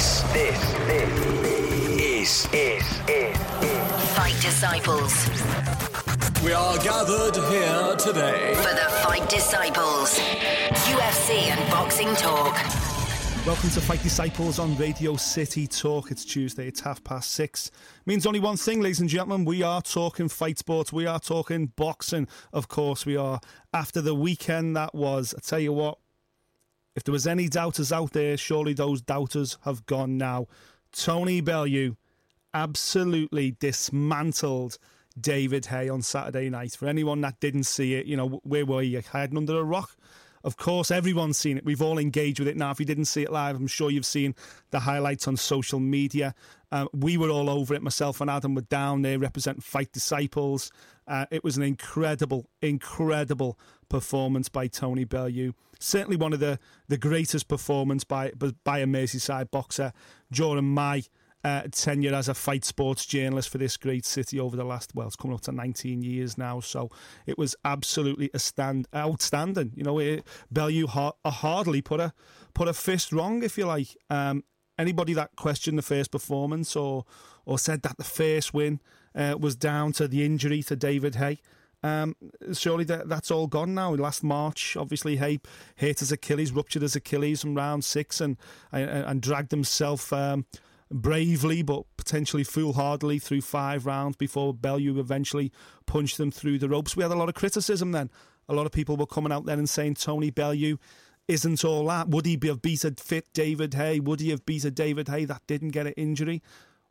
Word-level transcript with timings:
This, 0.00 0.22
this, 0.32 0.72
this 0.86 1.12
is, 2.00 2.46
is, 2.54 2.54
is, 2.54 3.00
is. 3.06 3.36
Fight 4.16 4.34
Disciples. 4.40 5.28
We 6.42 6.54
are 6.54 6.78
gathered 6.78 7.36
here 7.50 7.96
today 7.96 8.54
for 8.54 8.72
the 8.72 8.88
Fight 9.02 9.28
Disciples. 9.28 10.18
UFC 10.88 11.50
and 11.50 11.70
boxing 11.70 12.14
talk. 12.14 12.54
Welcome 13.44 13.68
to 13.68 13.82
Fight 13.82 14.02
Disciples 14.02 14.58
on 14.58 14.74
Radio 14.78 15.16
City 15.16 15.66
Talk. 15.66 16.10
It's 16.10 16.24
Tuesday, 16.24 16.66
it's 16.66 16.80
half 16.80 17.04
past 17.04 17.32
six. 17.32 17.70
Means 18.06 18.24
only 18.24 18.40
one 18.40 18.56
thing, 18.56 18.80
ladies 18.80 19.00
and 19.00 19.08
gentlemen. 19.10 19.44
We 19.44 19.62
are 19.62 19.82
talking 19.82 20.30
fight 20.30 20.56
sports. 20.56 20.94
We 20.94 21.04
are 21.04 21.20
talking 21.20 21.74
boxing. 21.76 22.26
Of 22.54 22.68
course, 22.68 23.04
we 23.04 23.18
are. 23.18 23.38
After 23.74 24.00
the 24.00 24.14
weekend 24.14 24.76
that 24.76 24.94
was, 24.94 25.34
I 25.36 25.40
tell 25.40 25.60
you 25.60 25.74
what, 25.74 25.98
if 26.94 27.04
there 27.04 27.12
was 27.12 27.26
any 27.26 27.48
doubters 27.48 27.92
out 27.92 28.12
there, 28.12 28.36
surely 28.36 28.72
those 28.72 29.00
doubters 29.00 29.58
have 29.64 29.86
gone 29.86 30.18
now. 30.18 30.46
Tony 30.92 31.40
Bellew 31.40 31.96
absolutely 32.52 33.52
dismantled 33.52 34.78
David 35.18 35.66
Haye 35.66 35.88
on 35.88 36.02
Saturday 36.02 36.50
night. 36.50 36.72
For 36.72 36.86
anyone 36.86 37.20
that 37.20 37.40
didn't 37.40 37.64
see 37.64 37.94
it, 37.94 38.06
you 38.06 38.16
know, 38.16 38.40
where 38.42 38.66
were 38.66 38.82
you? 38.82 39.02
Hiding 39.12 39.36
under 39.36 39.58
a 39.58 39.64
rock? 39.64 39.96
Of 40.42 40.56
course, 40.56 40.90
everyone's 40.90 41.36
seen 41.36 41.58
it. 41.58 41.64
We've 41.64 41.82
all 41.82 41.98
engaged 41.98 42.38
with 42.38 42.48
it 42.48 42.56
now. 42.56 42.70
If 42.70 42.80
you 42.80 42.86
didn't 42.86 43.04
see 43.04 43.22
it 43.22 43.30
live, 43.30 43.56
I'm 43.56 43.66
sure 43.66 43.90
you've 43.90 44.06
seen 44.06 44.34
the 44.70 44.80
highlights 44.80 45.28
on 45.28 45.36
social 45.36 45.80
media. 45.80 46.34
Uh, 46.72 46.86
we 46.94 47.18
were 47.18 47.28
all 47.28 47.50
over 47.50 47.74
it. 47.74 47.82
Myself 47.82 48.20
and 48.20 48.30
Adam 48.30 48.54
were 48.54 48.62
down 48.62 49.02
there 49.02 49.18
representing 49.18 49.60
Fight 49.60 49.92
Disciples. 49.92 50.72
Uh, 51.10 51.26
it 51.32 51.42
was 51.42 51.56
an 51.56 51.64
incredible, 51.64 52.48
incredible 52.62 53.58
performance 53.88 54.48
by 54.48 54.68
Tony 54.68 55.02
Bellew. 55.02 55.54
Certainly 55.80 56.16
one 56.16 56.32
of 56.32 56.38
the, 56.38 56.60
the 56.86 56.96
greatest 56.96 57.48
performance 57.48 58.04
by 58.04 58.30
by 58.62 58.78
a 58.78 58.86
Merseyside 58.86 59.50
boxer 59.50 59.92
during 60.30 60.72
my 60.72 61.02
uh, 61.42 61.62
tenure 61.72 62.14
as 62.14 62.28
a 62.28 62.34
fight 62.34 62.64
sports 62.64 63.04
journalist 63.04 63.48
for 63.48 63.58
this 63.58 63.76
great 63.76 64.04
city 64.04 64.38
over 64.38 64.56
the 64.56 64.62
last 64.62 64.94
well, 64.94 65.08
it's 65.08 65.16
coming 65.16 65.34
up 65.34 65.40
to 65.40 65.52
19 65.52 66.02
years 66.02 66.38
now. 66.38 66.60
So 66.60 66.90
it 67.26 67.36
was 67.36 67.56
absolutely 67.64 68.30
a 68.32 68.38
stand 68.38 68.86
outstanding. 68.94 69.72
You 69.74 69.82
know, 69.82 69.98
it, 69.98 70.24
Bellew 70.48 70.86
ha- 70.86 71.14
hardly 71.26 71.82
put 71.82 71.98
a 71.98 72.12
put 72.54 72.68
a 72.68 72.72
fist 72.72 73.12
wrong, 73.12 73.42
if 73.42 73.58
you 73.58 73.66
like. 73.66 73.96
Um, 74.10 74.44
anybody 74.78 75.12
that 75.14 75.34
questioned 75.36 75.76
the 75.76 75.82
first 75.82 76.12
performance 76.12 76.76
or 76.76 77.04
or 77.44 77.58
said 77.58 77.82
that 77.82 77.96
the 77.96 78.04
first 78.04 78.54
win 78.54 78.80
uh, 79.14 79.36
was 79.38 79.56
down 79.56 79.92
to 79.92 80.08
the 80.08 80.24
injury 80.24 80.62
to 80.64 80.76
David 80.76 81.16
Haye. 81.16 81.40
Um, 81.82 82.14
surely 82.52 82.84
that, 82.84 83.08
that's 83.08 83.30
all 83.30 83.46
gone 83.46 83.74
now. 83.74 83.94
Last 83.94 84.22
March, 84.22 84.76
obviously, 84.76 85.16
Haye 85.16 85.40
hit 85.76 86.00
his 86.00 86.12
Achilles, 86.12 86.52
ruptured 86.52 86.82
his 86.82 86.96
Achilles 86.96 87.42
in 87.42 87.54
round 87.54 87.84
six, 87.84 88.20
and 88.20 88.36
and, 88.70 88.90
and 88.90 89.22
dragged 89.22 89.50
himself 89.50 90.12
um, 90.12 90.44
bravely 90.90 91.62
but 91.62 91.84
potentially 91.96 92.44
foolhardily 92.44 93.18
through 93.18 93.40
five 93.40 93.86
rounds 93.86 94.16
before 94.16 94.52
Bellew 94.52 94.98
eventually 94.98 95.52
punched 95.86 96.18
them 96.18 96.30
through 96.30 96.58
the 96.58 96.68
ropes. 96.68 96.96
We 96.96 97.02
had 97.02 97.12
a 97.12 97.16
lot 97.16 97.28
of 97.28 97.34
criticism 97.34 97.92
then. 97.92 98.10
A 98.48 98.54
lot 98.54 98.66
of 98.66 98.72
people 98.72 98.96
were 98.96 99.06
coming 99.06 99.32
out 99.32 99.46
then 99.46 99.58
and 99.58 99.70
saying 99.70 99.94
Tony 99.94 100.30
Bellew 100.30 100.78
isn't 101.28 101.64
all 101.64 101.86
that. 101.86 102.08
Would 102.08 102.26
he 102.26 102.38
have 102.44 102.60
beat 102.60 102.84
a 102.84 102.92
fit 102.98 103.32
David 103.32 103.74
Haye? 103.74 104.00
Would 104.00 104.20
he 104.20 104.30
have 104.30 104.44
beat 104.44 104.64
a 104.64 104.70
David 104.70 105.08
Haye 105.08 105.26
that 105.26 105.46
didn't 105.46 105.68
get 105.68 105.86
an 105.86 105.92
injury? 105.92 106.42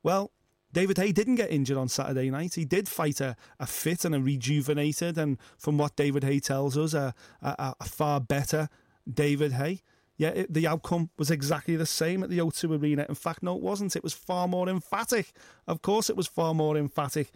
Well, 0.01 0.31
David 0.71 0.97
Haye 0.97 1.11
didn't 1.11 1.35
get 1.35 1.51
injured 1.51 1.77
on 1.77 1.87
Saturday 1.89 2.29
night. 2.29 2.53
He 2.53 2.65
did 2.65 2.87
fight 2.87 3.19
a, 3.21 3.35
a 3.59 3.65
fit 3.65 4.05
and 4.05 4.13
a 4.13 4.19
rejuvenated, 4.19 5.17
and 5.17 5.37
from 5.57 5.77
what 5.77 5.95
David 5.95 6.23
Haye 6.23 6.39
tells 6.39 6.77
us, 6.77 6.93
a, 6.93 7.13
a, 7.41 7.75
a 7.79 7.85
far 7.85 8.19
better 8.19 8.69
David 9.11 9.53
Haye. 9.53 9.81
Yeah, 10.17 10.29
it, 10.29 10.53
the 10.53 10.67
outcome 10.67 11.09
was 11.17 11.31
exactly 11.31 11.75
the 11.75 11.85
same 11.85 12.23
at 12.23 12.29
the 12.29 12.39
O2 12.39 12.79
Arena. 12.79 13.05
In 13.07 13.15
fact, 13.15 13.41
no, 13.41 13.55
it 13.55 13.61
wasn't. 13.61 13.95
It 13.95 14.03
was 14.03 14.13
far 14.13 14.47
more 14.47 14.67
emphatic. 14.67 15.31
Of 15.65 15.81
course, 15.81 16.09
it 16.09 16.17
was 16.17 16.27
far 16.27 16.53
more 16.53 16.77
emphatic. 16.77 17.31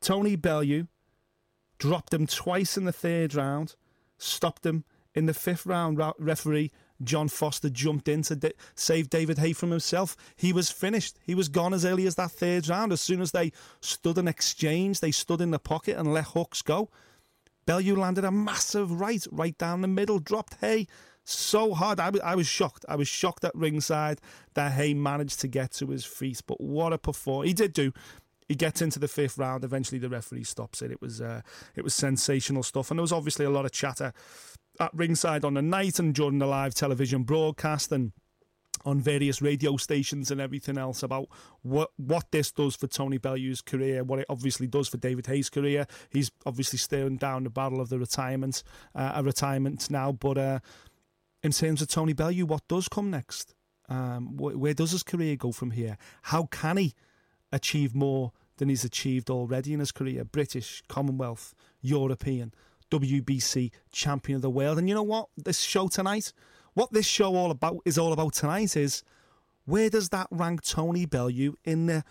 Tony 0.00 0.36
Bellew 0.36 0.88
dropped 1.78 2.12
him 2.12 2.26
twice 2.26 2.76
in 2.76 2.84
the 2.84 2.92
third 2.92 3.34
round, 3.34 3.76
stopped 4.18 4.66
him 4.66 4.84
in 5.14 5.26
the 5.26 5.34
fifth 5.34 5.64
round. 5.64 5.98
Referee 6.18 6.70
John 7.04 7.28
Foster 7.28 7.70
jumped 7.70 8.08
in 8.08 8.22
to 8.22 8.54
save 8.74 9.10
David 9.10 9.38
Haye 9.38 9.52
from 9.52 9.70
himself. 9.70 10.16
He 10.36 10.52
was 10.52 10.70
finished. 10.70 11.18
He 11.24 11.34
was 11.34 11.48
gone 11.48 11.74
as 11.74 11.84
early 11.84 12.06
as 12.06 12.14
that 12.16 12.30
third 12.32 12.68
round. 12.68 12.92
As 12.92 13.00
soon 13.00 13.20
as 13.20 13.32
they 13.32 13.52
stood 13.80 14.18
in 14.18 14.28
exchange, 14.28 15.00
they 15.00 15.10
stood 15.10 15.40
in 15.40 15.50
the 15.50 15.58
pocket 15.58 15.96
and 15.96 16.12
let 16.12 16.26
hooks 16.26 16.62
go. 16.62 16.90
Bellew 17.66 17.96
landed 17.96 18.24
a 18.24 18.30
massive 18.30 19.00
right, 19.00 19.24
right 19.30 19.56
down 19.56 19.82
the 19.82 19.88
middle, 19.88 20.18
dropped 20.18 20.54
Haye 20.60 20.86
so 21.24 21.74
hard. 21.74 22.00
I 22.00 22.10
was, 22.10 22.20
I 22.20 22.34
was 22.34 22.46
shocked. 22.46 22.84
I 22.88 22.96
was 22.96 23.08
shocked 23.08 23.44
at 23.44 23.54
ringside 23.54 24.20
that 24.54 24.72
Haye 24.72 24.94
managed 24.94 25.40
to 25.40 25.48
get 25.48 25.72
to 25.72 25.88
his 25.88 26.04
feet. 26.04 26.42
But 26.46 26.60
what 26.60 26.92
a 26.92 26.98
performance. 26.98 27.48
He 27.48 27.54
did 27.54 27.72
do. 27.72 27.92
He 28.48 28.54
gets 28.56 28.82
into 28.82 28.98
the 28.98 29.08
fifth 29.08 29.38
round. 29.38 29.64
Eventually, 29.64 29.98
the 29.98 30.08
referee 30.08 30.44
stops 30.44 30.82
it. 30.82 30.90
It 30.90 31.00
was 31.00 31.20
uh, 31.20 31.42
it 31.76 31.84
was 31.84 31.94
sensational 31.94 32.62
stuff, 32.62 32.90
and 32.90 32.98
there 32.98 33.02
was 33.02 33.12
obviously 33.12 33.44
a 33.44 33.50
lot 33.50 33.64
of 33.64 33.72
chatter 33.72 34.12
at 34.80 34.94
ringside 34.94 35.44
on 35.44 35.54
the 35.54 35.62
night 35.62 35.98
and 35.98 36.14
during 36.14 36.38
the 36.38 36.46
live 36.46 36.74
television 36.74 37.22
broadcast 37.22 37.92
and 37.92 38.12
on 38.84 39.00
various 39.00 39.40
radio 39.40 39.76
stations 39.76 40.30
and 40.30 40.40
everything 40.40 40.76
else 40.76 41.02
about 41.02 41.28
what 41.62 41.90
what 41.96 42.30
this 42.32 42.50
does 42.50 42.74
for 42.74 42.86
Tony 42.86 43.18
Bellew's 43.18 43.60
career, 43.62 44.02
what 44.02 44.18
it 44.18 44.26
obviously 44.28 44.66
does 44.66 44.88
for 44.88 44.96
David 44.96 45.26
Haye's 45.26 45.50
career. 45.50 45.86
He's 46.10 46.30
obviously 46.44 46.78
staring 46.78 47.16
down 47.16 47.44
the 47.44 47.50
battle 47.50 47.80
of 47.80 47.88
the 47.88 47.98
retirement, 47.98 48.62
uh, 48.94 49.12
a 49.14 49.22
retirement 49.22 49.90
now. 49.90 50.12
But 50.12 50.38
uh, 50.38 50.58
in 51.42 51.52
terms 51.52 51.82
of 51.82 51.88
Tony 51.88 52.12
Bellew, 52.12 52.46
what 52.46 52.66
does 52.68 52.88
come 52.88 53.10
next? 53.10 53.54
Um, 53.88 54.36
wh- 54.38 54.58
where 54.58 54.74
does 54.74 54.92
his 54.92 55.02
career 55.02 55.36
go 55.36 55.52
from 55.52 55.72
here? 55.72 55.96
How 56.22 56.46
can 56.46 56.76
he 56.76 56.94
achieve 57.52 57.94
more 57.94 58.32
than 58.56 58.68
he's 58.68 58.84
achieved 58.84 59.30
already 59.30 59.74
in 59.74 59.80
his 59.80 59.92
career? 59.92 60.24
British, 60.24 60.82
Commonwealth, 60.88 61.54
European. 61.80 62.52
WBC 62.92 63.70
champion 63.90 64.36
of 64.36 64.42
the 64.42 64.50
world. 64.50 64.78
And 64.78 64.88
you 64.88 64.94
know 64.94 65.02
what? 65.02 65.28
This 65.36 65.60
show 65.60 65.88
tonight, 65.88 66.32
what 66.74 66.92
this 66.92 67.06
show 67.06 67.34
all 67.34 67.50
about 67.50 67.78
is 67.84 67.98
all 67.98 68.12
about 68.12 68.34
tonight 68.34 68.76
is 68.76 69.02
where 69.64 69.88
does 69.88 70.10
that 70.10 70.26
rank 70.30 70.62
Tony 70.62 71.06
Bellew 71.06 71.54
in 71.64 71.86
the 71.86 72.04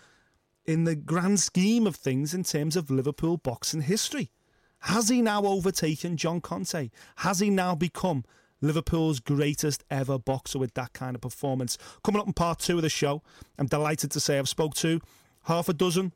in 0.64 0.84
the 0.84 0.94
grand 0.94 1.40
scheme 1.40 1.86
of 1.86 1.96
things 1.96 2.34
in 2.34 2.44
terms 2.44 2.76
of 2.76 2.90
Liverpool 2.90 3.36
boxing 3.36 3.82
history? 3.82 4.30
Has 4.80 5.08
he 5.08 5.22
now 5.22 5.44
overtaken 5.44 6.16
John 6.16 6.40
Conteh? 6.40 6.90
Has 7.16 7.38
he 7.38 7.50
now 7.50 7.74
become 7.74 8.24
Liverpool's 8.60 9.20
greatest 9.20 9.84
ever 9.90 10.18
boxer 10.18 10.58
with 10.58 10.74
that 10.74 10.92
kind 10.92 11.14
of 11.14 11.20
performance? 11.20 11.78
Coming 12.02 12.20
up 12.20 12.26
in 12.26 12.32
part 12.32 12.58
two 12.58 12.76
of 12.76 12.82
the 12.82 12.88
show, 12.88 13.22
I'm 13.58 13.66
delighted 13.66 14.10
to 14.12 14.20
say 14.20 14.38
I've 14.38 14.48
spoke 14.48 14.74
to 14.74 15.00
half 15.44 15.68
a 15.68 15.72
dozen 15.72 16.12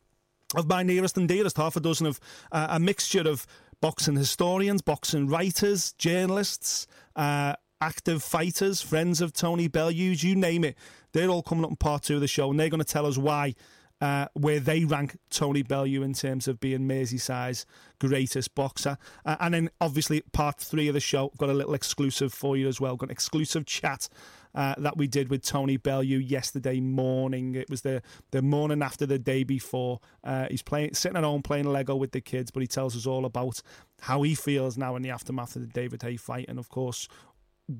of 0.54 0.69
my 0.69 0.83
nearest 0.83 1.16
and 1.16 1.28
dearest, 1.28 1.56
half 1.56 1.77
a 1.77 1.81
dozen 1.81 2.06
of 2.06 2.21
uh, 2.53 2.69
a 2.71 2.81
mixture 2.81 3.28
of 3.28 3.47
boxing 3.81 4.17
historians, 4.17 4.83
boxing 4.83 5.27
writers, 5.27 5.93
journalists, 5.95 6.87
uh, 7.15 7.55
active 7.81 8.23
fighters, 8.23 8.81
friends 8.81 9.21
of 9.21 9.33
Tony 9.33 9.69
Bellew's, 9.69 10.23
you 10.23 10.35
name 10.35 10.65
it. 10.65 10.77
They're 11.13 11.29
all 11.29 11.43
coming 11.43 11.65
up 11.65 11.71
in 11.71 11.77
part 11.77 12.05
two 12.05 12.17
of 12.17 12.21
the 12.21 12.29
show, 12.29 12.51
and 12.51 12.59
they're 12.59 12.69
going 12.69 12.81
to 12.81 12.85
tell 12.85 13.07
us 13.07 13.19
why. 13.19 13.55
Uh, 13.99 14.27
where 14.35 14.61
they 14.61 14.85
rank 14.85 15.17
Tony 15.31 15.63
Bellew 15.63 16.03
in 16.03 16.13
terms 16.13 16.47
of 16.49 16.61
being 16.61 16.87
Merseyside's 16.87 17.65
greatest 17.99 18.55
boxer. 18.55 18.99
Uh, 19.25 19.37
and 19.41 19.55
then, 19.55 19.71
obviously, 19.81 20.21
part 20.35 20.59
three 20.59 20.89
of 20.89 20.93
the 20.93 21.01
show, 21.01 21.33
got 21.39 21.49
a 21.49 21.55
little 21.55 21.73
exclusive 21.73 22.31
for 22.35 22.59
you 22.59 22.69
as 22.69 22.79
well. 22.79 22.97
Got 22.97 23.07
an 23.07 23.13
exclusive 23.13 23.65
chat 23.65 24.11
uh, 24.56 24.75
that 24.78 24.97
we 24.97 25.06
did 25.06 25.28
with 25.28 25.43
Tony 25.43 25.77
Bellew 25.77 26.03
yesterday 26.03 26.81
morning. 26.81 27.55
It 27.55 27.69
was 27.69 27.83
the, 27.83 28.03
the 28.31 28.41
morning 28.41 28.83
after 28.83 29.05
the 29.05 29.19
day 29.19 29.44
before. 29.44 30.00
Uh, 30.25 30.47
he's 30.50 30.62
playing, 30.62 30.94
sitting 30.94 31.17
at 31.17 31.25
home 31.25 31.43
playing 31.43 31.67
Lego 31.67 31.94
with 31.94 32.12
the 32.12 32.22
kids, 32.22 32.50
but 32.50 32.62
he 32.62 32.66
tells 32.66 32.97
us 32.97 33.06
all 33.06 33.27
about 33.27 33.61
how 34.00 34.22
he 34.22 34.34
feels 34.34 34.78
now 34.78 34.97
in 34.97 35.03
the 35.03 35.11
aftermath 35.11 35.55
of 35.56 35.62
the 35.62 35.69
David 35.69 36.03
Haye 36.03 36.16
fight, 36.16 36.47
and 36.49 36.59
of 36.59 36.71
course, 36.71 37.06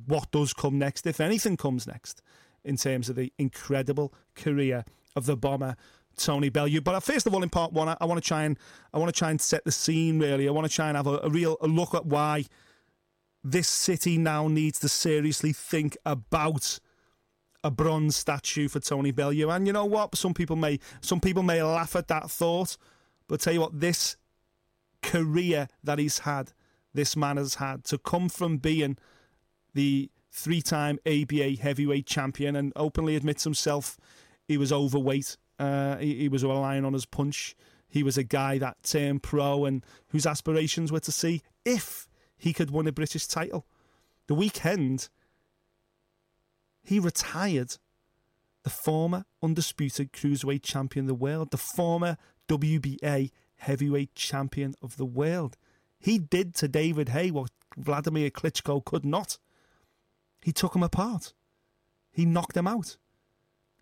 what 0.07 0.31
does 0.31 0.53
come 0.53 0.79
next, 0.79 1.07
if 1.07 1.21
anything 1.21 1.57
comes 1.57 1.87
next, 1.87 2.21
in 2.63 2.77
terms 2.77 3.09
of 3.09 3.17
the 3.17 3.33
incredible 3.39 4.13
career 4.35 4.85
of 5.17 5.27
the 5.27 5.37
bomber. 5.37 5.77
Tony 6.17 6.49
Bellew. 6.49 6.81
But 6.81 6.99
first 7.03 7.27
of 7.27 7.35
all, 7.35 7.43
in 7.43 7.51
part 7.51 7.75
one, 7.75 7.91
I, 7.91 7.97
I 8.01 8.07
want 8.07 8.23
to 8.23 8.27
try 8.27 8.45
and 8.45 8.59
I 8.95 8.99
want 8.99 9.15
to 9.15 9.19
try 9.19 9.31
and 9.31 9.39
set 9.39 9.67
the 9.67 9.71
scene. 9.73 10.19
Really, 10.19 10.49
I 10.49 10.51
want 10.51 10.67
to 10.67 10.73
try 10.73 10.89
and 10.89 10.97
have 10.97 11.07
a, 11.07 11.19
a 11.23 11.29
real 11.29 11.59
a 11.61 11.67
look 11.67 11.95
at 11.95 12.07
why 12.07 12.47
this 13.51 13.69
city 13.69 14.19
now 14.19 14.49
needs 14.49 14.81
to 14.81 14.89
seriously 14.89 15.53
think 15.53 15.97
about 16.05 16.81
a 17.63 17.71
bronze 17.71 18.17
statue 18.17 18.69
for 18.69 18.81
Tony 18.81 19.13
Bellew. 19.13 19.51
And 19.51 19.67
you 19.67 19.73
know 19.73 19.85
what? 19.85 20.17
Some 20.17 20.35
people 20.35 20.57
may 20.57 20.81
some 21.01 21.21
people 21.21 21.45
may 21.45 21.63
laugh 21.63 21.95
at 21.95 22.09
that 22.09 22.29
thought, 22.31 22.77
but 23.29 23.41
tell 23.41 23.53
you 23.53 23.61
what, 23.61 23.79
this 23.79 24.17
career 25.01 25.69
that 25.85 26.01
he's 26.01 26.21
had, 26.21 26.53
this 26.93 27.17
man 27.17 27.37
has 27.37 27.57
had 27.57 27.85
to 27.85 27.99
come 27.99 28.29
from 28.29 28.59
being 28.59 28.99
the 29.75 30.11
three-time 30.33 30.99
ABA 31.07 31.57
heavyweight 31.61 32.07
champion 32.07 32.57
and 32.57 32.73
openly 32.75 33.15
admits 33.15 33.45
himself 33.45 33.97
he 34.47 34.57
was 34.57 34.73
overweight. 34.73 35.37
Uh, 35.59 35.97
he, 35.99 36.15
he 36.17 36.29
was 36.29 36.45
relying 36.45 36.85
on 36.85 36.93
his 36.93 37.07
punch. 37.07 37.57
He 37.89 38.03
was 38.03 38.19
a 38.19 38.25
guy 38.25 38.59
that 38.59 38.83
turned 38.83 39.23
pro 39.23 39.65
and 39.65 39.85
whose 40.09 40.27
aspirations 40.27 40.91
were 40.91 41.01
to 41.01 41.13
see 41.13 41.43
if 41.65 42.09
he 42.37 42.53
could 42.53 42.71
win 42.71 42.87
a 42.87 42.93
British 42.93 43.27
title. 43.27 43.67
The 44.27 44.35
weekend, 44.35 45.09
he 46.83 46.99
retired 46.99 47.77
the 48.63 48.71
former 48.71 49.25
undisputed 49.43 50.13
cruiserweight 50.13 50.63
champion 50.63 51.05
of 51.05 51.09
the 51.09 51.15
world, 51.15 51.51
the 51.51 51.57
former 51.57 52.17
WBA 52.49 53.31
heavyweight 53.57 54.15
champion 54.15 54.75
of 54.83 54.97
the 54.97 55.05
world. 55.05 55.57
He 55.99 56.19
did 56.19 56.55
to 56.57 56.69
David 56.69 57.11
Hay 57.11 57.31
what 57.31 57.51
Vladimir 57.77 58.31
Klitschko 58.31 58.85
could 58.85 59.05
not. 59.05 59.39
He 60.43 60.53
took 60.53 60.75
him 60.75 60.83
apart. 60.83 61.33
He 62.13 62.25
knocked 62.25 62.57
him 62.57 62.67
out. 62.67 62.97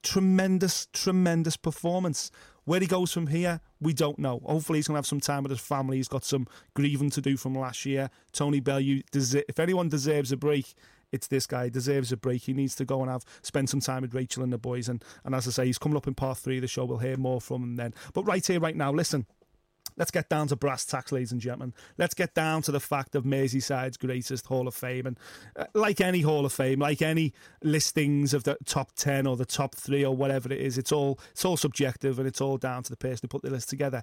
Tremendous, 0.02 0.88
tremendous 0.92 1.56
performance. 1.56 2.30
Where 2.64 2.80
he 2.80 2.86
goes 2.86 3.12
from 3.12 3.26
here, 3.26 3.60
we 3.80 3.92
don't 3.92 4.18
know. 4.18 4.40
Hopefully, 4.44 4.78
he's 4.78 4.88
going 4.88 4.94
to 4.94 4.98
have 4.98 5.06
some 5.06 5.20
time 5.20 5.42
with 5.42 5.50
his 5.50 5.60
family. 5.60 5.98
He's 5.98 6.08
got 6.08 6.24
some 6.24 6.46
grieving 6.74 7.10
to 7.10 7.20
do 7.20 7.36
from 7.36 7.54
last 7.54 7.84
year. 7.84 8.10
Tony 8.32 8.60
bell 8.60 8.80
Bellew, 8.80 9.02
if 9.12 9.58
anyone 9.58 9.88
deserves 9.88 10.32
a 10.32 10.36
break, 10.36 10.74
it's 11.12 11.28
this 11.28 11.46
guy. 11.46 11.64
He 11.64 11.70
deserves 11.70 12.10
a 12.10 12.16
break. 12.16 12.42
He 12.42 12.52
needs 12.52 12.74
to 12.76 12.84
go 12.84 13.00
and 13.02 13.10
have 13.10 13.24
spend 13.42 13.70
some 13.70 13.80
time 13.80 14.02
with 14.02 14.14
Rachel 14.14 14.42
and 14.42 14.52
the 14.52 14.58
boys. 14.58 14.88
And, 14.88 15.04
and 15.24 15.34
as 15.34 15.46
I 15.46 15.50
say, 15.50 15.66
he's 15.66 15.78
coming 15.78 15.96
up 15.96 16.08
in 16.08 16.14
part 16.14 16.38
three 16.38 16.56
of 16.56 16.62
the 16.62 16.68
show. 16.68 16.84
We'll 16.84 16.98
hear 16.98 17.16
more 17.16 17.40
from 17.40 17.62
him 17.62 17.76
then. 17.76 17.94
But 18.12 18.24
right 18.24 18.44
here, 18.44 18.60
right 18.60 18.76
now, 18.76 18.92
listen. 18.92 19.26
Let's 19.96 20.10
get 20.10 20.28
down 20.28 20.48
to 20.48 20.56
brass 20.56 20.84
tacks, 20.84 21.12
ladies 21.12 21.32
and 21.32 21.40
gentlemen. 21.40 21.72
Let's 21.98 22.14
get 22.14 22.34
down 22.34 22.62
to 22.62 22.72
the 22.72 22.80
fact 22.80 23.14
of 23.14 23.24
Merseyside's 23.24 23.96
greatest 23.96 24.46
Hall 24.46 24.66
of 24.66 24.74
Fame. 24.74 25.06
And 25.06 25.18
uh, 25.56 25.66
like 25.74 26.00
any 26.00 26.22
Hall 26.22 26.44
of 26.44 26.52
Fame, 26.52 26.80
like 26.80 27.00
any 27.00 27.32
listings 27.62 28.34
of 28.34 28.44
the 28.44 28.56
top 28.64 28.92
10 28.96 29.26
or 29.26 29.36
the 29.36 29.44
top 29.44 29.74
three 29.74 30.04
or 30.04 30.16
whatever 30.16 30.52
it 30.52 30.60
is, 30.60 30.78
it's 30.78 30.90
all, 30.90 31.20
it's 31.30 31.44
all 31.44 31.56
subjective 31.56 32.18
and 32.18 32.26
it's 32.26 32.40
all 32.40 32.56
down 32.56 32.82
to 32.82 32.90
the 32.90 32.96
person 32.96 33.20
who 33.22 33.28
put 33.28 33.42
the 33.42 33.50
list 33.50 33.68
together. 33.68 34.02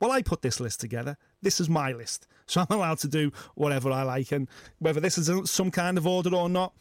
Well, 0.00 0.10
I 0.10 0.22
put 0.22 0.42
this 0.42 0.60
list 0.60 0.80
together. 0.80 1.16
This 1.42 1.60
is 1.60 1.68
my 1.68 1.92
list. 1.92 2.26
So 2.46 2.62
I'm 2.68 2.76
allowed 2.76 2.98
to 2.98 3.08
do 3.08 3.30
whatever 3.54 3.92
I 3.92 4.02
like. 4.02 4.32
And 4.32 4.48
whether 4.80 4.98
this 4.98 5.16
is 5.16 5.48
some 5.48 5.70
kind 5.70 5.96
of 5.96 6.04
order 6.04 6.34
or 6.34 6.48
not, 6.48 6.74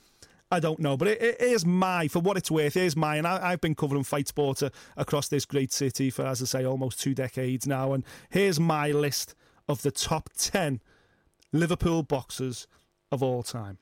I 0.52 0.60
don't 0.60 0.80
know, 0.80 0.98
but 0.98 1.08
it, 1.10 1.22
it 1.22 1.42
is 1.42 1.66
my, 1.66 2.08
for 2.08 2.20
what 2.20 2.38
it's 2.38 2.50
worth, 2.50 2.76
it 2.76 2.84
is 2.84 2.96
mine. 2.96 3.26
I, 3.26 3.52
have 3.52 3.62
been 3.62 3.76
covering 3.76 4.04
fight 4.04 4.28
sport 4.28 4.64
across 4.98 5.28
this 5.28 5.46
great 5.46 5.72
city 5.72 6.10
for, 6.10 6.26
as 6.26 6.42
I 6.42 6.46
say, 6.46 6.66
almost 6.66 7.00
two 7.00 7.14
decades 7.14 7.68
now. 7.68 7.94
And 7.94 8.04
here's 8.32 8.60
my 8.60 8.90
list 8.92 9.36
of 9.68 9.84
the 9.84 9.92
top 9.92 10.30
10 10.36 10.82
Liverpool 11.52 12.02
boxers 12.02 12.68
of 13.12 13.22
all 13.22 13.44
time. 13.44 13.78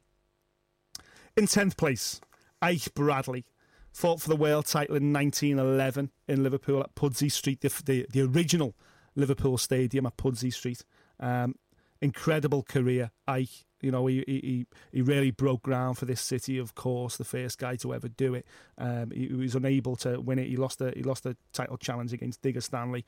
In 1.37 1.45
10th 1.45 1.77
place, 1.77 2.19
Ike 2.61 2.93
Bradley 2.93 3.45
fought 3.93 4.21
for 4.21 4.29
the 4.29 4.35
world 4.35 4.65
title 4.65 4.95
in 4.95 5.13
1911 5.13 6.11
in 6.27 6.43
Liverpool 6.43 6.81
at 6.81 6.95
Pudsey 6.95 7.29
Street, 7.29 7.61
the, 7.61 7.73
the, 7.85 8.05
the 8.11 8.21
original 8.21 8.75
Liverpool 9.15 9.57
Stadium 9.57 10.05
at 10.05 10.17
Pudsey 10.17 10.51
Street. 10.51 10.83
Um, 11.19 11.55
incredible 12.01 12.63
career, 12.63 13.11
Ike. 13.27 13.65
You 13.79 13.91
know, 13.91 14.07
he, 14.07 14.23
he 14.25 14.65
he 14.91 15.01
really 15.03 15.29
broke 15.29 15.61
ground 15.61 15.99
for 15.99 16.05
this 16.05 16.19
city. 16.19 16.57
Of 16.57 16.73
course, 16.73 17.17
the 17.17 17.23
first 17.23 17.59
guy 17.59 17.75
to 17.77 17.93
ever 17.93 18.07
do 18.07 18.33
it. 18.33 18.47
Um, 18.75 19.11
he, 19.11 19.27
he, 19.27 19.35
was 19.35 19.53
unable 19.53 19.95
to 19.97 20.19
win 20.19 20.39
it. 20.39 20.47
He 20.47 20.57
lost 20.57 20.79
the 20.79 20.93
he 20.95 21.03
lost 21.03 21.23
the 21.23 21.37
title 21.53 21.77
challenge 21.77 22.11
against 22.11 22.41
Digger 22.41 22.61
Stanley, 22.61 23.05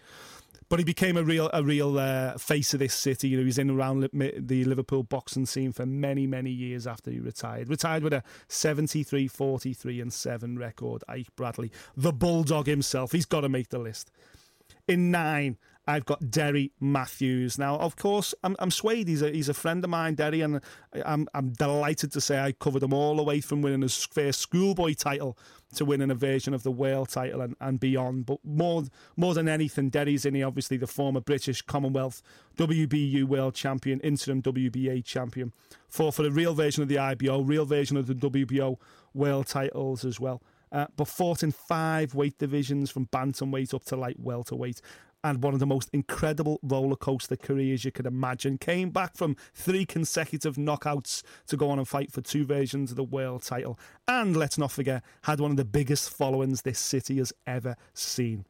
but 0.69 0.77
he 0.77 0.85
became 0.85 1.17
a 1.17 1.23
real 1.23 1.49
a 1.53 1.63
real 1.63 1.97
uh, 1.97 2.37
face 2.37 2.71
of 2.75 2.79
this 2.79 2.93
city. 2.93 3.29
You 3.29 3.37
know, 3.37 3.41
he 3.41 3.47
was 3.47 3.57
in 3.57 3.71
around 3.71 4.09
the 4.13 4.63
Liverpool 4.65 5.01
boxing 5.01 5.47
scene 5.47 5.71
for 5.71 5.87
many 5.87 6.27
many 6.27 6.51
years 6.51 6.85
after 6.85 7.09
he 7.09 7.19
retired. 7.19 7.67
Retired 7.67 8.03
with 8.03 8.13
a 8.13 8.23
73, 8.47 9.27
43 9.27 10.01
and 10.01 10.13
seven 10.13 10.59
record. 10.59 11.03
Ike 11.07 11.35
Bradley, 11.35 11.71
the 11.97 12.13
bulldog 12.13 12.67
himself. 12.67 13.11
He's 13.11 13.25
got 13.25 13.41
to 13.41 13.49
make 13.49 13.69
the 13.69 13.79
list. 13.79 14.11
In 14.87 15.09
nine, 15.09 15.57
I've 15.89 16.05
got 16.05 16.29
Derry 16.29 16.71
Matthews. 16.79 17.57
Now, 17.57 17.75
of 17.77 17.95
course, 17.95 18.35
I'm, 18.43 18.55
I'm 18.59 18.69
swayed. 18.69 19.07
He's 19.07 19.23
a, 19.23 19.31
he's 19.31 19.49
a 19.49 19.55
friend 19.55 19.83
of 19.83 19.89
mine, 19.89 20.13
Derry, 20.13 20.41
and 20.41 20.61
I'm, 21.03 21.27
I'm 21.33 21.49
delighted 21.49 22.11
to 22.11 22.21
say 22.21 22.39
I 22.39 22.51
covered 22.51 22.83
him 22.83 22.93
all 22.93 23.15
the 23.15 23.23
way 23.23 23.41
from 23.41 23.63
winning 23.63 23.81
his 23.81 24.03
first 24.05 24.39
schoolboy 24.39 24.93
title 24.93 25.35
to 25.73 25.85
winning 25.85 26.11
a 26.11 26.15
version 26.15 26.53
of 26.53 26.61
the 26.61 26.71
world 26.71 27.09
title 27.09 27.41
and, 27.41 27.55
and 27.59 27.79
beyond. 27.79 28.27
But 28.27 28.37
more 28.45 28.83
more 29.17 29.33
than 29.33 29.49
anything, 29.49 29.89
Derry's 29.89 30.25
in 30.25 30.35
here, 30.35 30.45
obviously 30.45 30.77
the 30.77 30.85
former 30.85 31.21
British 31.21 31.63
Commonwealth 31.63 32.21
WBU 32.57 33.23
world 33.23 33.55
champion, 33.55 33.99
interim 34.01 34.43
WBA 34.43 35.03
champion, 35.03 35.53
fought 35.87 36.13
for 36.13 36.21
the 36.21 36.31
real 36.31 36.53
version 36.53 36.83
of 36.83 36.89
the 36.89 36.99
IBO, 36.99 37.41
real 37.41 37.65
version 37.65 37.97
of 37.97 38.05
the 38.05 38.13
WBO 38.13 38.77
world 39.15 39.47
titles 39.47 40.05
as 40.05 40.19
well. 40.19 40.43
Uh, 40.71 40.85
but 40.95 41.07
fought 41.07 41.41
in 41.41 41.51
five 41.51 42.13
weight 42.13 42.37
divisions 42.37 42.91
from 42.91 43.07
bantamweight 43.07 43.73
up 43.73 43.83
to 43.85 43.95
light 43.95 44.19
welterweight 44.19 44.81
and 45.23 45.43
one 45.43 45.53
of 45.53 45.59
the 45.59 45.65
most 45.65 45.89
incredible 45.93 46.59
roller 46.63 46.95
coaster 46.95 47.35
careers 47.35 47.85
you 47.85 47.91
could 47.91 48.05
imagine. 48.05 48.57
Came 48.57 48.89
back 48.89 49.15
from 49.15 49.35
three 49.53 49.85
consecutive 49.85 50.55
knockouts 50.55 51.23
to 51.47 51.57
go 51.57 51.69
on 51.69 51.79
and 51.79 51.87
fight 51.87 52.11
for 52.11 52.21
two 52.21 52.45
versions 52.45 52.91
of 52.91 52.97
the 52.97 53.03
world 53.03 53.43
title. 53.43 53.77
And 54.07 54.35
let's 54.35 54.57
not 54.57 54.71
forget, 54.71 55.03
had 55.23 55.39
one 55.39 55.51
of 55.51 55.57
the 55.57 55.65
biggest 55.65 56.09
followings 56.09 56.61
this 56.61 56.79
city 56.79 57.17
has 57.17 57.33
ever 57.45 57.75
seen. 57.93 58.45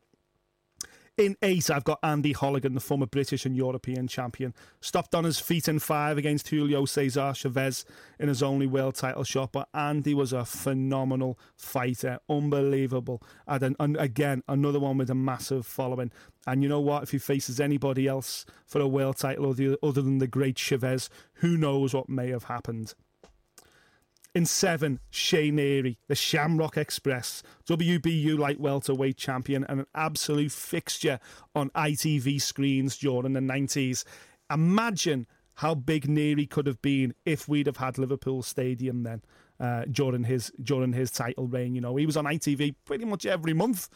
In 1.19 1.35
eight, 1.41 1.69
I've 1.69 1.83
got 1.83 1.99
Andy 2.01 2.33
Holligan, 2.33 2.75
the 2.75 2.79
former 2.79 3.05
British 3.05 3.45
and 3.45 3.53
European 3.53 4.07
champion. 4.07 4.53
Stopped 4.79 5.13
on 5.13 5.25
his 5.25 5.37
feet 5.37 5.67
in 5.67 5.79
five 5.79 6.17
against 6.17 6.47
Julio 6.47 6.85
Cesar 6.85 7.33
Chavez 7.33 7.83
in 8.17 8.29
his 8.29 8.41
only 8.41 8.65
world 8.65 8.95
title 8.95 9.25
shot. 9.25 9.51
But 9.51 9.67
Andy 9.73 10.13
was 10.13 10.31
a 10.31 10.45
phenomenal 10.45 11.37
fighter, 11.57 12.19
unbelievable. 12.29 13.21
And, 13.45 13.75
and 13.81 13.97
again, 13.97 14.43
another 14.47 14.79
one 14.79 14.97
with 14.97 15.09
a 15.09 15.15
massive 15.15 15.65
following. 15.65 16.13
And 16.47 16.63
you 16.63 16.69
know 16.69 16.79
what? 16.79 17.03
If 17.03 17.11
he 17.11 17.17
faces 17.17 17.59
anybody 17.59 18.07
else 18.07 18.45
for 18.65 18.79
a 18.79 18.87
world 18.87 19.17
title 19.17 19.49
other 19.83 20.01
than 20.01 20.19
the 20.19 20.27
great 20.27 20.57
Chavez, 20.57 21.09
who 21.33 21.57
knows 21.57 21.93
what 21.93 22.07
may 22.07 22.29
have 22.29 22.45
happened. 22.45 22.93
In 24.39 24.45
seven, 24.45 25.01
Shea 25.09 25.51
Neary, 25.51 25.97
the 26.07 26.15
Shamrock 26.15 26.77
Express, 26.77 27.43
WBU 27.67 28.39
light 28.39 28.57
welterweight 28.57 29.17
champion 29.17 29.65
and 29.67 29.81
an 29.81 29.85
absolute 29.93 30.53
fixture 30.53 31.19
on 31.53 31.71
ITV 31.71 32.41
screens 32.41 32.95
during 32.95 33.33
the 33.33 33.41
90s. 33.41 34.05
Imagine 34.49 35.27
how 35.55 35.75
big 35.75 36.07
Neary 36.07 36.49
could 36.49 36.67
have 36.67 36.81
been 36.81 37.13
if 37.25 37.49
we'd 37.49 37.67
have 37.67 37.75
had 37.75 37.97
Liverpool 37.97 38.41
Stadium 38.41 39.03
then. 39.03 39.21
Uh, 39.59 39.83
during 39.91 40.23
his 40.23 40.53
during 40.63 40.93
his 40.93 41.11
title 41.11 41.45
reign, 41.45 41.75
you 41.75 41.81
know, 41.81 41.97
he 41.97 42.05
was 42.05 42.15
on 42.15 42.23
ITV 42.23 42.75
pretty 42.85 43.03
much 43.03 43.25
every 43.25 43.53
month, 43.53 43.89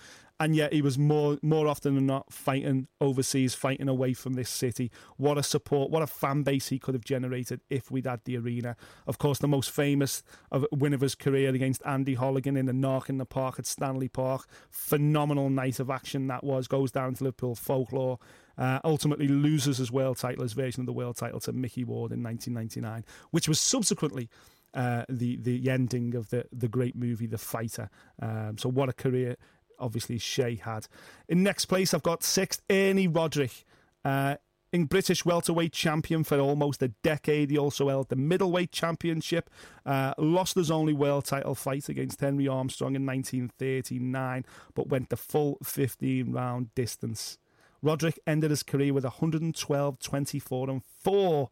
and 0.44 0.58
yet 0.58 0.74
he 0.74 0.82
was 0.82 0.98
more 0.98 1.38
more 1.42 1.70
often 1.70 1.96
than 1.96 2.06
not 2.06 2.34
fighting 2.34 2.90
overseas, 3.00 3.56
fighting 3.56 3.88
away 3.88 4.14
from 4.14 4.34
this 4.34 4.50
city. 4.50 4.92
What 5.16 5.38
a 5.38 5.44
support, 5.44 5.90
what 5.90 6.04
a 6.04 6.08
fan 6.08 6.44
base 6.44 6.68
he 6.68 6.80
could 6.80 6.96
have 6.96 7.06
generated 7.06 7.62
if 7.70 7.90
we'd 7.90 8.06
had 8.06 8.26
the 8.26 8.38
arena. 8.38 8.76
Of 9.08 9.18
course, 9.20 9.40
the 9.40 9.48
most 9.48 9.72
famous 9.72 10.22
of 10.52 10.66
win 10.70 10.94
of 10.94 11.00
his 11.00 11.16
career 11.16 11.56
against 11.56 11.82
Andy 11.86 12.18
Holligan 12.18 12.58
in 12.58 12.66
the 12.66 12.74
Knock 12.74 13.08
in 13.08 13.20
the 13.20 13.26
Park 13.26 13.58
at 13.58 13.66
Stanley 13.66 14.10
Park. 14.10 14.46
Phenomenal 14.70 15.50
night 15.50 15.80
of 15.80 15.90
action 15.90 16.28
that 16.28 16.44
was. 16.44 16.68
Goes 16.68 16.92
down 16.92 17.14
to 17.16 17.24
Liverpool 17.24 17.56
folklore. 17.56 18.20
Uh, 18.58 18.80
ultimately 18.84 19.30
loses 19.30 19.78
his 19.78 19.94
world 19.94 20.18
title, 20.18 20.44
his 20.44 20.54
version 20.54 20.82
of 20.82 20.88
the 20.88 20.94
world 20.94 21.16
title 21.16 21.40
to 21.40 21.54
Micky 21.54 21.86
Ward 21.86 22.12
in 22.12 22.22
1999, 22.22 23.06
which 23.32 23.48
was 23.48 23.62
subsequently 23.62 24.30
uh, 24.74 25.06
the 25.08 25.38
the 25.38 25.70
ending 25.70 26.16
of 26.16 26.30
the 26.32 26.46
the 26.52 26.68
great 26.68 26.96
movie 26.96 27.28
The 27.28 27.38
Fighter. 27.38 27.90
Um, 28.22 28.58
so 28.58 28.70
what 28.70 28.90
a 28.90 28.94
career 28.94 29.38
obviously 29.84 30.18
Shea 30.18 30.56
had. 30.56 30.88
In 31.28 31.44
next 31.44 31.66
place, 31.66 31.94
I've 31.94 32.04
got 32.04 32.24
sixth, 32.24 32.62
Ernie 32.70 33.08
Roderick. 33.08 33.66
Uh, 34.04 34.36
in 34.74 34.86
British 34.86 35.24
welterweight 35.24 35.72
champion 35.72 36.24
for 36.24 36.40
almost 36.40 36.82
a 36.82 36.88
decade. 37.04 37.52
He 37.52 37.58
also 37.60 37.90
held 37.90 38.10
the 38.10 38.16
middleweight 38.16 38.72
championship, 38.72 39.52
uh, 39.86 40.16
lost 40.18 40.56
his 40.56 40.72
only 40.72 40.94
world 40.94 41.26
title 41.26 41.54
fight 41.54 41.90
against 41.90 42.20
Henry 42.20 42.48
Armstrong 42.48 42.96
in 42.96 43.06
1939, 43.06 44.46
but 44.74 44.90
went 44.90 45.10
the 45.10 45.16
full 45.16 45.60
15 45.64 46.32
round 46.32 46.74
distance. 46.74 47.38
Roderick 47.84 48.20
ended 48.26 48.50
his 48.50 48.64
career 48.64 48.94
with 48.94 49.04
112, 49.04 50.00
24, 50.00 50.70
and 50.70 50.82
4 50.84 51.50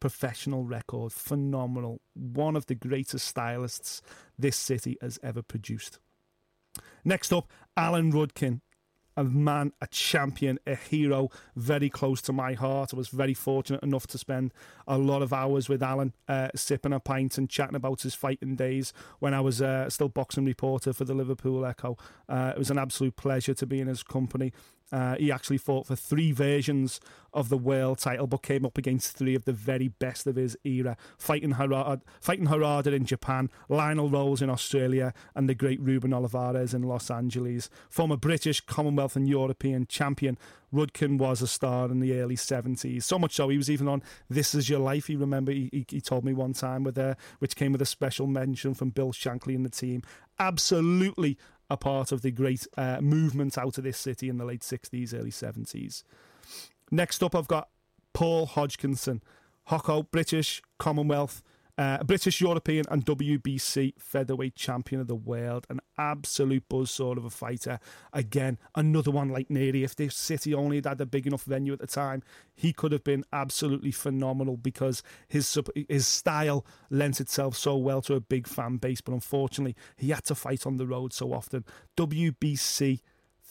professional 0.00 0.64
record. 0.64 1.12
Phenomenal. 1.12 2.00
One 2.14 2.56
of 2.56 2.66
the 2.66 2.74
greatest 2.74 3.26
stylists 3.26 4.00
this 4.38 4.56
city 4.56 4.96
has 5.02 5.18
ever 5.22 5.42
produced. 5.42 5.98
Next 7.06 7.32
up, 7.32 7.48
Alan 7.76 8.12
Rudkin. 8.12 8.62
A 9.16 9.22
man, 9.22 9.72
a 9.80 9.86
champion, 9.86 10.58
a 10.66 10.74
hero, 10.74 11.30
very 11.54 11.88
close 11.88 12.20
to 12.22 12.32
my 12.32 12.54
heart. 12.54 12.92
I 12.92 12.96
was 12.96 13.08
very 13.08 13.32
fortunate 13.32 13.82
enough 13.84 14.08
to 14.08 14.18
spend 14.18 14.52
a 14.88 14.98
lot 14.98 15.22
of 15.22 15.32
hours 15.32 15.68
with 15.68 15.84
Alan, 15.84 16.14
uh, 16.28 16.48
sipping 16.56 16.92
a 16.92 16.98
pint 16.98 17.38
and 17.38 17.48
chatting 17.48 17.76
about 17.76 18.02
his 18.02 18.14
fighting 18.14 18.56
days 18.56 18.92
when 19.20 19.34
I 19.34 19.40
was 19.40 19.62
uh, 19.62 19.88
still 19.88 20.08
boxing 20.08 20.44
reporter 20.44 20.92
for 20.92 21.04
the 21.04 21.14
Liverpool 21.14 21.64
Echo. 21.64 21.96
Uh, 22.28 22.52
it 22.54 22.58
was 22.58 22.72
an 22.72 22.78
absolute 22.78 23.14
pleasure 23.14 23.54
to 23.54 23.66
be 23.66 23.80
in 23.80 23.86
his 23.86 24.02
company. 24.02 24.52
Uh, 24.92 25.16
he 25.16 25.32
actually 25.32 25.58
fought 25.58 25.86
for 25.86 25.96
three 25.96 26.30
versions 26.32 27.00
of 27.32 27.48
the 27.48 27.58
world 27.58 27.98
title, 27.98 28.26
but 28.26 28.42
came 28.42 28.64
up 28.64 28.78
against 28.78 29.16
three 29.16 29.34
of 29.34 29.44
the 29.44 29.52
very 29.52 29.88
best 29.88 30.26
of 30.26 30.36
his 30.36 30.56
era, 30.64 30.96
fighting 31.18 31.54
Harada, 31.54 32.00
fighting 32.20 32.46
Harada 32.46 32.94
in 32.94 33.04
Japan, 33.04 33.50
Lionel 33.68 34.08
Rose 34.08 34.40
in 34.40 34.48
Australia, 34.48 35.12
and 35.34 35.48
the 35.48 35.54
great 35.54 35.80
Ruben 35.80 36.14
Olivares 36.14 36.72
in 36.72 36.82
Los 36.82 37.10
Angeles. 37.10 37.68
Former 37.90 38.16
British, 38.16 38.60
Commonwealth, 38.60 39.16
and 39.16 39.28
European 39.28 39.86
champion, 39.86 40.38
Rudkin 40.72 41.18
was 41.18 41.42
a 41.42 41.46
star 41.46 41.90
in 41.90 42.00
the 42.00 42.18
early 42.18 42.36
70s. 42.36 43.02
So 43.02 43.18
much 43.18 43.34
so, 43.34 43.48
he 43.48 43.56
was 43.56 43.70
even 43.70 43.88
on 43.88 44.02
This 44.28 44.54
Is 44.54 44.68
Your 44.68 44.80
Life. 44.80 45.06
He 45.06 45.16
remember 45.16 45.52
he, 45.52 45.68
he, 45.72 45.86
he 45.88 46.00
told 46.00 46.24
me 46.24 46.32
one 46.32 46.52
time 46.52 46.84
with 46.84 46.98
uh, 46.98 47.14
which 47.38 47.56
came 47.56 47.72
with 47.72 47.82
a 47.82 47.86
special 47.86 48.26
mention 48.26 48.74
from 48.74 48.90
Bill 48.90 49.12
Shankly 49.12 49.54
and 49.54 49.64
the 49.64 49.70
team. 49.70 50.02
Absolutely 50.38 51.38
a 51.68 51.76
part 51.76 52.12
of 52.12 52.22
the 52.22 52.30
great 52.30 52.66
uh, 52.76 53.00
movement 53.00 53.58
out 53.58 53.78
of 53.78 53.84
this 53.84 53.98
city 53.98 54.28
in 54.28 54.38
the 54.38 54.44
late 54.44 54.60
60s, 54.60 55.12
early 55.14 55.30
70s. 55.30 56.04
Next 56.90 57.22
up, 57.22 57.34
I've 57.34 57.48
got 57.48 57.68
Paul 58.12 58.46
Hodgkinson, 58.46 59.22
Hocko, 59.70 60.08
British, 60.10 60.62
Commonwealth, 60.78 61.42
uh, 61.78 62.02
British, 62.04 62.40
European, 62.40 62.86
and 62.90 63.04
WBC 63.04 63.94
featherweight 63.98 64.54
champion 64.54 65.00
of 65.00 65.08
the 65.08 65.14
world. 65.14 65.66
An 65.68 65.80
absolute 65.98 66.68
buzzsaw 66.68 67.16
of 67.16 67.24
a 67.24 67.30
fighter. 67.30 67.78
Again, 68.12 68.58
another 68.74 69.10
one 69.10 69.28
like 69.28 69.48
Neary. 69.48 69.84
If 69.84 69.96
this 69.96 70.16
city 70.16 70.54
only 70.54 70.80
had 70.84 71.00
a 71.00 71.06
big 71.06 71.26
enough 71.26 71.44
venue 71.44 71.72
at 71.72 71.80
the 71.80 71.86
time, 71.86 72.22
he 72.54 72.72
could 72.72 72.92
have 72.92 73.04
been 73.04 73.24
absolutely 73.32 73.90
phenomenal 73.90 74.56
because 74.56 75.02
his 75.28 75.58
his 75.88 76.06
style 76.06 76.64
lent 76.90 77.20
itself 77.20 77.56
so 77.56 77.76
well 77.76 78.00
to 78.02 78.14
a 78.14 78.20
big 78.20 78.46
fan 78.46 78.76
base. 78.78 79.00
But 79.00 79.12
unfortunately, 79.12 79.76
he 79.96 80.10
had 80.10 80.24
to 80.24 80.34
fight 80.34 80.66
on 80.66 80.76
the 80.78 80.86
road 80.86 81.12
so 81.12 81.32
often. 81.32 81.64
WBC 81.96 83.00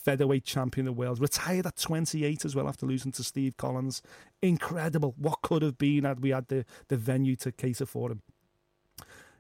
featherweight 0.06 0.46
champion 0.46 0.88
of 0.88 0.96
the 0.96 1.00
world. 1.00 1.20
Retired 1.20 1.66
at 1.66 1.78
28 1.78 2.46
as 2.46 2.56
well 2.56 2.70
after 2.70 2.86
losing 2.86 3.12
to 3.14 3.24
Steve 3.24 3.58
Collins. 3.58 4.04
Incredible. 4.42 5.16
What 5.18 5.42
could 5.42 5.64
have 5.64 5.80
been 5.80 6.04
had 6.04 6.22
we 6.22 6.30
had 6.30 6.48
the, 6.48 6.64
the 6.90 6.96
venue 6.96 7.36
to 7.38 7.52
cater 7.52 7.88
for 7.88 8.12
him. 8.12 8.22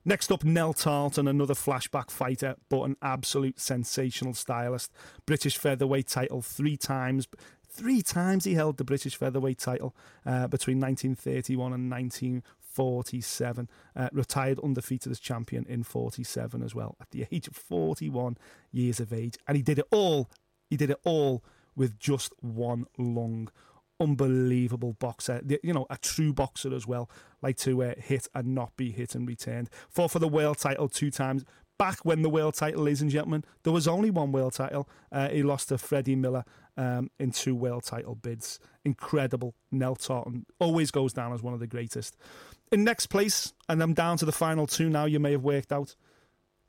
Next 0.03 0.31
up, 0.31 0.43
Nel 0.43 0.73
Tarleton, 0.73 1.27
another 1.27 1.55
flashback 1.55 2.11
fighter, 2.11 2.55
but 2.69 2.83
an 2.83 2.95
absolute 3.01 3.59
sensational 3.59 4.33
stylist. 4.33 4.91
British 5.25 5.57
featherweight 5.57 6.07
title 6.07 6.41
three 6.41 6.77
times. 6.77 7.27
Three 7.67 8.01
times 8.01 8.45
he 8.45 8.53
held 8.53 8.77
the 8.77 8.83
British 8.83 9.15
featherweight 9.15 9.59
title 9.59 9.95
uh, 10.25 10.47
between 10.47 10.79
1931 10.79 11.73
and 11.73 11.91
1947. 11.91 13.69
Uh, 13.95 14.09
retired 14.11 14.59
undefeated 14.63 15.11
as 15.11 15.19
champion 15.19 15.65
in 15.67 15.83
47 15.83 16.61
as 16.61 16.75
well, 16.75 16.95
at 17.01 17.09
the 17.11 17.25
age 17.31 17.47
of 17.47 17.55
41 17.55 18.37
years 18.71 18.99
of 18.99 19.11
age. 19.11 19.37
And 19.47 19.57
he 19.57 19.63
did 19.63 19.79
it 19.79 19.87
all 19.91 20.29
he 20.69 20.77
did 20.77 20.89
it 20.89 20.99
all 21.03 21.43
with 21.75 21.99
just 21.99 22.33
one 22.41 22.85
long, 22.97 23.49
unbelievable 23.99 24.93
boxer. 24.93 25.41
You 25.63 25.73
know, 25.73 25.85
a 25.89 25.97
true 25.97 26.33
boxer 26.33 26.73
as 26.73 26.87
well, 26.87 27.09
like 27.41 27.57
to 27.57 27.83
uh, 27.83 27.93
hit 27.97 28.27
and 28.33 28.55
not 28.55 28.75
be 28.77 28.91
hit 28.91 29.15
and 29.15 29.27
returned. 29.27 29.69
Fought 29.89 30.11
for 30.11 30.19
the 30.19 30.27
world 30.27 30.57
title 30.57 30.89
two 30.89 31.11
times. 31.11 31.43
Back 31.77 32.05
when 32.05 32.21
the 32.21 32.29
world 32.29 32.53
title, 32.53 32.83
ladies 32.83 33.01
and 33.01 33.11
gentlemen, 33.11 33.43
there 33.63 33.73
was 33.73 33.85
only 33.85 34.09
one 34.09 34.31
world 34.31 34.53
title. 34.53 34.87
Uh, 35.11 35.27
he 35.27 35.43
lost 35.43 35.67
to 35.69 35.77
Freddie 35.77 36.15
Miller 36.15 36.45
um, 36.77 37.11
in 37.19 37.31
two 37.31 37.53
world 37.53 37.83
title 37.83 38.15
bids. 38.15 38.59
Incredible. 38.85 39.55
Nel 39.71 39.95
Tarleton 39.95 40.45
always 40.59 40.89
goes 40.89 41.11
down 41.11 41.33
as 41.33 41.43
one 41.43 41.53
of 41.53 41.59
the 41.59 41.67
greatest. 41.67 42.15
In 42.71 42.85
next 42.85 43.07
place, 43.07 43.53
and 43.67 43.83
I'm 43.83 43.93
down 43.93 44.17
to 44.17 44.25
the 44.25 44.31
final 44.31 44.67
two 44.67 44.89
now, 44.89 45.03
you 45.03 45.19
may 45.19 45.33
have 45.33 45.43
worked 45.43 45.73
out. 45.73 45.95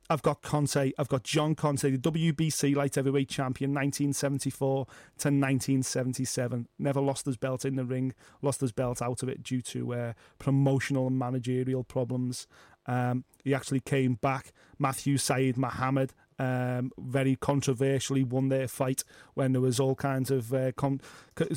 I've 0.09 0.23
got 0.23 0.43
Conteh. 0.43 0.93
I've 0.99 1.09
got 1.09 1.25
John 1.25 1.55
Conteh, 1.55 2.01
the 2.01 2.13
WBC 2.13 2.75
light 2.75 2.95
heavyweight 2.95 3.29
champion, 3.29 3.71
1974 3.71 4.85
to 4.85 4.91
1977. 5.29 6.69
Never 6.79 7.01
lost 7.01 7.27
his 7.27 7.37
belt 7.37 7.65
in 7.65 7.77
the 7.77 7.85
ring, 7.85 8.15
lost 8.43 8.61
his 8.61 8.73
belt 8.73 9.03
out 9.03 9.23
of 9.23 9.29
it 9.29 9.43
due 9.43 9.63
to 9.63 9.95
uh, 9.95 10.13
promotional 10.39 11.09
and 11.09 11.19
managerial 11.19 11.85
problems. 11.85 12.47
Um, 12.87 13.25
he 13.43 13.55
actually 13.55 13.81
came 13.81 14.15
back. 14.15 14.53
Matthew 14.79 15.19
Saad 15.19 15.57
Muhammad 15.57 16.13
um, 16.39 16.93
very 16.99 17.37
controversially 17.37 18.23
won 18.23 18.49
their 18.49 18.69
fight 18.69 19.03
when 19.35 19.53
there 19.53 19.61
was 19.61 19.81
all 19.81 19.95
kinds 19.95 20.31
of 20.31 20.53
uh, 20.53 20.73
con- 20.73 21.01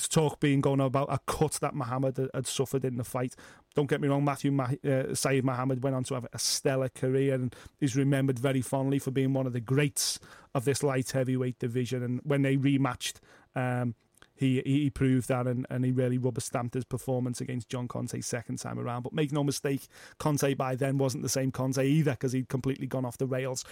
talk 0.10 0.40
being 0.40 0.62
going 0.62 0.80
about 0.80 1.12
a 1.12 1.20
cut 1.28 1.54
that 1.62 1.76
Muhammad 1.76 2.30
had, 2.34 2.48
suffered 2.48 2.86
in 2.86 2.98
the 2.98 3.04
fight. 3.04 3.36
Don't 3.80 3.90
get 3.90 4.02
me 4.02 4.10
wrong, 4.10 4.26
Matthew 4.26 4.52
Ma- 4.52 4.72
uh, 4.84 5.16
Saad 5.16 5.46
Muhammad 5.46 5.82
went 5.82 5.96
on 5.96 6.04
to 6.04 6.16
have 6.16 6.28
a 6.34 6.38
stellar 6.38 6.90
career 6.90 7.34
and 7.34 7.56
is 7.80 7.96
remembered 7.96 8.38
very 8.38 8.62
fondly 8.62 9.00
for 9.00 9.10
being 9.10 9.32
one 9.32 9.48
of 9.48 9.54
the 9.54 9.62
greats 9.62 10.20
of 10.54 10.66
this 10.66 10.84
light 10.84 11.12
heavyweight 11.12 11.60
division. 11.60 12.04
And 12.04 12.20
when 12.26 12.42
they 12.42 12.58
rematched, 12.58 13.22
um, 13.56 13.96
he 14.36 14.62
he 14.66 14.90
proved 14.90 15.30
that 15.30 15.48
and, 15.48 15.66
and 15.70 15.86
he 15.86 15.94
really 15.94 16.18
rubber 16.18 16.42
stamped 16.42 16.74
his 16.74 16.84
performance 16.84 17.40
against 17.40 17.70
John 17.70 17.88
Conteh 17.88 18.22
second 18.22 18.58
time 18.58 18.78
around. 18.78 19.04
But 19.04 19.14
make 19.14 19.32
no 19.32 19.46
mistake, 19.46 19.88
Conteh 20.20 20.58
by 20.58 20.76
then 20.76 20.98
wasn't 20.98 21.24
the 21.24 21.30
same 21.30 21.50
Conteh 21.50 21.86
either 21.86 22.12
because 22.12 22.34
he'd 22.34 22.50
completely 22.50 22.86
gone 22.86 23.06
off 23.06 23.18
the 23.18 23.28
rails. 23.28 23.64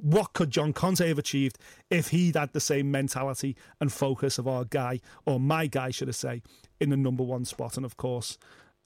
What 0.00 0.32
could 0.32 0.50
John 0.50 0.72
Conteh 0.72 1.06
have 1.06 1.20
achieved 1.20 1.56
if 1.88 2.08
he'd 2.08 2.34
had 2.34 2.52
the 2.52 2.58
same 2.58 2.90
mentality 2.90 3.54
and 3.80 3.92
focus 3.92 4.38
of 4.38 4.48
our 4.48 4.64
guy, 4.64 4.98
or 5.24 5.38
my 5.38 5.68
guy, 5.68 5.92
should 5.92 6.08
I 6.08 6.12
say, 6.12 6.42
in 6.80 6.90
the 6.90 6.96
number 6.96 7.22
one 7.22 7.44
spot? 7.44 7.76
And 7.76 7.86
of 7.86 7.96
course, 7.96 8.38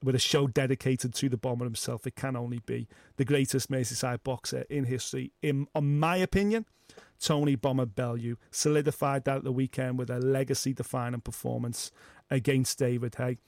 with 0.03 0.15
a 0.15 0.19
show 0.19 0.47
dedicated 0.47 1.13
to 1.15 1.29
the 1.29 1.37
bomber 1.37 1.65
himself, 1.65 2.05
it 2.05 2.15
can 2.15 2.35
only 2.35 2.59
be 2.65 2.87
the 3.17 3.25
greatest 3.25 3.71
Merseyside 3.71 4.23
boxer 4.23 4.65
in 4.69 4.85
history, 4.85 5.31
in, 5.41 5.67
in 5.75 5.99
my 5.99 6.17
opinion. 6.17 6.65
Tony 7.19 7.55
Bomber 7.55 7.87
Bellew 7.87 8.37
solidified 8.51 9.25
that 9.25 9.37
at 9.37 9.43
the 9.43 9.51
weekend 9.51 9.97
with 9.97 10.11
a 10.11 10.19
legacy 10.19 10.71
defining 10.71 11.21
performance 11.21 11.91
against 12.29 12.77
David 12.77 13.15
Haye 13.15 13.39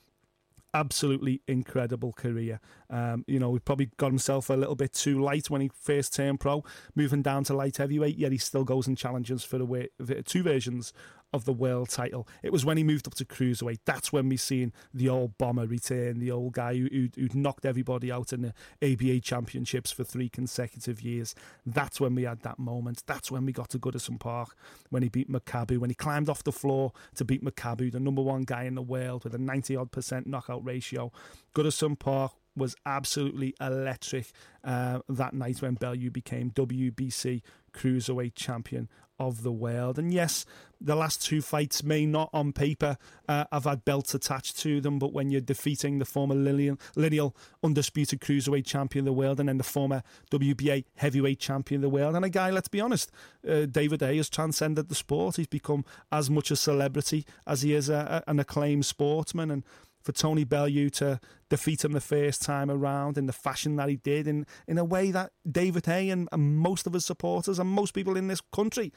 absolutely 0.74 1.42
incredible 1.48 2.14
career. 2.14 2.60
Um, 2.90 3.24
you 3.28 3.40
know, 3.40 3.54
he 3.54 3.60
probably 3.60 3.90
got 3.98 4.08
himself 4.08 4.50
a 4.50 4.54
little 4.54 4.76
bit 4.76 4.94
too 4.94 5.22
light 5.22 5.50
when 5.50 5.62
he 5.62 5.72
first 5.74 6.14
turned 6.14 6.40
pro, 6.40 6.64
moving 6.96 7.22
down 7.22 7.44
to 7.46 7.54
light 7.54 7.78
heavyweight. 7.78 8.18
Yet 8.18 8.32
he 8.32 8.38
still 8.38 8.64
goes 8.64 8.88
and 8.88 8.98
challenges 8.98 9.44
for 9.44 9.58
the 9.58 10.24
two 10.26 10.44
versions 10.44 10.94
of 11.32 11.46
the 11.46 11.54
world 11.54 11.90
title. 11.90 12.28
It 12.42 12.52
was 12.52 12.66
when 12.66 12.78
he 12.78 12.84
moved 12.84 13.08
up 13.08 13.14
to 13.16 13.26
cruiserweight. 13.26 13.80
That's 13.86 14.12
when 14.12 14.30
we 14.30 14.38
seen 14.38 14.74
the 14.94 15.10
old 15.10 15.38
bomber 15.38 15.68
return, 15.68 16.20
the 16.20 16.32
old 16.32 16.54
guy 16.54 16.76
who, 16.76 16.88
who'd, 16.92 17.16
who'd 17.16 17.36
knocked 17.36 17.66
everybody 17.66 18.12
out 18.12 18.34
in 18.34 18.42
the 18.42 18.54
ABA 18.82 19.22
championships 19.22 19.92
for 19.92 20.04
three 20.04 20.30
consecutive 20.30 21.02
years. 21.02 21.36
That's 21.66 22.02
when 22.02 22.16
we 22.16 22.24
had 22.24 22.42
that 22.42 22.60
moment. 22.60 23.04
That's 23.06 23.32
when 23.32 23.46
we 23.46 23.52
got 23.52 23.70
to 23.70 23.80
Goodison 23.80 24.20
Park 24.20 24.56
when 24.90 25.04
he 25.04 25.10
beat 25.10 25.32
Makabu, 25.32 25.78
when 25.78 25.90
he 25.90 25.96
climbed 25.96 26.30
off 26.30 26.44
the 26.44 26.52
floor 26.52 26.94
to 27.16 27.26
beat 27.26 27.44
Makabu, 27.44 27.92
the 27.92 28.00
number 28.00 28.22
one 28.22 28.44
guy 28.44 28.64
in 28.64 28.76
the 28.76 28.82
world 28.82 29.24
with 29.24 29.36
a 29.36 29.40
90 29.40 29.76
odd 29.76 29.92
percent 29.92 30.28
knockout 30.28 30.66
ratio. 30.66 31.12
Goodison 31.54 31.98
Park 31.98 32.34
was 32.56 32.76
absolutely 32.86 33.56
electric 33.62 34.32
uh, 34.64 35.00
that 35.08 35.34
night 35.34 35.62
when 35.62 35.76
Bellew 35.76 36.10
became 36.10 36.52
WBC 36.52 37.42
cruiserweight 37.72 38.36
champion 38.36 38.90
of 39.20 39.44
the 39.44 39.52
world. 39.52 40.00
And 40.00 40.14
yes, 40.14 40.46
the 40.82 40.96
last 40.96 41.26
two 41.26 41.42
fights 41.42 41.84
may 41.84 42.06
not 42.06 42.30
on 42.34 42.54
paper 42.54 42.98
uh, 43.28 43.46
have 43.52 43.66
had 43.66 43.84
belts 43.84 44.14
attached 44.14 44.58
to 44.60 44.80
them, 44.80 44.98
but 44.98 45.12
when 45.12 45.30
you're 45.30 45.42
defeating 45.42 46.00
the 46.00 46.06
former 46.06 46.36
lineal, 46.36 46.80
lineal 46.96 47.36
undisputed 47.64 48.22
cruiserweight 48.22 48.66
champion 48.66 49.04
of 49.04 49.08
the 49.08 49.20
world 49.20 49.40
and 49.40 49.50
then 49.50 49.58
the 49.58 49.64
former 49.64 50.04
WBA 50.32 50.86
heavyweight 50.96 51.40
champion 51.40 51.80
of 51.80 51.84
the 51.84 51.90
world, 51.90 52.16
and 52.16 52.24
a 52.24 52.30
guy, 52.30 52.50
let's 52.50 52.70
be 52.70 52.80
honest, 52.80 53.12
uh, 53.48 53.66
David 53.66 54.02
Haye 54.02 54.18
has 54.18 54.30
transcended 54.30 54.88
the 54.88 54.96
sport. 54.96 55.36
He's 55.36 55.48
become 55.48 55.84
as 56.12 56.30
much 56.30 56.52
a 56.52 56.56
celebrity 56.56 57.26
as 57.46 57.62
he 57.62 57.74
is 57.74 57.90
a, 57.90 58.24
a, 58.26 58.30
an 58.30 58.40
acclaimed 58.40 58.86
sportsman. 58.86 59.52
And 59.52 59.64
for 60.02 60.12
Tony 60.12 60.44
Bellew 60.44 60.90
to 60.92 61.20
defeat 61.50 61.84
him 61.84 61.92
the 61.92 62.02
first 62.02 62.42
time 62.42 62.70
around 62.70 63.18
in 63.18 63.26
the 63.26 63.34
fashion 63.34 63.76
that 63.78 63.90
he 63.90 63.98
did, 63.98 64.28
in, 64.28 64.46
in 64.68 64.78
a 64.78 64.86
way 64.86 65.12
that 65.12 65.32
David 65.50 65.86
Haye 65.86 66.10
and, 66.10 66.30
and 66.32 66.58
most 66.58 66.88
of 66.88 66.94
his 66.94 67.06
supporters 67.06 67.60
and 67.60 67.70
most 67.70 67.94
people 67.94 68.16
in 68.16 68.28
this 68.28 68.42
country 68.54 68.94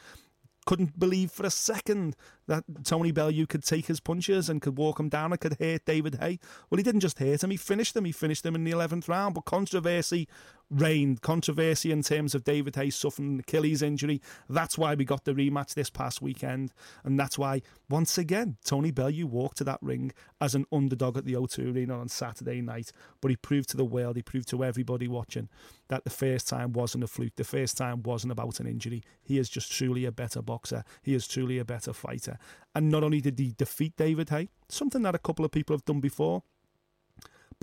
couldn't 0.64 0.98
believe 0.98 1.30
for 1.30 1.44
a 1.44 1.50
second 1.50 2.14
that 2.46 2.64
Tony 2.84 3.10
Bellew 3.10 3.46
could 3.46 3.64
take 3.64 3.86
his 3.86 4.00
punches 4.00 4.48
and 4.48 4.62
could 4.62 4.76
walk 4.76 5.00
him 5.00 5.08
down 5.08 5.32
and 5.32 5.40
could 5.40 5.56
hurt 5.58 5.84
David 5.84 6.16
Haye. 6.20 6.38
Well, 6.70 6.76
he 6.76 6.84
didn't 6.84 7.00
just 7.00 7.18
hurt 7.18 7.42
him, 7.42 7.50
he 7.50 7.56
finished 7.56 7.96
him. 7.96 8.04
He 8.04 8.12
finished 8.12 8.46
him 8.46 8.54
in 8.54 8.64
the 8.64 8.70
11th 8.70 9.08
round. 9.08 9.34
But 9.34 9.44
controversy 9.44 10.28
reigned. 10.72 11.20
Controversy 11.20 11.92
in 11.92 12.02
terms 12.02 12.34
of 12.34 12.44
David 12.44 12.74
Haye 12.76 12.90
suffering 12.90 13.34
an 13.34 13.40
Achilles 13.40 13.82
injury. 13.82 14.20
That's 14.48 14.78
why 14.78 14.94
we 14.94 15.04
got 15.04 15.24
the 15.24 15.34
rematch 15.34 15.74
this 15.74 15.90
past 15.90 16.22
weekend. 16.22 16.72
And 17.04 17.18
that's 17.18 17.38
why, 17.38 17.62
once 17.88 18.18
again, 18.18 18.56
Tony 18.64 18.90
Bellew 18.90 19.26
walked 19.26 19.58
to 19.58 19.64
that 19.64 19.78
ring 19.82 20.12
as 20.40 20.54
an 20.54 20.66
underdog 20.72 21.16
at 21.16 21.24
the 21.24 21.34
O2 21.34 21.74
Arena 21.74 21.98
on 21.98 22.08
Saturday 22.08 22.60
night. 22.60 22.92
But 23.20 23.30
he 23.30 23.36
proved 23.36 23.68
to 23.70 23.76
the 23.76 23.84
world, 23.84 24.16
he 24.16 24.22
proved 24.22 24.48
to 24.48 24.64
everybody 24.64 25.06
watching 25.08 25.48
that 25.88 26.04
the 26.04 26.10
first 26.10 26.48
time 26.48 26.72
wasn't 26.72 27.04
a 27.04 27.06
fluke. 27.06 27.36
The 27.36 27.44
first 27.44 27.76
time 27.76 28.02
wasn't 28.02 28.32
about 28.32 28.60
an 28.60 28.66
injury. 28.66 29.02
He 29.22 29.38
is 29.38 29.50
just 29.50 29.70
truly 29.70 30.06
a 30.06 30.12
better 30.12 30.40
boxer. 30.40 30.84
He 31.02 31.14
is 31.14 31.28
truly 31.28 31.58
a 31.58 31.66
better 31.66 31.92
fighter. 31.92 32.38
And 32.74 32.90
not 32.90 33.04
only 33.04 33.20
did 33.20 33.38
he 33.38 33.52
defeat 33.56 33.96
David 33.96 34.30
Haye, 34.30 34.48
something 34.70 35.02
that 35.02 35.14
a 35.14 35.18
couple 35.18 35.44
of 35.44 35.50
people 35.50 35.74
have 35.74 35.84
done 35.84 36.00
before, 36.00 36.44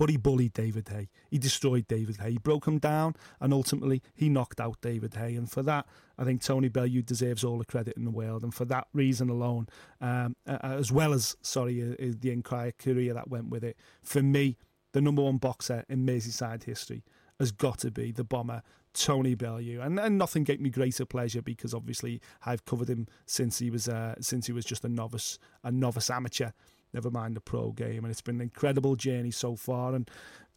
but 0.00 0.08
he 0.08 0.16
bullied 0.16 0.54
David 0.54 0.88
Haye. 0.88 1.10
He 1.30 1.36
destroyed 1.36 1.86
David 1.86 2.16
Haye. 2.16 2.30
He 2.30 2.38
broke 2.38 2.66
him 2.66 2.78
down, 2.78 3.16
and 3.38 3.52
ultimately 3.52 4.02
he 4.14 4.30
knocked 4.30 4.58
out 4.58 4.80
David 4.80 5.12
Haye. 5.12 5.36
And 5.36 5.50
for 5.50 5.62
that, 5.64 5.84
I 6.16 6.24
think 6.24 6.40
Tony 6.40 6.70
Bellew 6.70 7.02
deserves 7.02 7.44
all 7.44 7.58
the 7.58 7.66
credit 7.66 7.98
in 7.98 8.06
the 8.06 8.10
world. 8.10 8.42
And 8.42 8.54
for 8.54 8.64
that 8.64 8.88
reason 8.94 9.28
alone, 9.28 9.68
um, 10.00 10.36
as 10.46 10.90
well 10.90 11.12
as 11.12 11.36
sorry, 11.42 11.82
uh, 11.82 12.02
uh, 12.02 12.12
the 12.18 12.30
entire 12.30 12.72
career 12.72 13.12
that 13.12 13.28
went 13.28 13.50
with 13.50 13.62
it, 13.62 13.76
for 14.02 14.22
me, 14.22 14.56
the 14.92 15.02
number 15.02 15.20
one 15.20 15.36
boxer 15.36 15.84
in 15.90 16.06
Merseyside 16.06 16.64
history 16.64 17.04
has 17.38 17.52
got 17.52 17.80
to 17.80 17.90
be 17.90 18.10
the 18.10 18.24
bomber 18.24 18.62
Tony 18.94 19.34
Bellew, 19.34 19.82
and, 19.82 20.00
and 20.00 20.16
nothing 20.16 20.44
gave 20.44 20.62
me 20.62 20.70
greater 20.70 21.04
pleasure 21.04 21.42
because 21.42 21.74
obviously 21.74 22.22
I've 22.46 22.64
covered 22.64 22.88
him 22.88 23.06
since 23.26 23.58
he 23.58 23.70
was 23.70 23.86
uh, 23.86 24.14
since 24.20 24.46
he 24.46 24.52
was 24.52 24.64
just 24.64 24.82
a 24.82 24.88
novice 24.88 25.38
a 25.62 25.70
novice 25.70 26.08
amateur 26.08 26.50
never 26.92 27.10
mind 27.10 27.36
the 27.36 27.40
pro 27.40 27.72
game. 27.72 28.04
And 28.04 28.10
it's 28.10 28.20
been 28.20 28.36
an 28.36 28.40
incredible 28.42 28.96
journey 28.96 29.30
so 29.30 29.56
far. 29.56 29.94
And 29.94 30.10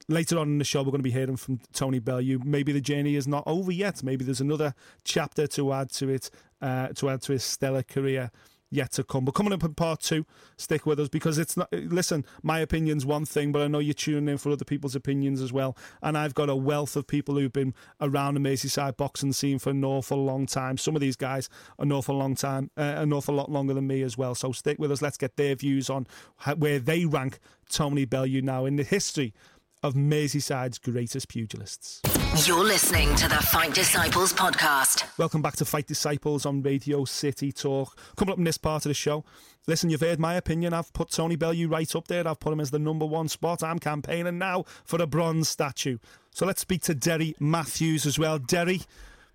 later 0.07 0.37
on 0.37 0.47
in 0.47 0.57
the 0.57 0.63
show, 0.63 0.81
we're 0.81 0.91
going 0.91 0.99
to 0.99 1.03
be 1.03 1.11
hearing 1.11 1.37
from 1.37 1.59
Tony 1.73 1.99
Bellew. 1.99 2.39
Maybe 2.43 2.71
the 2.71 2.81
journey 2.81 3.15
is 3.15 3.27
not 3.27 3.43
over 3.45 3.71
yet. 3.71 4.03
Maybe 4.03 4.25
there's 4.25 4.41
another 4.41 4.73
chapter 5.03 5.47
to 5.47 5.73
add 5.73 5.91
to 5.93 6.09
it, 6.09 6.29
uh, 6.61 6.89
to 6.89 7.09
add 7.09 7.21
to 7.23 7.33
his 7.33 7.43
stellar 7.43 7.83
career 7.83 8.31
yet 8.74 8.92
to 8.94 9.03
come. 9.03 9.25
But 9.25 9.36
coming 9.36 9.53
up 9.53 9.63
in 9.63 9.75
part 9.75 10.01
two, 10.01 10.25
stick 10.58 10.86
with 10.86 11.00
us 11.00 11.08
because 11.08 11.38
it's 11.38 11.56
not. 11.56 11.72
Listen, 11.72 12.25
my 12.42 12.60
opinion's 12.60 13.06
one 13.06 13.25
thing, 13.25 13.51
but 13.51 13.62
I 13.62 13.68
know 13.68 13.80
you're 13.80 13.94
tuning 13.94 14.27
in 14.27 14.38
for 14.38 14.51
other 14.51 14.65
people's 14.65 14.96
opinions 14.96 15.42
as 15.42 15.53
well. 15.53 15.77
And 16.01 16.18
I've 16.18 16.34
got 16.34 16.50
a 16.50 16.56
wealth 16.56 16.96
of 16.96 17.08
people 17.08 17.36
who've 17.36 17.53
been 17.53 17.74
around 18.01 18.34
the 18.34 18.39
Merseyside 18.39 18.98
boxing 18.98 19.34
scene 19.34 19.60
for 19.60 19.70
an 19.70 19.84
awful 19.84 20.24
long 20.24 20.46
time. 20.46 20.77
Some 20.77 20.96
of 20.96 21.01
these 21.01 21.15
guys 21.15 21.50
an 21.77 21.92
awful 21.92 22.18
long 22.18 22.36
time, 22.36 22.72
uh, 22.77 22.82
an 22.82 23.13
awful 23.13 23.36
lot 23.36 23.51
longer 23.51 23.74
than 23.74 23.88
me 23.88 24.01
as 24.01 24.18
well. 24.18 24.36
So 24.36 24.51
stick 24.51 24.80
with 24.80 24.92
us. 24.92 25.01
Let's 25.01 25.18
get 25.18 25.38
their 25.38 25.56
views 25.56 25.89
on 25.89 26.08
how, 26.38 26.56
where 26.56 26.80
they 26.80 27.06
rank 27.06 27.39
Tony 27.70 28.06
Bellew 28.06 28.42
now 28.42 28.65
in 28.65 28.75
the 28.75 28.84
history 28.84 29.34
of 29.83 29.95
Merseyside's 29.95 30.79
greatest 30.79 31.27
pugilists. 31.27 32.01
You're 32.47 32.63
listening 32.63 33.13
to 33.15 33.27
the 33.27 33.35
Fight 33.35 33.73
Disciples 33.73 34.31
podcast. 34.31 35.05
Welcome 35.19 35.41
back 35.41 35.57
to 35.57 35.65
Fight 35.65 35.87
Disciples 35.87 36.45
on 36.45 36.63
Radio 36.63 37.03
City 37.03 37.51
Talk. 37.51 37.97
Coming 38.15 38.31
up 38.31 38.37
in 38.37 38.45
this 38.45 38.57
part 38.57 38.85
of 38.85 38.89
the 38.89 38.93
show, 38.93 39.25
listen, 39.67 39.89
you've 39.89 40.01
heard 40.01 40.21
my 40.21 40.35
opinion. 40.35 40.73
I've 40.73 40.93
put 40.93 41.11
Tony 41.11 41.35
Bellew 41.35 41.67
right 41.67 41.93
up 41.95 42.07
there. 42.07 42.25
I've 42.25 42.39
put 42.39 42.53
him 42.53 42.61
as 42.61 42.71
the 42.71 42.79
number 42.79 43.05
one 43.05 43.27
spot. 43.27 43.61
I'm 43.61 43.77
campaigning 43.77 44.37
now 44.37 44.63
for 44.85 45.01
a 45.01 45.05
bronze 45.05 45.49
statue. 45.49 45.97
So 46.31 46.45
let's 46.45 46.61
speak 46.61 46.81
to 46.83 46.95
Derry 46.95 47.35
Matthews 47.39 48.05
as 48.05 48.17
well. 48.17 48.39
Derry, 48.39 48.81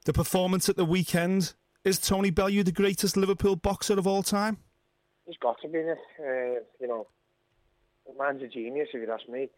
the 0.06 0.14
performance 0.14 0.68
at 0.68 0.76
the 0.76 0.84
weekend. 0.86 1.54
Is 1.84 1.98
Tony 1.98 2.30
Bellew 2.30 2.62
the 2.62 2.72
greatest 2.72 3.16
Liverpool 3.16 3.54
boxer 3.54 3.98
of 3.98 4.06
all 4.06 4.22
time? 4.22 4.56
He's 5.26 5.36
got 5.36 5.60
to 5.60 5.68
be 5.68 5.78
it. 5.78 5.98
Uh, 6.18 6.60
you 6.80 6.88
know, 6.88 7.06
the 8.06 8.14
man's 8.18 8.42
a 8.42 8.48
genius, 8.48 8.88
if 8.92 9.06
you 9.06 9.12
ask 9.12 9.28
me 9.28 9.48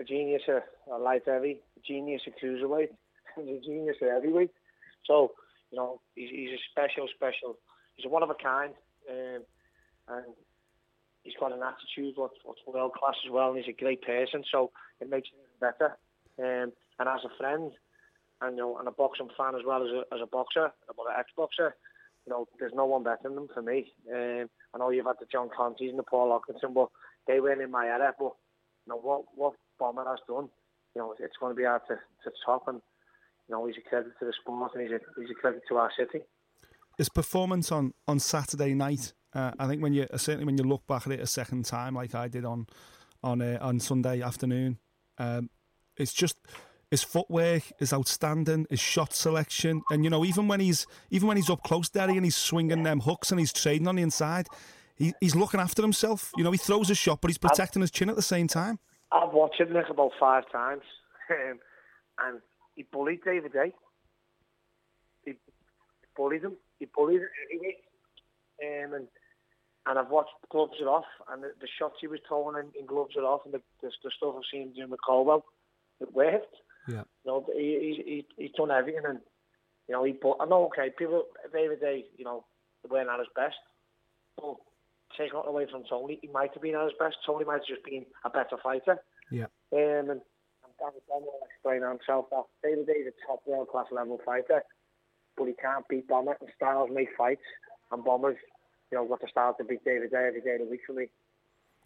a 0.00 0.04
genius 0.04 0.42
at, 0.48 0.64
at 0.92 1.00
light 1.00 1.22
heavy, 1.26 1.60
a 1.76 1.80
genius 1.86 2.22
at 2.26 2.40
cruiserweight, 2.40 2.90
and 3.36 3.48
a 3.48 3.60
genius 3.60 3.96
at 4.02 4.08
heavyweight. 4.08 4.50
So, 5.04 5.32
you 5.70 5.78
know, 5.78 6.00
he's, 6.14 6.30
he's 6.30 6.50
a 6.50 6.62
special, 6.70 7.08
special, 7.14 7.56
he's 7.96 8.06
a 8.06 8.08
one 8.08 8.22
of 8.22 8.30
a 8.30 8.34
kind, 8.34 8.72
um, 9.10 9.42
and 10.08 10.26
he's 11.22 11.34
got 11.38 11.52
an 11.52 11.62
attitude 11.62 12.14
what's, 12.16 12.36
world 12.66 12.92
class 12.92 13.16
as 13.24 13.30
well, 13.30 13.50
and 13.50 13.58
he's 13.58 13.74
a 13.74 13.80
great 13.80 14.02
person, 14.02 14.44
so 14.50 14.70
it 15.00 15.10
makes 15.10 15.28
him 15.28 15.38
better. 15.60 15.96
Um, 16.38 16.72
and 16.98 17.08
as 17.08 17.24
a 17.24 17.36
friend, 17.38 17.72
and 18.42 18.56
you 18.56 18.62
know, 18.62 18.78
and 18.78 18.88
a 18.88 18.92
boxing 18.92 19.28
fan 19.36 19.54
as 19.54 19.62
well 19.66 19.82
as 19.82 19.90
a, 19.90 20.14
as 20.14 20.20
a 20.22 20.26
boxer, 20.26 20.70
well, 20.96 21.08
an 21.08 21.18
ex-boxer, 21.18 21.74
you 22.26 22.32
know, 22.32 22.46
there's 22.58 22.74
no 22.74 22.84
one 22.84 23.04
better 23.04 23.20
than 23.22 23.36
them 23.36 23.48
for 23.52 23.62
me. 23.62 23.92
Um, 24.12 24.50
I 24.74 24.78
know 24.78 24.90
you've 24.90 25.06
had 25.06 25.16
the 25.20 25.26
John 25.30 25.48
Contehs 25.48 25.90
and 25.90 25.98
the 25.98 26.02
Paul 26.02 26.30
Hodgkinson, 26.30 26.74
but 26.74 26.88
they 27.26 27.40
weren't 27.40 27.62
in 27.62 27.70
my 27.70 27.86
era. 27.86 28.12
But 28.18 28.32
you 28.84 28.90
know 28.90 28.96
what 28.96 29.24
what 29.34 29.54
Bomber 29.78 30.04
has 30.08 30.18
done, 30.28 30.48
you 30.94 31.02
know, 31.02 31.14
it's 31.18 31.36
going 31.38 31.52
to 31.52 31.56
be 31.56 31.64
hard 31.64 31.82
to, 31.88 31.94
to 31.94 32.36
top. 32.44 32.68
And, 32.68 32.80
you 33.48 33.54
know, 33.54 33.66
he's 33.66 33.76
a 33.76 33.88
credit 33.88 34.12
to 34.18 34.24
the 34.24 34.32
sport 34.40 34.72
and 34.74 34.82
he's 34.82 34.92
a, 34.92 35.00
he's 35.20 35.30
a 35.30 35.34
credit 35.34 35.62
to 35.68 35.76
our 35.76 35.90
city. 35.96 36.24
His 36.96 37.08
performance 37.08 37.70
on, 37.70 37.92
on 38.08 38.18
Saturday 38.18 38.74
night, 38.74 39.12
uh, 39.34 39.52
I 39.58 39.66
think 39.66 39.82
when 39.82 39.92
you 39.92 40.06
certainly 40.16 40.46
when 40.46 40.56
you 40.56 40.64
look 40.64 40.86
back 40.86 41.06
at 41.06 41.12
it 41.12 41.20
a 41.20 41.26
second 41.26 41.66
time, 41.66 41.94
like 41.94 42.14
I 42.14 42.26
did 42.26 42.46
on 42.46 42.66
on 43.22 43.42
uh, 43.42 43.58
on 43.60 43.80
Sunday 43.80 44.22
afternoon, 44.22 44.78
um, 45.18 45.50
it's 45.98 46.14
just 46.14 46.38
his 46.90 47.02
footwork 47.02 47.64
is 47.78 47.92
outstanding, 47.92 48.66
his 48.70 48.80
shot 48.80 49.12
selection, 49.12 49.82
and 49.90 50.04
you 50.04 50.10
know 50.10 50.24
even 50.24 50.48
when 50.48 50.60
he's 50.60 50.86
even 51.10 51.28
when 51.28 51.36
he's 51.36 51.50
up 51.50 51.62
close, 51.64 51.90
Derry, 51.90 52.16
and 52.16 52.24
he's 52.24 52.36
swinging 52.36 52.82
them 52.82 53.00
hooks 53.00 53.30
and 53.30 53.38
he's 53.38 53.52
trading 53.52 53.88
on 53.88 53.96
the 53.96 54.02
inside, 54.02 54.46
he, 54.94 55.12
he's 55.20 55.36
looking 55.36 55.60
after 55.60 55.82
himself. 55.82 56.32
You 56.38 56.44
know 56.44 56.52
he 56.52 56.58
throws 56.58 56.88
a 56.88 56.94
shot, 56.94 57.20
but 57.20 57.28
he's 57.28 57.36
protecting 57.36 57.82
his 57.82 57.90
chin 57.90 58.08
at 58.08 58.16
the 58.16 58.22
same 58.22 58.48
time. 58.48 58.78
I've 59.22 59.34
watched 59.34 59.60
him 59.60 59.72
Nick 59.72 59.88
about 59.88 60.12
five 60.18 60.50
times, 60.50 60.82
um, 61.30 61.58
and 62.24 62.40
he 62.74 62.84
bullied 62.84 63.24
David 63.24 63.52
Haye. 63.52 63.72
He 65.24 65.34
bullied 66.16 66.42
him. 66.42 66.56
He 66.78 66.86
bullied 66.94 67.22
him 67.22 67.28
anyway. 67.50 67.76
Um, 68.62 68.94
and 68.94 69.08
and 69.86 69.98
I've 69.98 70.10
watched 70.10 70.32
gloves 70.50 70.80
are 70.82 70.88
off, 70.88 71.04
and 71.30 71.42
the, 71.42 71.52
the 71.60 71.68
shots 71.78 71.96
he 72.00 72.08
was 72.08 72.18
throwing 72.26 72.56
in, 72.56 72.80
in 72.80 72.86
gloves 72.86 73.16
are 73.16 73.24
off, 73.24 73.42
and 73.44 73.54
the, 73.54 73.62
the, 73.82 73.90
the 74.02 74.10
stuff 74.16 74.34
I've 74.36 74.42
seen 74.50 74.62
him 74.62 74.72
doing 74.74 74.90
with 74.90 75.00
Coldwell, 75.06 75.44
it 76.00 76.12
worked. 76.12 76.56
Yeah. 76.88 77.04
You 77.24 77.30
know, 77.30 77.46
he, 77.54 78.02
he, 78.04 78.26
he, 78.36 78.42
he's 78.42 78.52
done 78.56 78.70
everything, 78.70 79.02
and 79.06 79.20
you 79.88 79.94
know, 79.94 80.04
he. 80.04 80.12
But 80.20 80.36
I 80.40 80.46
know, 80.46 80.66
okay, 80.66 80.90
people 80.96 81.24
David 81.52 81.78
Haye, 81.80 82.04
you 82.16 82.24
know, 82.24 82.44
weren't 82.88 83.08
at 83.08 83.20
his 83.20 83.28
best, 83.36 83.56
but 84.36 84.56
take 85.18 85.32
nothing 85.32 85.48
away 85.50 85.66
from 85.70 85.84
Tony. 85.88 86.18
He 86.22 86.28
might 86.28 86.52
have 86.54 86.62
been 86.62 86.74
at 86.74 86.84
his 86.84 86.92
best. 86.98 87.16
Tony 87.24 87.44
might 87.44 87.60
have 87.60 87.66
just 87.66 87.84
been 87.84 88.06
a 88.24 88.30
better 88.30 88.56
fighter. 88.62 88.98
Yeah. 89.30 89.46
Um, 89.72 90.10
and 90.10 90.20
Bomber 90.78 91.00
will 91.08 91.40
explain 91.50 91.82
himself 91.82 92.26
that 92.30 92.44
David 92.62 92.86
Haye's 92.86 93.06
a 93.08 93.26
top 93.26 93.40
world 93.46 93.68
class 93.68 93.86
level 93.90 94.20
fighter, 94.24 94.62
but 95.36 95.46
he 95.46 95.54
can't 95.54 95.86
beat 95.88 96.08
Bomber. 96.08 96.36
And 96.40 96.50
styles 96.54 96.90
make 96.92 97.08
fights, 97.16 97.42
and 97.90 98.04
Bomber's, 98.04 98.36
you 98.90 98.98
know, 98.98 99.06
got 99.06 99.20
the 99.20 99.28
style 99.28 99.54
to 99.58 99.64
beat 99.64 99.84
David 99.84 100.10
Haye 100.12 100.28
every 100.28 100.40
day 100.40 100.54
of 100.54 100.60
the 100.60 100.70
week 100.70 100.80
for 100.86 100.92
me. 100.92 101.06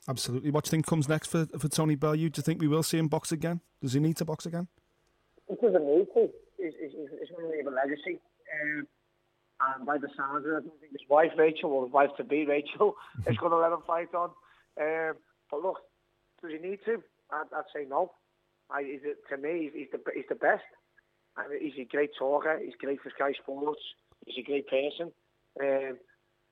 Absolutely. 0.09 0.51
What 0.51 0.65
do 0.65 0.69
you 0.69 0.71
think 0.71 0.87
comes 0.87 1.09
next 1.09 1.29
for 1.29 1.47
for 1.47 1.69
Tony 1.69 1.95
Bellew? 1.95 2.17
Do 2.31 2.39
you 2.39 2.43
think 2.43 2.61
we 2.61 2.69
will 2.69 2.83
see 2.83 2.99
him 2.99 3.09
box 3.09 3.33
again? 3.33 3.61
Does 3.81 3.93
he 3.93 4.01
need 4.01 4.17
to 4.17 4.25
box 4.25 4.47
again? 4.47 4.69
He 5.49 5.55
doesn't 5.57 5.85
need 5.85 6.07
to. 6.15 6.31
He's 6.59 6.73
going 7.37 7.51
to 7.51 7.57
leave 7.57 7.67
a 7.67 7.71
legacy. 7.71 8.21
Um, 8.63 8.87
and 9.61 9.87
by 9.87 9.99
the 9.99 10.09
sounds 10.17 10.47
of 10.47 10.53
it, 10.53 10.57
I 10.57 10.61
don't 10.61 10.81
think 10.81 10.93
his 10.93 11.09
wife 11.09 11.33
Rachel 11.37 11.71
or 11.71 11.85
his 11.85 11.93
wife 11.93 12.11
to 12.17 12.25
be 12.25 12.47
Rachel 12.47 12.95
is 13.27 13.37
going 13.37 13.53
to 13.53 13.59
let 13.59 13.73
him 13.73 13.83
fight 13.87 14.15
on. 14.15 14.31
Um, 14.81 15.15
but 15.51 15.63
look, 15.63 15.79
does 16.43 16.53
he 16.53 16.59
need 16.69 16.81
to? 16.87 17.03
I'd, 17.31 17.53
I'd 17.55 17.71
say 17.75 17.85
no. 17.89 18.13
I, 18.71 18.83
he's, 18.83 19.01
to 19.03 19.37
me, 19.37 19.71
he's 19.75 19.89
the 19.93 20.01
he's 20.15 20.29
the 20.29 20.35
best. 20.35 20.65
I 21.37 21.49
mean, 21.49 21.61
he's 21.61 21.87
a 21.87 21.89
great 21.89 22.11
talker. 22.19 22.59
He's 22.63 22.75
great 22.79 23.01
for 23.03 23.11
Sky 23.11 23.33
Sports. 23.43 23.81
He's 24.27 24.45
a 24.45 24.47
great 24.47 24.69
person. 24.69 25.13
Um, 25.61 25.99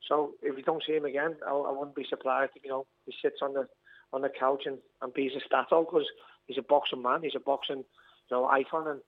so 0.07 0.33
if 0.42 0.55
we 0.55 0.62
don't 0.62 0.83
see 0.87 0.94
him 0.94 1.05
again, 1.05 1.37
I, 1.47 1.51
I 1.51 1.73
wouldn't 1.73 1.97
be 1.97 2.07
surprised 2.09 2.53
if 2.57 2.64
you 2.64 2.71
know 2.71 2.87
he 3.07 3.14
sits 3.23 3.38
on 3.42 3.55
the 3.55 3.66
on 4.12 4.23
the 4.23 4.31
couch 4.31 4.62
and, 4.66 4.79
and 5.03 5.12
beats 5.12 5.35
a 5.37 5.40
stato 5.44 5.85
because 5.85 6.07
he's 6.47 6.59
a 6.59 6.62
boxing 6.62 7.03
man. 7.03 7.23
He's 7.23 7.37
a 7.37 7.40
boxing 7.40 7.79
you 7.79 8.31
know 8.31 8.47
icon 8.47 8.88
and 8.88 9.01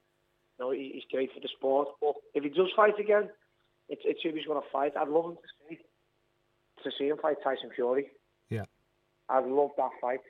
you 0.59 0.65
know 0.65 0.71
he, 0.71 0.93
he's 0.95 1.11
great 1.11 1.33
for 1.33 1.41
the 1.41 1.49
sport. 1.57 1.89
But 2.01 2.15
if 2.35 2.45
he 2.45 2.51
does 2.51 2.71
fight 2.75 2.99
again, 2.99 3.29
it's 3.91 4.03
it's 4.05 4.21
who 4.23 4.31
he's 4.31 4.47
going 4.47 4.63
to 4.63 4.71
fight. 4.73 4.93
I'd 4.97 5.09
love 5.09 5.27
him 5.27 5.37
to 5.37 5.51
see 5.69 5.79
to 6.85 6.91
see 6.99 7.09
him 7.09 7.19
fight 7.21 7.37
Tyson 7.45 7.71
Fury. 7.75 8.07
Yeah, 8.49 8.65
I'd 9.29 9.47
love 9.47 9.71
that 9.77 9.91
fight. 10.01 10.21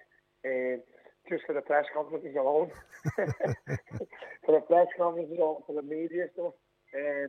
Um, 0.44 0.80
just 1.28 1.44
for 1.46 1.54
the 1.54 1.60
press 1.60 1.84
conferences 1.94 2.34
alone, 2.34 2.70
for 3.14 4.52
the 4.52 4.60
press 4.66 4.88
conferences 4.98 5.36
alone, 5.38 5.62
for 5.66 5.76
the 5.76 5.82
media 5.82 6.26
stuff, 6.32 6.54
um, 6.96 7.28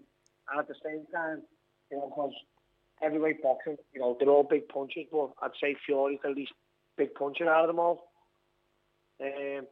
and 0.50 0.60
at 0.60 0.68
the 0.68 0.76
same 0.84 1.06
time, 1.14 1.44
you 1.92 1.98
know, 1.98 2.08
because 2.08 2.34
heavyweight 3.02 3.44
boxing, 3.44 3.78
you 3.94 4.00
know, 4.00 4.16
they're 4.20 4.30
all 4.30 4.48
big 4.50 4.68
punches, 4.70 5.06
but 5.12 5.32
I'd 5.42 5.52
say 5.62 5.76
Fury's 5.86 6.20
the 6.24 6.30
least 6.30 6.54
big 6.98 7.14
puncher 7.16 7.50
out 7.50 7.66
of 7.66 7.68
them 7.68 7.80
all. 7.80 8.12
Um, 9.22 9.68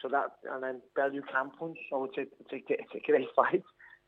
so 0.00 0.08
that, 0.08 0.32
and 0.50 0.62
then 0.62 0.82
Bellew 0.94 1.22
can 1.22 1.50
punch, 1.58 1.78
so 1.90 2.04
it's 2.04 2.18
a, 2.18 2.22
it's 2.22 2.52
a, 2.52 2.72
it's 2.74 2.94
a 2.94 3.06
great 3.06 3.28
fight. 3.36 3.62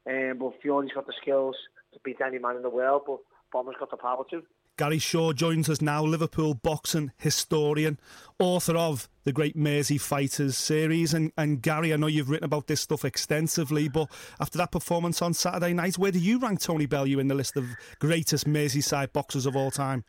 Um, 0.08 0.38
but 0.38 0.60
Fury's 0.60 0.92
got 0.94 1.06
the 1.06 1.14
skills 1.20 1.56
to 1.92 2.00
beat 2.04 2.20
any 2.20 2.38
man 2.38 2.56
in 2.56 2.62
the 2.62 2.70
world, 2.70 3.02
but 3.06 3.18
Bomber's 3.52 3.76
got 3.78 3.90
the 3.90 3.96
power 3.96 4.24
to. 4.30 4.42
Gary 4.76 4.98
Shaw 4.98 5.32
joins 5.32 5.70
us 5.70 5.80
now, 5.80 6.02
Liverpool 6.02 6.54
boxing 6.54 7.12
historian, 7.16 7.96
author 8.40 8.76
of 8.76 9.08
the 9.22 9.32
Great 9.32 9.54
Mersey 9.54 9.98
Fighters 9.98 10.58
series. 10.58 11.14
And, 11.14 11.30
and 11.38 11.62
Gary, 11.62 11.92
I 11.92 11.96
know 11.96 12.08
you've 12.08 12.28
written 12.28 12.44
about 12.44 12.66
this 12.66 12.80
stuff 12.80 13.04
extensively, 13.04 13.88
but 13.88 14.10
after 14.40 14.58
that 14.58 14.72
performance 14.72 15.22
on 15.22 15.32
Saturday 15.32 15.74
night, 15.74 15.96
where 15.96 16.10
do 16.10 16.18
you 16.18 16.40
rank 16.40 16.60
Tony 16.60 16.86
Bellew 16.86 17.20
in 17.20 17.28
the 17.28 17.36
list 17.36 17.56
of 17.56 17.66
greatest 18.00 18.48
Merseyside 18.48 19.12
boxers 19.12 19.46
of 19.46 19.54
all 19.54 19.70
time? 19.70 20.04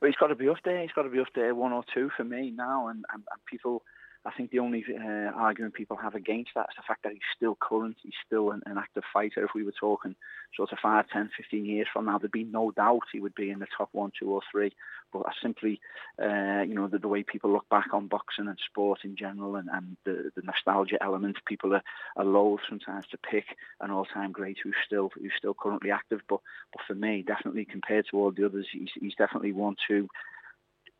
Well, 0.00 0.08
he's 0.08 0.16
got 0.16 0.28
to 0.28 0.34
be 0.34 0.48
up 0.48 0.56
there. 0.64 0.80
He's 0.80 0.92
got 0.92 1.02
to 1.02 1.10
be 1.10 1.20
up 1.20 1.28
there, 1.34 1.54
one 1.54 1.72
or 1.72 1.84
two 1.92 2.08
for 2.16 2.24
me 2.24 2.50
now. 2.50 2.88
And, 2.88 3.04
and, 3.12 3.22
and 3.30 3.40
people 3.44 3.82
I 4.28 4.32
think 4.36 4.50
the 4.50 4.58
only 4.58 4.84
uh, 4.88 5.32
argument 5.34 5.72
people 5.72 5.96
have 5.96 6.14
against 6.14 6.50
that 6.54 6.68
is 6.68 6.76
the 6.76 6.82
fact 6.86 7.02
that 7.04 7.12
he's 7.12 7.22
still 7.34 7.56
current, 7.58 7.96
he's 8.02 8.12
still 8.26 8.50
an, 8.50 8.60
an, 8.66 8.76
active 8.76 9.02
fighter. 9.12 9.42
If 9.42 9.50
we 9.54 9.64
were 9.64 9.72
talking 9.72 10.14
sort 10.54 10.70
of 10.70 10.78
5, 10.82 11.06
10, 11.10 11.30
15 11.34 11.64
years 11.64 11.86
from 11.90 12.04
now, 12.04 12.18
there'd 12.18 12.30
be 12.30 12.44
no 12.44 12.70
doubt 12.70 13.04
he 13.10 13.20
would 13.20 13.34
be 13.34 13.50
in 13.50 13.58
the 13.58 13.66
top 13.74 13.88
one, 13.92 14.12
two 14.18 14.30
or 14.30 14.42
three. 14.52 14.72
But 15.12 15.20
I 15.20 15.32
simply, 15.42 15.80
uh, 16.22 16.60
you 16.60 16.74
know, 16.74 16.88
the, 16.88 16.98
the, 16.98 17.08
way 17.08 17.22
people 17.22 17.50
look 17.50 17.66
back 17.70 17.94
on 17.94 18.08
boxing 18.08 18.48
and 18.48 18.58
sport 18.68 19.00
in 19.02 19.16
general 19.16 19.56
and, 19.56 19.70
and 19.72 19.96
the, 20.04 20.30
the, 20.36 20.42
nostalgia 20.42 21.02
element, 21.02 21.38
people 21.46 21.72
are, 21.74 21.82
are 22.16 22.24
loath 22.24 22.60
sometimes 22.68 23.06
to 23.10 23.18
pick 23.18 23.46
an 23.80 23.90
all-time 23.90 24.32
great 24.32 24.58
who's 24.62 24.76
still 24.84 25.10
who's 25.14 25.32
still 25.38 25.54
currently 25.54 25.90
active. 25.90 26.20
But, 26.28 26.40
but 26.72 26.82
for 26.86 26.94
me, 26.94 27.24
definitely 27.26 27.64
compared 27.64 28.04
to 28.10 28.18
all 28.18 28.30
the 28.30 28.44
others, 28.44 28.66
he's, 28.70 28.90
he's 29.00 29.14
definitely 29.16 29.52
one, 29.52 29.76
two, 29.88 30.06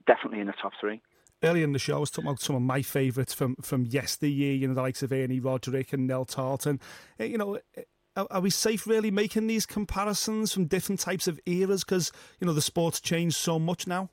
definitely 0.07 0.41
in 0.41 0.47
the 0.47 0.55
top 0.55 0.73
three 0.81 1.03
earlier 1.42 1.64
in 1.64 1.72
the 1.72 1.79
show, 1.79 1.96
I 1.96 2.01
was 2.01 2.11
talking 2.11 2.29
about 2.29 2.40
some 2.40 2.57
of 2.57 2.62
my 2.62 2.83
favourites 2.83 3.35
from 3.35 3.57
from 3.57 3.87
yesteryear. 3.87 4.55
You 4.55 4.68
know, 4.68 4.74
the 4.74 4.83
likes 4.83 5.03
of 5.03 5.12
Ernie 5.12 5.40
Roderick 5.40 5.92
and 5.92 6.07
Nel 6.07 6.24
Tarleton. 6.24 6.81
Eh, 7.18 7.24
you 7.24 7.38
know. 7.38 7.59
Eh, 7.77 7.83
are 8.31 8.40
we 8.40 8.51
safe 8.51 8.85
really 8.85 9.12
making 9.12 9.46
these 9.46 9.64
comparisons 9.64 10.53
from 10.53 10.64
different 10.64 10.98
types 10.98 11.29
of 11.29 11.38
eras? 11.46 11.85
Because 11.85 12.11
you 12.40 12.48
know 12.48 12.53
the 12.53 12.61
sport's 12.61 13.01
changed 13.01 13.37
so 13.37 13.61
much 13.61 13.87
now. 13.87 14.11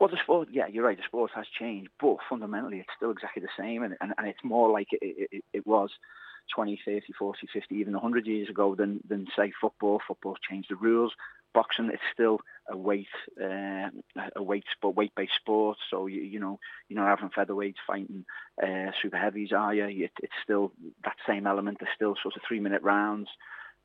Well, 0.00 0.08
the 0.08 0.16
sport, 0.22 0.48
yeah, 0.50 0.66
you're 0.66 0.84
right. 0.84 0.96
The 0.96 1.02
sport 1.06 1.30
has 1.34 1.44
changed, 1.58 1.90
but 2.00 2.16
fundamentally, 2.26 2.78
it's 2.78 2.88
still 2.96 3.10
exactly 3.10 3.42
the 3.42 3.62
same, 3.62 3.82
and, 3.82 3.94
and, 4.00 4.14
and 4.16 4.26
it's 4.26 4.42
more 4.42 4.70
like 4.70 4.88
it, 4.92 5.28
it, 5.30 5.44
it 5.52 5.66
was 5.66 5.90
20, 6.54 6.80
30, 6.84 7.12
40, 7.18 7.46
50, 7.52 7.74
even 7.74 7.92
100 7.92 8.26
years 8.26 8.48
ago 8.48 8.74
than, 8.74 9.00
than 9.08 9.26
say 9.36 9.52
football. 9.60 10.00
Football's 10.06 10.38
changed 10.48 10.70
the 10.70 10.76
rules. 10.76 11.12
Boxing, 11.52 11.90
is 11.92 11.98
still 12.12 12.40
a 12.68 12.76
weight, 12.76 13.08
uh, 13.40 13.88
a 14.36 14.42
weight 14.42 14.64
sport, 14.72 14.94
weight-based 14.96 15.34
sport. 15.40 15.78
So 15.90 16.06
you, 16.06 16.22
you 16.22 16.38
know, 16.38 16.60
you're 16.88 17.02
not 17.02 17.18
having 17.18 17.30
featherweights 17.30 17.82
fighting 17.86 18.24
uh, 18.62 18.92
super 19.02 19.16
heavies, 19.16 19.50
are 19.52 19.74
you? 19.74 20.04
It, 20.04 20.12
it's 20.22 20.32
still 20.44 20.72
that 21.04 21.16
same 21.26 21.48
element. 21.48 21.78
There's 21.80 21.94
still 21.94 22.14
sort 22.22 22.36
of 22.36 22.42
three-minute 22.46 22.82
rounds. 22.82 23.28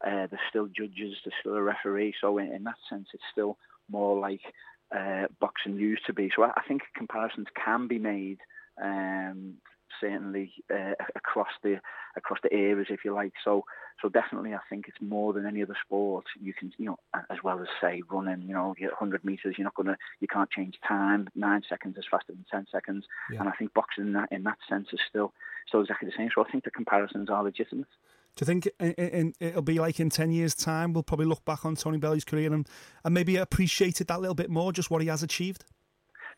Uh, 0.05 0.27
there's 0.27 0.47
still 0.49 0.67
judges. 0.67 1.15
There's 1.23 1.33
still 1.39 1.55
a 1.55 1.61
referee. 1.61 2.13
So 2.21 2.37
in, 2.37 2.51
in 2.51 2.63
that 2.65 2.77
sense, 2.87 3.07
it's 3.13 3.23
still 3.31 3.57
more 3.89 4.19
like 4.19 4.41
uh, 4.95 5.25
boxing 5.39 5.77
used 5.77 6.05
to 6.05 6.13
be. 6.13 6.29
So 6.35 6.43
I, 6.43 6.51
I 6.57 6.61
think 6.67 6.83
comparisons 6.95 7.47
can 7.63 7.87
be 7.87 7.97
made. 7.97 8.39
Um, 8.81 9.55
certainly 9.99 10.53
uh, 10.73 10.93
across 11.15 11.49
the 11.63 11.79
across 12.15 12.39
the 12.43 12.53
eras, 12.53 12.87
if 12.89 13.05
you 13.05 13.13
like. 13.13 13.33
So 13.43 13.65
so 14.01 14.09
definitely, 14.09 14.53
I 14.53 14.59
think 14.69 14.87
it's 14.87 14.97
more 15.01 15.33
than 15.33 15.45
any 15.45 15.63
other 15.63 15.75
sport. 15.85 16.25
You 16.39 16.53
can 16.53 16.71
you 16.77 16.85
know 16.85 16.99
as 17.29 17.37
well 17.43 17.59
as 17.61 17.67
say 17.81 18.01
running. 18.09 18.43
You 18.43 18.53
know, 18.53 18.75
you 18.77 18.87
100 18.87 19.23
meters. 19.23 19.55
You're 19.57 19.65
not 19.65 19.75
gonna 19.75 19.97
you 20.19 20.27
can't 20.27 20.49
change 20.49 20.75
time. 20.87 21.27
Nine 21.35 21.63
seconds 21.67 21.97
is 21.97 22.05
faster 22.09 22.33
than 22.33 22.45
10 22.51 22.67
seconds. 22.71 23.05
Yeah. 23.31 23.39
And 23.39 23.49
I 23.49 23.53
think 23.53 23.73
boxing 23.73 24.07
in 24.07 24.13
that 24.13 24.29
in 24.31 24.43
that 24.43 24.57
sense 24.69 24.87
is 24.93 24.99
still 25.07 25.33
still 25.67 25.81
exactly 25.81 26.09
the 26.09 26.15
same. 26.17 26.29
So 26.33 26.43
I 26.43 26.49
think 26.49 26.63
the 26.63 26.71
comparisons 26.71 27.29
are 27.29 27.43
legitimate. 27.43 27.87
Do 28.35 28.43
you 28.43 28.45
think 28.47 28.69
in, 28.81 28.91
in, 28.91 29.33
it'll 29.39 29.61
be 29.61 29.79
like 29.79 30.01
in 30.01 30.09
10 30.09 30.31
years' 30.31 30.53
time, 30.53 30.91
we'll 30.91 31.03
probably 31.03 31.25
look 31.25 31.45
back 31.45 31.63
on 31.63 31.77
Tony 31.77 31.97
Bellew's 31.97 32.25
career 32.25 32.53
and, 32.53 32.67
and 33.05 33.13
maybe 33.13 33.37
appreciated 33.37 34.07
that 34.07 34.19
little 34.19 34.35
bit 34.35 34.49
more, 34.49 34.73
just 34.73 34.91
what 34.91 35.01
he 35.01 35.07
has 35.07 35.23
achieved? 35.23 35.63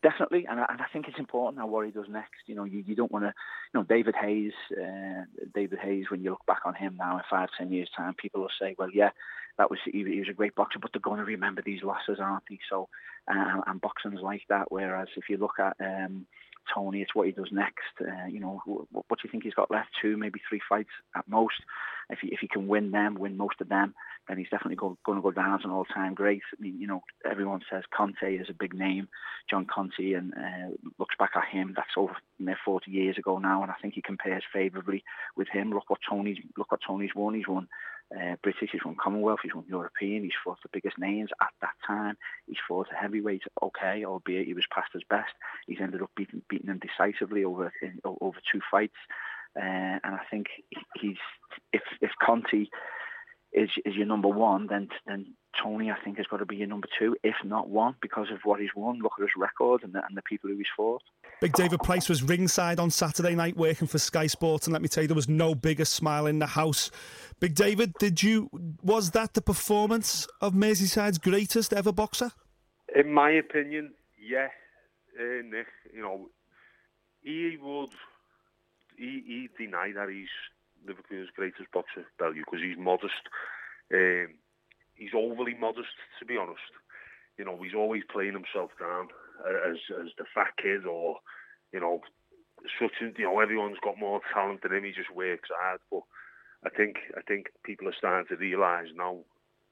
Definitely, 0.02 0.46
and 0.48 0.60
I, 0.60 0.66
and 0.70 0.80
I 0.80 0.86
think 0.92 1.06
it's 1.08 1.18
important 1.18 1.66
what 1.68 1.86
he 1.86 1.92
does 1.92 2.06
next. 2.08 2.40
You 2.46 2.54
know, 2.54 2.64
you, 2.64 2.82
you 2.86 2.94
don't 2.94 3.12
want 3.12 3.24
to, 3.24 3.34
you 3.72 3.80
know, 3.80 3.84
David 3.84 4.14
Haye's, 4.14 4.52
uh, 4.72 5.24
David 5.54 5.78
Hayes. 5.80 6.06
When 6.10 6.22
you 6.22 6.30
look 6.30 6.46
back 6.46 6.62
on 6.64 6.74
him 6.74 6.96
now 6.98 7.16
in 7.16 7.22
five, 7.30 7.48
ten 7.56 7.72
years' 7.72 7.90
time, 7.96 8.14
people 8.14 8.40
will 8.42 8.50
say, 8.60 8.74
well, 8.78 8.90
yeah, 8.92 9.10
that 9.58 9.70
was 9.70 9.78
he, 9.84 10.04
he 10.04 10.20
was 10.20 10.28
a 10.30 10.34
great 10.34 10.54
boxer, 10.54 10.78
but 10.78 10.92
they're 10.92 11.00
going 11.00 11.18
to 11.18 11.24
remember 11.24 11.62
these 11.64 11.82
losses, 11.82 12.18
aren't 12.20 12.44
they? 12.48 12.58
So, 12.70 12.88
uh, 13.30 13.60
and 13.66 13.80
boxing's 13.80 14.22
like 14.22 14.42
that. 14.48 14.70
Whereas 14.70 15.08
if 15.16 15.24
you 15.28 15.36
look 15.36 15.58
at 15.58 15.76
um, 15.80 16.26
Tony, 16.72 17.02
it's 17.02 17.14
what 17.14 17.26
he 17.26 17.32
does 17.32 17.50
next. 17.50 17.94
Uh, 18.00 18.26
you 18.28 18.40
know, 18.40 18.62
what, 18.66 18.86
what 19.08 19.18
do 19.18 19.22
you 19.24 19.30
think 19.30 19.44
he's 19.44 19.54
got 19.54 19.70
left? 19.70 19.88
Two, 20.00 20.16
maybe 20.16 20.40
three 20.48 20.60
fights 20.68 20.90
at 21.16 21.28
most. 21.28 21.56
If 22.10 22.20
he 22.20 22.28
if 22.28 22.40
he 22.40 22.48
can 22.48 22.68
win 22.68 22.90
them, 22.90 23.14
win 23.14 23.36
most 23.36 23.60
of 23.60 23.68
them, 23.68 23.94
then 24.28 24.38
he's 24.38 24.50
definitely 24.50 24.76
go, 24.76 24.98
going 25.04 25.18
to 25.18 25.22
go 25.22 25.30
down 25.30 25.58
as 25.58 25.64
an 25.64 25.70
all-time 25.70 26.14
great. 26.14 26.42
I 26.52 26.60
mean, 26.60 26.80
you 26.80 26.86
know, 26.86 27.02
everyone 27.28 27.60
says 27.70 27.84
Conteh 27.96 28.40
is 28.40 28.48
a 28.50 28.54
big 28.58 28.74
name, 28.74 29.08
John 29.50 29.66
Conteh, 29.66 30.16
and 30.16 30.32
uh, 30.34 30.74
looks 30.98 31.14
back 31.18 31.32
at 31.36 31.48
him. 31.50 31.72
That's 31.74 31.88
over 31.96 32.16
40 32.64 32.90
years 32.90 33.16
ago 33.18 33.38
now, 33.38 33.62
and 33.62 33.70
I 33.70 33.74
think 33.80 33.94
he 33.94 34.02
compares 34.02 34.42
favourably 34.52 35.02
with 35.36 35.48
him. 35.48 35.70
Look 35.70 35.88
what 35.88 36.00
Tony's 36.08 36.38
look 36.56 36.70
what 36.70 36.80
Tony's 36.86 37.14
won. 37.14 37.34
He's 37.34 37.48
won 37.48 37.68
uh, 38.14 38.36
British, 38.42 38.70
he's 38.72 38.84
won 38.84 38.96
Commonwealth, 39.02 39.40
he's 39.42 39.54
won 39.54 39.64
European, 39.68 40.22
he's 40.22 40.32
fought 40.42 40.58
the 40.62 40.70
biggest 40.72 40.98
names 40.98 41.30
at 41.42 41.52
that 41.60 41.74
time. 41.86 42.16
He's 42.46 42.56
fought 42.66 42.88
a 42.92 42.96
heavyweight, 42.96 43.42
okay, 43.62 44.04
albeit 44.04 44.46
he 44.46 44.54
was 44.54 44.64
past 44.74 44.88
his 44.92 45.02
best. 45.08 45.32
He's 45.66 45.78
ended 45.80 46.02
up 46.02 46.10
beating 46.16 46.42
beating 46.48 46.68
him 46.68 46.80
decisively 46.80 47.44
over 47.44 47.72
in, 47.82 48.00
over 48.04 48.38
two 48.50 48.60
fights. 48.70 48.96
Uh, 49.56 49.98
and 50.04 50.14
I 50.14 50.20
think 50.30 50.46
he's 51.00 51.16
if 51.72 51.82
if 52.00 52.10
Conteh 52.22 52.68
is 53.52 53.70
is 53.84 53.94
your 53.94 54.06
number 54.06 54.28
one, 54.28 54.66
then 54.66 54.88
then 55.06 55.34
Tony 55.62 55.90
I 55.90 55.96
think 56.04 56.18
has 56.18 56.26
got 56.26 56.38
to 56.38 56.46
be 56.46 56.56
your 56.56 56.66
number 56.66 56.88
two, 56.98 57.16
if 57.22 57.34
not 57.44 57.68
one, 57.68 57.94
because 58.00 58.30
of 58.30 58.38
what 58.44 58.60
he's 58.60 58.74
won. 58.76 58.98
Look 58.98 59.12
at 59.18 59.22
his 59.22 59.30
record 59.36 59.82
and 59.82 59.92
the, 59.92 60.04
and 60.06 60.16
the 60.16 60.22
people 60.22 60.50
who 60.50 60.56
he's 60.56 60.66
fought. 60.76 61.02
Big 61.40 61.52
David 61.52 61.80
Price 61.80 62.08
was 62.08 62.22
ringside 62.22 62.78
on 62.78 62.90
Saturday 62.90 63.34
night 63.34 63.56
working 63.56 63.86
for 63.86 63.98
Sky 63.98 64.26
Sports, 64.26 64.66
and 64.66 64.72
let 64.72 64.82
me 64.82 64.88
tell 64.88 65.02
you, 65.04 65.08
there 65.08 65.14
was 65.14 65.28
no 65.28 65.54
bigger 65.54 65.84
smile 65.84 66.26
in 66.26 66.38
the 66.38 66.46
house. 66.46 66.90
Big 67.40 67.54
David, 67.54 67.94
did 67.98 68.22
you 68.22 68.50
was 68.82 69.12
that 69.12 69.34
the 69.34 69.42
performance 69.42 70.26
of 70.40 70.52
Merseyside's 70.52 71.18
greatest 71.18 71.72
ever 71.72 71.92
boxer? 71.92 72.32
In 72.94 73.12
my 73.12 73.30
opinion, 73.30 73.92
yes. 74.20 74.50
Uh, 75.18 75.42
Nick, 75.44 75.66
you 75.92 76.00
know, 76.02 76.28
he 77.22 77.56
would 77.60 77.90
he 78.96 79.22
he 79.26 79.64
deny 79.64 79.92
that 79.94 80.08
he's 80.08 80.28
Liverpool's 80.86 81.30
greatest 81.34 81.70
boxer, 81.72 82.06
Bellew, 82.18 82.34
because 82.34 82.60
he's 82.62 82.78
modest. 82.78 83.28
Um, 83.92 84.34
he's 84.94 85.14
overly 85.14 85.54
modest, 85.54 85.96
to 86.18 86.24
be 86.24 86.36
honest. 86.36 86.72
You 87.38 87.44
know, 87.44 87.58
he's 87.62 87.74
always 87.74 88.02
playing 88.10 88.34
himself 88.34 88.70
down 88.78 89.08
as 89.46 89.76
as 90.00 90.08
the 90.18 90.24
fat 90.34 90.56
kid, 90.60 90.86
or 90.86 91.18
you 91.72 91.80
know, 91.80 92.00
such 92.80 92.92
you 93.00 93.24
know, 93.24 93.40
everyone's 93.40 93.78
got 93.82 93.98
more 93.98 94.20
talent 94.32 94.62
than 94.62 94.72
him. 94.72 94.84
He 94.84 94.92
just 94.92 95.14
works 95.14 95.48
hard. 95.54 95.80
But 95.90 96.02
I 96.64 96.70
think 96.70 96.96
I 97.16 97.22
think 97.22 97.46
people 97.64 97.88
are 97.88 97.96
starting 97.96 98.26
to 98.28 98.36
realise 98.36 98.88
now 98.94 99.18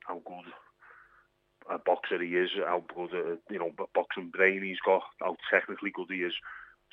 how 0.07 0.23
good 0.25 0.53
a 1.69 1.79
boxer 1.79 2.23
he 2.23 2.37
is, 2.37 2.51
how 2.65 2.85
good 2.95 3.13
a 3.15 3.39
you 3.53 3.59
know 3.59 3.73
boxing 3.95 4.31
brain 4.31 4.63
he's 4.63 4.81
got, 4.85 5.03
how 5.21 5.37
technically 5.51 5.91
good 5.93 6.09
he 6.11 6.23
is. 6.23 6.35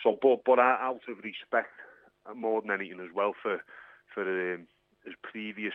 So, 0.01 0.17
but 0.21 0.43
but 0.45 0.59
out 0.59 1.01
of 1.07 1.17
respect 1.23 1.69
more 2.35 2.61
than 2.61 2.71
anything 2.71 2.99
as 2.99 3.13
well 3.13 3.33
for 3.41 3.61
for 4.13 4.23
um, 4.23 4.67
his 5.05 5.15
previous 5.21 5.73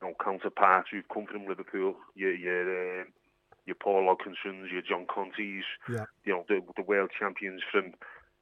you 0.00 0.08
know, 0.08 0.14
counterparts 0.22 0.88
who've 0.90 1.08
come 1.12 1.26
from 1.26 1.46
Liverpool. 1.46 1.94
Your 2.14 2.34
your, 2.34 3.00
um, 3.02 3.06
your 3.66 3.76
Paul 3.76 4.06
Hodgsons, 4.06 4.70
your 4.70 4.82
John 4.82 5.06
Contehs, 5.06 5.62
yeah. 5.88 6.04
you 6.24 6.32
know 6.32 6.44
the, 6.48 6.60
the 6.76 6.82
world 6.82 7.10
champions 7.18 7.62
from 7.70 7.94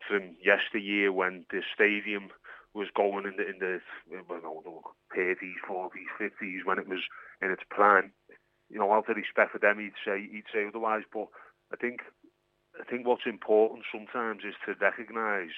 from 0.08 0.36
yesteryear 0.42 1.12
when 1.12 1.44
the 1.50 1.62
stadium 1.74 2.30
was 2.74 2.88
going 2.94 3.26
in 3.26 3.36
the 3.36 3.48
in 3.48 3.58
the 3.58 3.80
well, 4.28 4.40
no, 4.42 4.62
the 5.14 5.20
30s, 5.20 5.60
40s, 5.68 5.90
50s 6.20 6.64
when 6.64 6.78
it 6.78 6.88
was 6.88 7.00
in 7.40 7.50
its 7.50 7.62
prime. 7.68 8.12
You 8.70 8.78
know, 8.78 8.92
out 8.92 9.10
of 9.10 9.16
respect 9.16 9.52
for 9.52 9.58
them, 9.58 9.78
he'd 9.78 9.92
say 10.04 10.28
he'd 10.30 10.48
say 10.52 10.66
otherwise. 10.66 11.02
But 11.12 11.28
I 11.72 11.76
think 11.76 12.00
I 12.80 12.84
think 12.84 13.06
what's 13.06 13.26
important 13.26 13.84
sometimes 13.92 14.42
is 14.44 14.54
to 14.66 14.74
recognise 14.80 15.54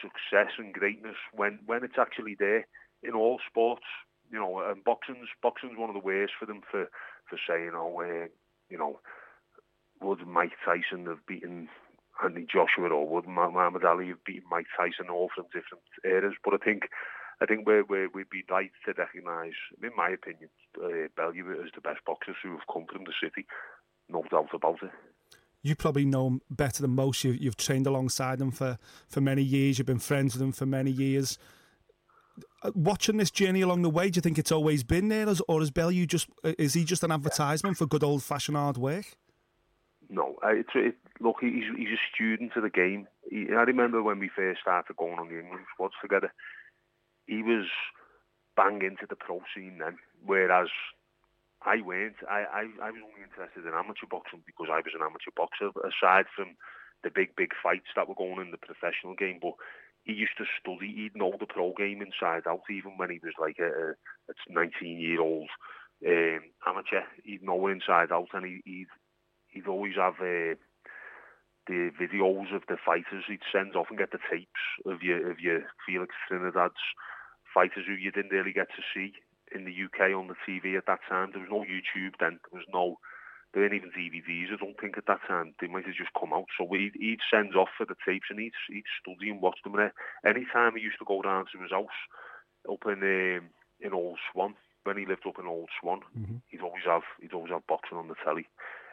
success 0.00 0.52
and 0.58 0.72
greatness 0.72 1.16
when 1.32 1.58
when 1.66 1.84
it's 1.84 1.98
actually 1.98 2.36
there 2.38 2.66
in 3.02 3.14
all 3.14 3.38
sports. 3.46 3.84
You 4.30 4.40
know, 4.40 4.60
and 4.60 4.82
boxing's 4.82 5.28
boxing's 5.42 5.78
one 5.78 5.90
of 5.90 5.94
the 5.94 6.04
worst 6.04 6.32
for 6.38 6.46
them 6.46 6.62
for 6.70 6.88
for 7.28 7.38
saying, 7.48 7.72
oh, 7.74 8.00
uh, 8.00 8.26
you 8.68 8.78
know, 8.78 9.00
would 10.00 10.26
Mike 10.26 10.56
Tyson 10.64 11.06
have 11.06 11.26
beaten 11.26 11.68
Anthony 12.22 12.46
Joshua 12.50 12.88
or 12.88 13.08
would 13.08 13.26
Muhammad 13.26 13.84
Ali 13.84 14.08
have 14.08 14.24
beaten 14.24 14.48
Mike 14.50 14.66
Tyson 14.76 15.10
all 15.10 15.30
from 15.34 15.46
different 15.46 15.84
eras? 16.04 16.34
But 16.42 16.54
I 16.54 16.58
think 16.58 16.88
I 17.40 17.46
think 17.46 17.66
we're, 17.66 17.84
we're, 17.84 18.08
we'd 18.08 18.30
be 18.30 18.44
right 18.48 18.70
to 18.86 18.94
recognise, 18.96 19.58
in 19.82 19.90
my 19.96 20.10
opinion, 20.10 20.50
uh, 20.78 21.08
Bellew 21.16 21.50
is 21.64 21.72
the 21.74 21.80
best 21.80 22.00
boxers 22.06 22.36
who 22.42 22.52
have 22.52 22.66
come 22.72 22.86
from 22.90 23.04
the 23.04 23.12
city. 23.20 23.46
No 24.08 24.22
doubt 24.30 24.54
about 24.54 24.82
it 24.82 24.90
you 25.64 25.74
probably 25.74 26.04
know 26.04 26.26
him 26.26 26.42
better 26.50 26.82
than 26.82 26.90
most. 26.90 27.24
You, 27.24 27.32
you've 27.32 27.56
trained 27.56 27.86
alongside 27.86 28.40
him 28.40 28.52
for, 28.52 28.78
for 29.08 29.22
many 29.22 29.42
years. 29.42 29.78
You've 29.78 29.86
been 29.86 29.98
friends 29.98 30.34
with 30.34 30.42
him 30.42 30.52
for 30.52 30.66
many 30.66 30.90
years. 30.90 31.38
Uh, 32.62 32.70
watching 32.74 33.16
this 33.16 33.30
journey 33.30 33.62
along 33.62 33.80
the 33.80 33.88
way, 33.88 34.10
do 34.10 34.18
you 34.18 34.22
think 34.22 34.38
it's 34.38 34.52
always 34.52 34.84
been 34.84 35.08
there, 35.08 35.26
or 35.48 35.62
is 35.62 35.70
Bellew 35.70 36.04
just 36.04 36.28
is 36.44 36.74
he 36.74 36.84
just 36.84 37.02
an 37.02 37.10
advertisement 37.10 37.78
for 37.78 37.86
good 37.86 38.04
old 38.04 38.22
fashioned 38.22 38.58
hard 38.58 38.76
work? 38.76 39.16
No, 40.10 40.36
it's 40.42 40.68
it, 40.74 40.96
look, 41.18 41.36
he's 41.40 41.64
he's 41.76 41.88
a 41.88 42.14
student 42.14 42.52
of 42.56 42.62
the 42.62 42.70
game. 42.70 43.08
He, 43.30 43.46
I 43.50 43.62
remember 43.62 44.02
when 44.02 44.18
we 44.18 44.28
first 44.28 44.60
started 44.60 44.96
going 44.96 45.18
on 45.18 45.28
the 45.28 45.40
England 45.40 45.64
squads 45.72 45.94
together. 46.02 46.30
He 47.26 47.42
was 47.42 47.66
bang 48.54 48.82
into 48.82 49.06
the 49.08 49.16
pro 49.16 49.40
scene 49.54 49.78
then, 49.78 49.96
whereas 50.24 50.68
I 51.64 51.80
went. 51.80 52.20
I, 52.28 52.44
I, 52.44 52.62
I 52.82 52.90
was 52.92 53.00
only 53.00 53.24
interested 53.24 53.64
in 53.64 53.72
amateur 53.72 54.06
boxing 54.08 54.44
because 54.44 54.68
I 54.68 54.84
was 54.84 54.92
an 54.92 55.04
amateur 55.04 55.32
boxer. 55.32 55.72
Aside 55.80 56.28
from 56.36 56.56
the 57.02 57.10
big, 57.10 57.36
big 57.36 57.56
fights 57.62 57.88
that 57.96 58.08
were 58.08 58.14
going 58.14 58.40
in 58.40 58.52
the 58.52 58.60
professional 58.60 59.16
game, 59.16 59.40
but 59.40 59.56
he 60.04 60.12
used 60.12 60.36
to 60.36 60.44
study. 60.60 60.92
He'd 60.92 61.16
know 61.16 61.32
the 61.40 61.48
pro 61.48 61.72
game 61.72 62.04
inside 62.04 62.44
out, 62.46 62.68
even 62.68 62.96
when 62.96 63.10
he 63.10 63.20
was 63.24 63.32
like 63.40 63.56
a, 63.58 63.96
a 64.28 64.34
19 64.48 65.00
year 65.00 65.20
old 65.20 65.48
um, 66.06 66.40
amateur. 66.68 67.08
He'd 67.24 67.42
know 67.42 67.66
inside 67.68 68.12
out, 68.12 68.28
and 68.32 68.44
he, 68.44 68.60
he'd 68.64 68.92
he'd 69.48 69.68
always 69.68 69.96
have 69.96 70.20
uh, 70.20 70.60
the 71.66 71.90
videos 71.96 72.54
of 72.54 72.68
the 72.68 72.76
fighters. 72.84 73.24
He'd 73.26 73.48
send 73.52 73.74
off 73.74 73.88
and 73.88 73.98
get 73.98 74.12
the 74.12 74.20
tapes 74.30 74.64
of 74.84 75.02
your 75.02 75.30
of 75.30 75.40
your 75.40 75.64
Felix 75.86 76.14
Trinidad's 76.28 76.84
fighters 77.54 77.84
who 77.86 77.94
you 77.94 78.10
didn't 78.10 78.32
really 78.32 78.52
get 78.52 78.68
to 78.76 78.82
see 78.92 79.14
in 79.54 79.64
the 79.64 79.72
UK 79.72 80.12
on 80.12 80.28
the 80.28 80.38
TV 80.46 80.76
at 80.76 80.86
that 80.86 81.00
time. 81.08 81.30
There 81.32 81.40
was 81.40 81.50
no 81.50 81.62
YouTube 81.62 82.18
then. 82.18 82.40
There 82.50 82.60
was 82.60 82.68
no, 82.72 82.98
there 83.52 83.62
weren't 83.62 83.74
even 83.74 83.90
DVDs. 83.90 84.52
I 84.52 84.56
don't 84.58 84.78
think 84.80 84.98
at 84.98 85.06
that 85.06 85.20
time 85.26 85.54
they 85.60 85.68
might 85.68 85.86
have 85.86 85.94
just 85.94 86.12
come 86.18 86.32
out. 86.32 86.46
So 86.58 86.66
he'd, 86.70 86.92
he'd 86.98 87.22
send 87.30 87.54
off 87.56 87.68
for 87.76 87.86
the 87.86 87.96
tapes 88.06 88.26
and 88.30 88.40
he'd, 88.40 88.56
he'd 88.68 88.90
study 89.00 89.30
and 89.30 89.40
watch 89.40 89.58
them. 89.62 89.74
And 89.74 89.92
any 90.26 90.46
time 90.52 90.74
he 90.76 90.82
used 90.82 90.98
to 90.98 91.06
go 91.06 91.22
down 91.22 91.46
to 91.52 91.62
his 91.62 91.70
house 91.70 92.00
up 92.70 92.82
in 92.86 93.00
um, 93.02 93.50
in 93.80 93.92
Old 93.92 94.18
Swan 94.32 94.54
when 94.84 94.96
he 94.96 95.06
lived 95.06 95.26
up 95.26 95.38
in 95.38 95.46
Old 95.46 95.68
Swan, 95.80 96.00
mm-hmm. 96.16 96.36
he'd 96.48 96.60
always 96.60 96.84
have 96.86 97.02
he'd 97.20 97.32
always 97.32 97.52
have 97.52 97.66
boxing 97.66 97.98
on 97.98 98.08
the 98.08 98.14
telly. 98.24 98.46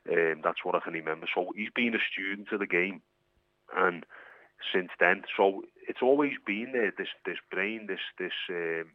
Um, 0.09 0.41
that's 0.43 0.63
what 0.63 0.75
I 0.75 0.79
can 0.79 0.93
remember. 0.93 1.27
So 1.33 1.51
he's 1.55 1.69
been 1.73 1.95
a 1.95 2.03
student 2.11 2.51
of 2.51 2.59
the 2.59 2.67
game, 2.67 3.01
and 3.75 4.05
since 4.73 4.89
then, 4.99 5.23
so 5.35 5.63
it's 5.87 6.01
always 6.01 6.33
been 6.45 6.71
there. 6.73 6.93
This 6.97 7.09
this 7.25 7.37
brain, 7.51 7.87
this 7.87 7.99
this 8.17 8.33
um, 8.49 8.91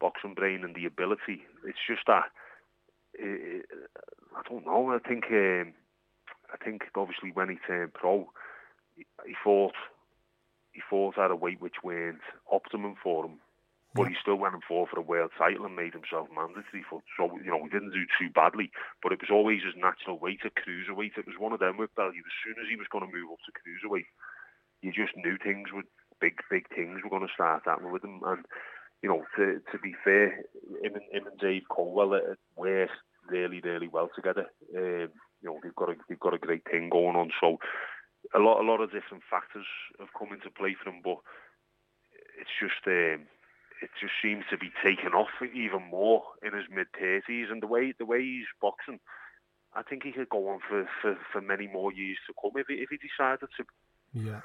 boxing 0.00 0.34
brain, 0.34 0.64
and 0.64 0.74
the 0.74 0.86
ability. 0.86 1.42
It's 1.66 1.78
just 1.86 2.02
that 2.06 2.24
uh, 3.20 3.62
I 4.36 4.42
don't 4.48 4.66
know. 4.66 4.90
I 4.92 5.06
think 5.06 5.24
um, 5.30 5.74
I 6.52 6.62
think 6.64 6.82
obviously 6.96 7.30
when 7.32 7.48
he 7.48 7.56
turned 7.66 7.94
pro, 7.94 8.30
he, 8.96 9.04
he 9.26 9.34
fought 9.42 9.74
he 10.72 10.80
fought 10.88 11.18
at 11.18 11.30
a 11.30 11.36
weight 11.36 11.60
which 11.60 11.82
weren't 11.82 12.20
optimum 12.50 12.94
for 13.02 13.26
him 13.26 13.38
but 13.98 14.08
he 14.08 14.14
still 14.20 14.36
went 14.36 14.54
and 14.54 14.62
fought 14.62 14.90
for 14.90 15.00
a 15.00 15.02
world 15.02 15.32
title 15.36 15.64
and 15.64 15.74
made 15.74 15.92
himself 15.92 16.28
mandatory 16.30 16.84
for. 16.84 17.02
So 17.16 17.34
you 17.42 17.50
know, 17.50 17.64
he 17.64 17.70
didn't 17.72 17.96
do 17.96 18.04
too 18.14 18.28
badly, 18.30 18.70
but 19.02 19.12
it 19.12 19.20
was 19.20 19.32
always 19.32 19.64
his 19.64 19.74
natural 19.74 20.18
weight 20.18 20.44
at 20.44 20.54
cruiserweight. 20.54 21.16
It 21.16 21.26
was 21.26 21.40
one 21.40 21.52
of 21.52 21.60
them 21.60 21.78
with 21.78 21.90
value. 21.96 22.22
As 22.22 22.38
soon 22.44 22.62
as 22.62 22.68
he 22.68 22.76
was 22.76 22.86
going 22.92 23.02
to 23.02 23.10
move 23.10 23.32
up 23.32 23.42
to 23.42 23.56
cruiserweight, 23.56 24.06
you 24.82 24.92
just 24.92 25.16
knew 25.16 25.34
things 25.40 25.72
would 25.72 25.88
big, 26.20 26.38
big 26.50 26.68
things 26.70 27.02
were 27.02 27.10
going 27.10 27.26
to 27.26 27.34
start 27.34 27.64
happening 27.64 27.90
with 27.90 28.04
him. 28.04 28.20
And 28.22 28.44
you 29.02 29.08
know, 29.08 29.24
to 29.36 29.60
to 29.72 29.78
be 29.78 29.94
fair, 30.04 30.44
him 30.82 30.94
and, 30.94 31.02
him 31.12 31.26
and 31.26 31.38
Dave 31.38 31.62
Coldwell 31.70 32.20
work 32.56 32.90
really, 33.28 33.60
really 33.60 33.88
well 33.88 34.10
together. 34.14 34.46
Um, 34.76 35.10
you 35.40 35.48
know, 35.48 35.58
they've 35.62 35.74
got 35.74 35.90
a 35.90 35.96
they've 36.08 36.20
got 36.20 36.34
a 36.34 36.38
great 36.38 36.64
thing 36.70 36.88
going 36.88 37.16
on. 37.16 37.30
So 37.40 37.58
a 38.34 38.38
lot 38.38 38.60
a 38.60 38.66
lot 38.66 38.80
of 38.80 38.92
different 38.92 39.22
factors 39.30 39.66
have 39.98 40.08
come 40.18 40.32
into 40.32 40.50
play 40.50 40.76
for 40.82 40.90
him, 40.90 41.00
but 41.04 41.18
it's 42.40 42.50
just. 42.60 42.86
Um, 42.86 43.26
it 43.80 43.90
just 44.00 44.14
seems 44.20 44.44
to 44.50 44.58
be 44.58 44.72
taking 44.82 45.14
off 45.14 45.28
even 45.40 45.88
more 45.88 46.22
in 46.42 46.52
his 46.52 46.66
mid 46.68 46.88
thirties, 46.98 47.46
and 47.50 47.62
the 47.62 47.66
way 47.66 47.94
the 47.96 48.06
way 48.06 48.20
he's 48.22 48.46
boxing, 48.60 48.98
I 49.74 49.82
think 49.82 50.02
he 50.02 50.12
could 50.12 50.28
go 50.28 50.48
on 50.48 50.60
for, 50.68 50.88
for, 51.00 51.16
for 51.32 51.40
many 51.40 51.68
more 51.68 51.92
years 51.92 52.18
to 52.26 52.34
come 52.40 52.60
if 52.60 52.66
he, 52.66 52.74
if 52.74 52.88
he 52.90 52.96
decided 52.96 53.48
to. 53.56 53.64
Yeah. 54.12 54.40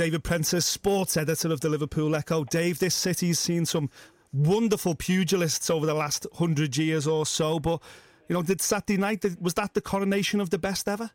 David 0.00 0.24
Prentice, 0.24 0.64
sports 0.64 1.18
editor 1.18 1.52
of 1.52 1.60
the 1.60 1.68
Liverpool 1.68 2.16
Echo. 2.16 2.42
Dave, 2.44 2.78
this 2.78 2.94
city's 2.94 3.38
seen 3.38 3.66
some 3.66 3.90
wonderful 4.32 4.94
pugilists 4.94 5.68
over 5.68 5.84
the 5.84 5.92
last 5.92 6.26
hundred 6.32 6.74
years 6.78 7.06
or 7.06 7.26
so, 7.26 7.60
but 7.60 7.82
you 8.26 8.32
know, 8.32 8.40
did 8.42 8.62
Saturday 8.62 8.96
night 8.96 9.26
was 9.42 9.52
that 9.52 9.74
the 9.74 9.82
coronation 9.82 10.40
of 10.40 10.48
the 10.48 10.58
best 10.58 10.88
ever? 10.88 11.10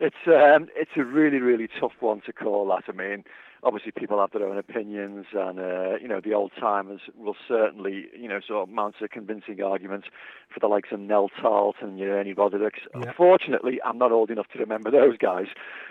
It's 0.00 0.26
um, 0.26 0.68
it's 0.74 0.92
a 0.96 1.04
really 1.04 1.38
really 1.38 1.68
tough 1.68 1.92
one 2.00 2.22
to 2.26 2.32
call 2.32 2.66
that. 2.68 2.84
I 2.88 2.92
mean 2.92 3.24
obviously 3.62 3.92
people 3.92 4.20
have 4.20 4.30
their 4.32 4.46
own 4.46 4.58
opinions, 4.58 5.26
and 5.32 5.58
uh, 5.58 5.96
you 6.00 6.08
know 6.08 6.20
the 6.20 6.34
old 6.34 6.52
timers 6.58 7.00
will 7.16 7.36
certainly 7.46 8.06
you 8.18 8.28
know 8.28 8.40
sort 8.46 8.68
of 8.68 8.74
mount 8.74 8.96
a 9.02 9.08
convincing 9.08 9.62
argument 9.62 10.04
for 10.52 10.60
the 10.60 10.66
likes 10.66 10.90
of 10.92 11.00
Nel 11.00 11.28
Tarleton, 11.40 11.98
you 11.98 12.06
know, 12.06 12.12
Ernie 12.12 12.32
Roderick. 12.32 12.76
Yeah. 12.94 13.08
Unfortunately, 13.08 13.80
I'm 13.84 13.98
not 13.98 14.12
old 14.12 14.30
enough 14.30 14.48
to 14.52 14.58
remember 14.58 14.90
those 14.90 15.16
guys, 15.16 15.46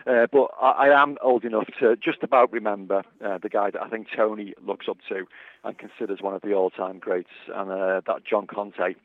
uh, 0.07 0.27
but 0.31 0.49
I, 0.61 0.87
I, 0.89 1.01
am 1.01 1.17
old 1.21 1.45
enough 1.45 1.67
to 1.79 1.95
just 1.95 2.23
about 2.23 2.51
remember 2.51 3.03
uh, 3.23 3.37
the 3.37 3.49
guy 3.49 3.71
that 3.71 3.81
I 3.81 3.89
think 3.89 4.07
Tony 4.15 4.53
looks 4.65 4.87
up 4.89 4.97
to 5.09 5.25
and 5.63 5.77
considers 5.77 6.21
one 6.21 6.33
of 6.33 6.41
the 6.41 6.53
all-time 6.53 6.99
greats, 6.99 7.29
and 7.53 7.71
uh, 7.71 8.01
that 8.07 8.25
John 8.29 8.47
Conteh. 8.47 8.95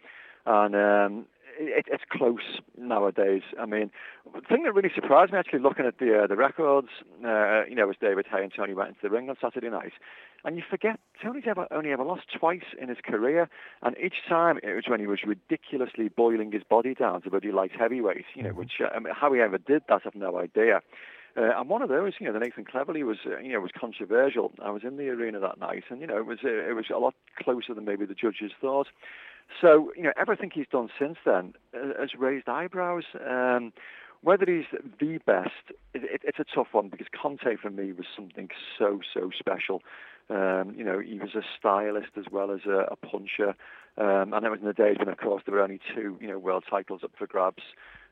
And 0.46 0.74
um, 0.74 1.26
it, 1.58 1.86
it's 1.90 2.04
close 2.10 2.60
nowadays. 2.78 3.42
I 3.60 3.66
mean, 3.66 3.90
the 4.34 4.40
thing 4.40 4.64
that 4.64 4.74
really 4.74 4.90
surprised 4.94 5.32
me 5.32 5.38
actually 5.38 5.60
looking 5.60 5.86
at 5.86 5.98
the 5.98 6.22
uh, 6.22 6.26
the 6.26 6.36
records, 6.36 6.88
uh, 7.24 7.64
you 7.68 7.74
know, 7.74 7.86
was 7.86 7.96
David 8.00 8.26
Haye 8.30 8.42
and 8.42 8.52
Tony 8.54 8.74
went 8.74 8.90
into 8.90 9.00
the 9.02 9.10
ring 9.10 9.28
on 9.28 9.36
Saturday 9.40 9.70
night, 9.70 9.92
and 10.44 10.56
you 10.56 10.62
forget 10.68 10.98
Tony's 11.22 11.44
ever 11.46 11.66
only 11.70 11.90
ever 11.92 12.04
lost 12.04 12.24
twice 12.38 12.74
in 12.80 12.88
his 12.88 12.98
career, 13.04 13.48
and 13.82 13.96
each 13.98 14.26
time 14.28 14.58
it 14.62 14.74
was 14.74 14.84
when 14.88 15.00
he 15.00 15.06
was 15.06 15.20
ridiculously 15.26 16.08
boiling 16.08 16.52
his 16.52 16.62
body 16.62 16.94
down 16.94 17.22
to 17.22 17.30
bloody 17.30 17.52
light 17.52 17.72
heavyweight. 17.78 18.24
You 18.34 18.42
know, 18.42 18.50
mm-hmm. 18.50 18.58
which 18.58 18.72
uh, 18.80 18.94
I 18.94 18.98
mean, 18.98 19.14
how 19.14 19.32
he 19.32 19.40
ever 19.40 19.58
did 19.58 19.82
that, 19.88 20.02
I've 20.04 20.14
no 20.14 20.38
idea. 20.38 20.80
Uh, 21.36 21.50
and 21.58 21.68
one 21.68 21.82
of 21.82 21.88
those, 21.88 22.12
you 22.20 22.26
know, 22.26 22.32
the 22.32 22.38
Nathan 22.38 22.64
Cleverly 22.64 23.02
was, 23.02 23.18
uh, 23.26 23.38
you 23.38 23.52
know, 23.52 23.60
was 23.60 23.72
controversial. 23.78 24.52
I 24.62 24.70
was 24.70 24.82
in 24.84 24.96
the 24.96 25.08
arena 25.08 25.40
that 25.40 25.58
night, 25.58 25.82
and 25.90 26.00
you 26.00 26.06
know, 26.06 26.16
it 26.16 26.26
was 26.26 26.38
uh, 26.44 26.48
it 26.48 26.76
was 26.76 26.86
a 26.94 26.98
lot 26.98 27.14
closer 27.42 27.74
than 27.74 27.84
maybe 27.84 28.06
the 28.06 28.14
judges 28.14 28.52
thought. 28.60 28.86
So, 29.61 29.92
you 29.96 30.02
know, 30.02 30.12
everything 30.16 30.50
he's 30.52 30.66
done 30.70 30.88
since 30.98 31.16
then 31.24 31.54
uh, 31.74 32.00
has 32.00 32.11
raised 32.18 32.48
eyebrows. 32.48 33.04
Um, 33.26 33.72
whether 34.22 34.46
he's 34.46 34.64
the 35.00 35.18
best, 35.26 35.50
it, 35.92 36.02
it, 36.04 36.20
it's 36.24 36.38
a 36.38 36.44
tough 36.54 36.68
one 36.72 36.88
because 36.88 37.07
Conteh 37.14 37.59
for 37.61 37.70
me 37.70 37.92
was 37.92 38.07
something 38.16 38.48
so, 38.78 39.00
so 39.12 39.30
special. 39.38 39.83
Um, 40.30 40.74
you 40.76 40.83
know, 40.83 40.98
he 40.98 41.18
was 41.18 41.35
a 41.35 41.42
stylist 41.59 42.12
as 42.16 42.24
well 42.33 42.50
as 42.50 42.61
a, 42.66 42.87
a 42.90 42.96
puncher. 42.96 43.54
Um, 43.96 44.33
and 44.33 44.44
that 44.44 44.50
was 44.50 44.61
in 44.61 44.66
the 44.66 44.72
days 44.72 44.96
when, 44.98 45.09
of 45.09 45.18
course, 45.18 45.42
there 45.44 45.54
were 45.54 45.61
only 45.61 45.80
two, 45.94 46.16
you 46.20 46.26
know, 46.26 46.38
world 46.38 46.64
titles 46.68 47.02
up 47.04 47.12
for 47.16 47.26
grabs 47.26 47.62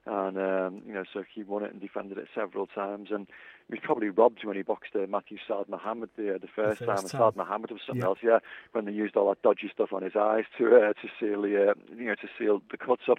and 0.05 0.37
um, 0.37 0.83
you 0.87 0.93
know, 0.93 1.05
so 1.13 1.23
he 1.33 1.45
won 1.45 1.65
it 1.65 1.73
and 1.73 1.81
defended 1.81 2.19
it 2.19 2.27
several 2.35 2.67
times. 2.67 3.11
And 3.11 3.29
he 3.69 3.75
was 3.75 3.81
probably 3.83 4.09
robbed 4.09 4.45
when 4.45 4.57
he 4.57 4.63
boxed 4.63 4.97
uh, 4.97 5.07
Matthew 5.09 5.39
Saad 5.47 5.69
Muhammad 5.69 6.11
the, 6.17 6.35
uh, 6.35 6.39
the 6.39 6.49
first, 6.49 6.81
the 6.81 6.87
first 6.87 6.87
time. 6.87 6.99
And 6.99 7.11
Saad 7.11 7.37
Muhammad 7.37 7.71
was 7.71 7.81
something 7.87 8.03
yeah. 8.03 8.09
else, 8.09 8.19
yeah, 8.23 8.39
when 8.73 8.85
they 8.85 8.93
used 8.93 9.17
all 9.17 9.29
that 9.29 9.43
dodgy 9.43 9.71
stuff 9.73 9.93
on 9.93 10.03
his 10.03 10.17
eyes 10.17 10.45
to 10.59 10.67
uh, 10.67 10.93
to 10.95 11.09
seal 11.21 11.43
the 11.43 11.71
uh, 11.71 11.75
you 11.97 12.07
know 12.07 12.17
to 12.17 12.29
seal 12.39 12.63
the 12.71 12.77
cuts 12.77 13.03
up. 13.09 13.19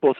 But 0.00 0.16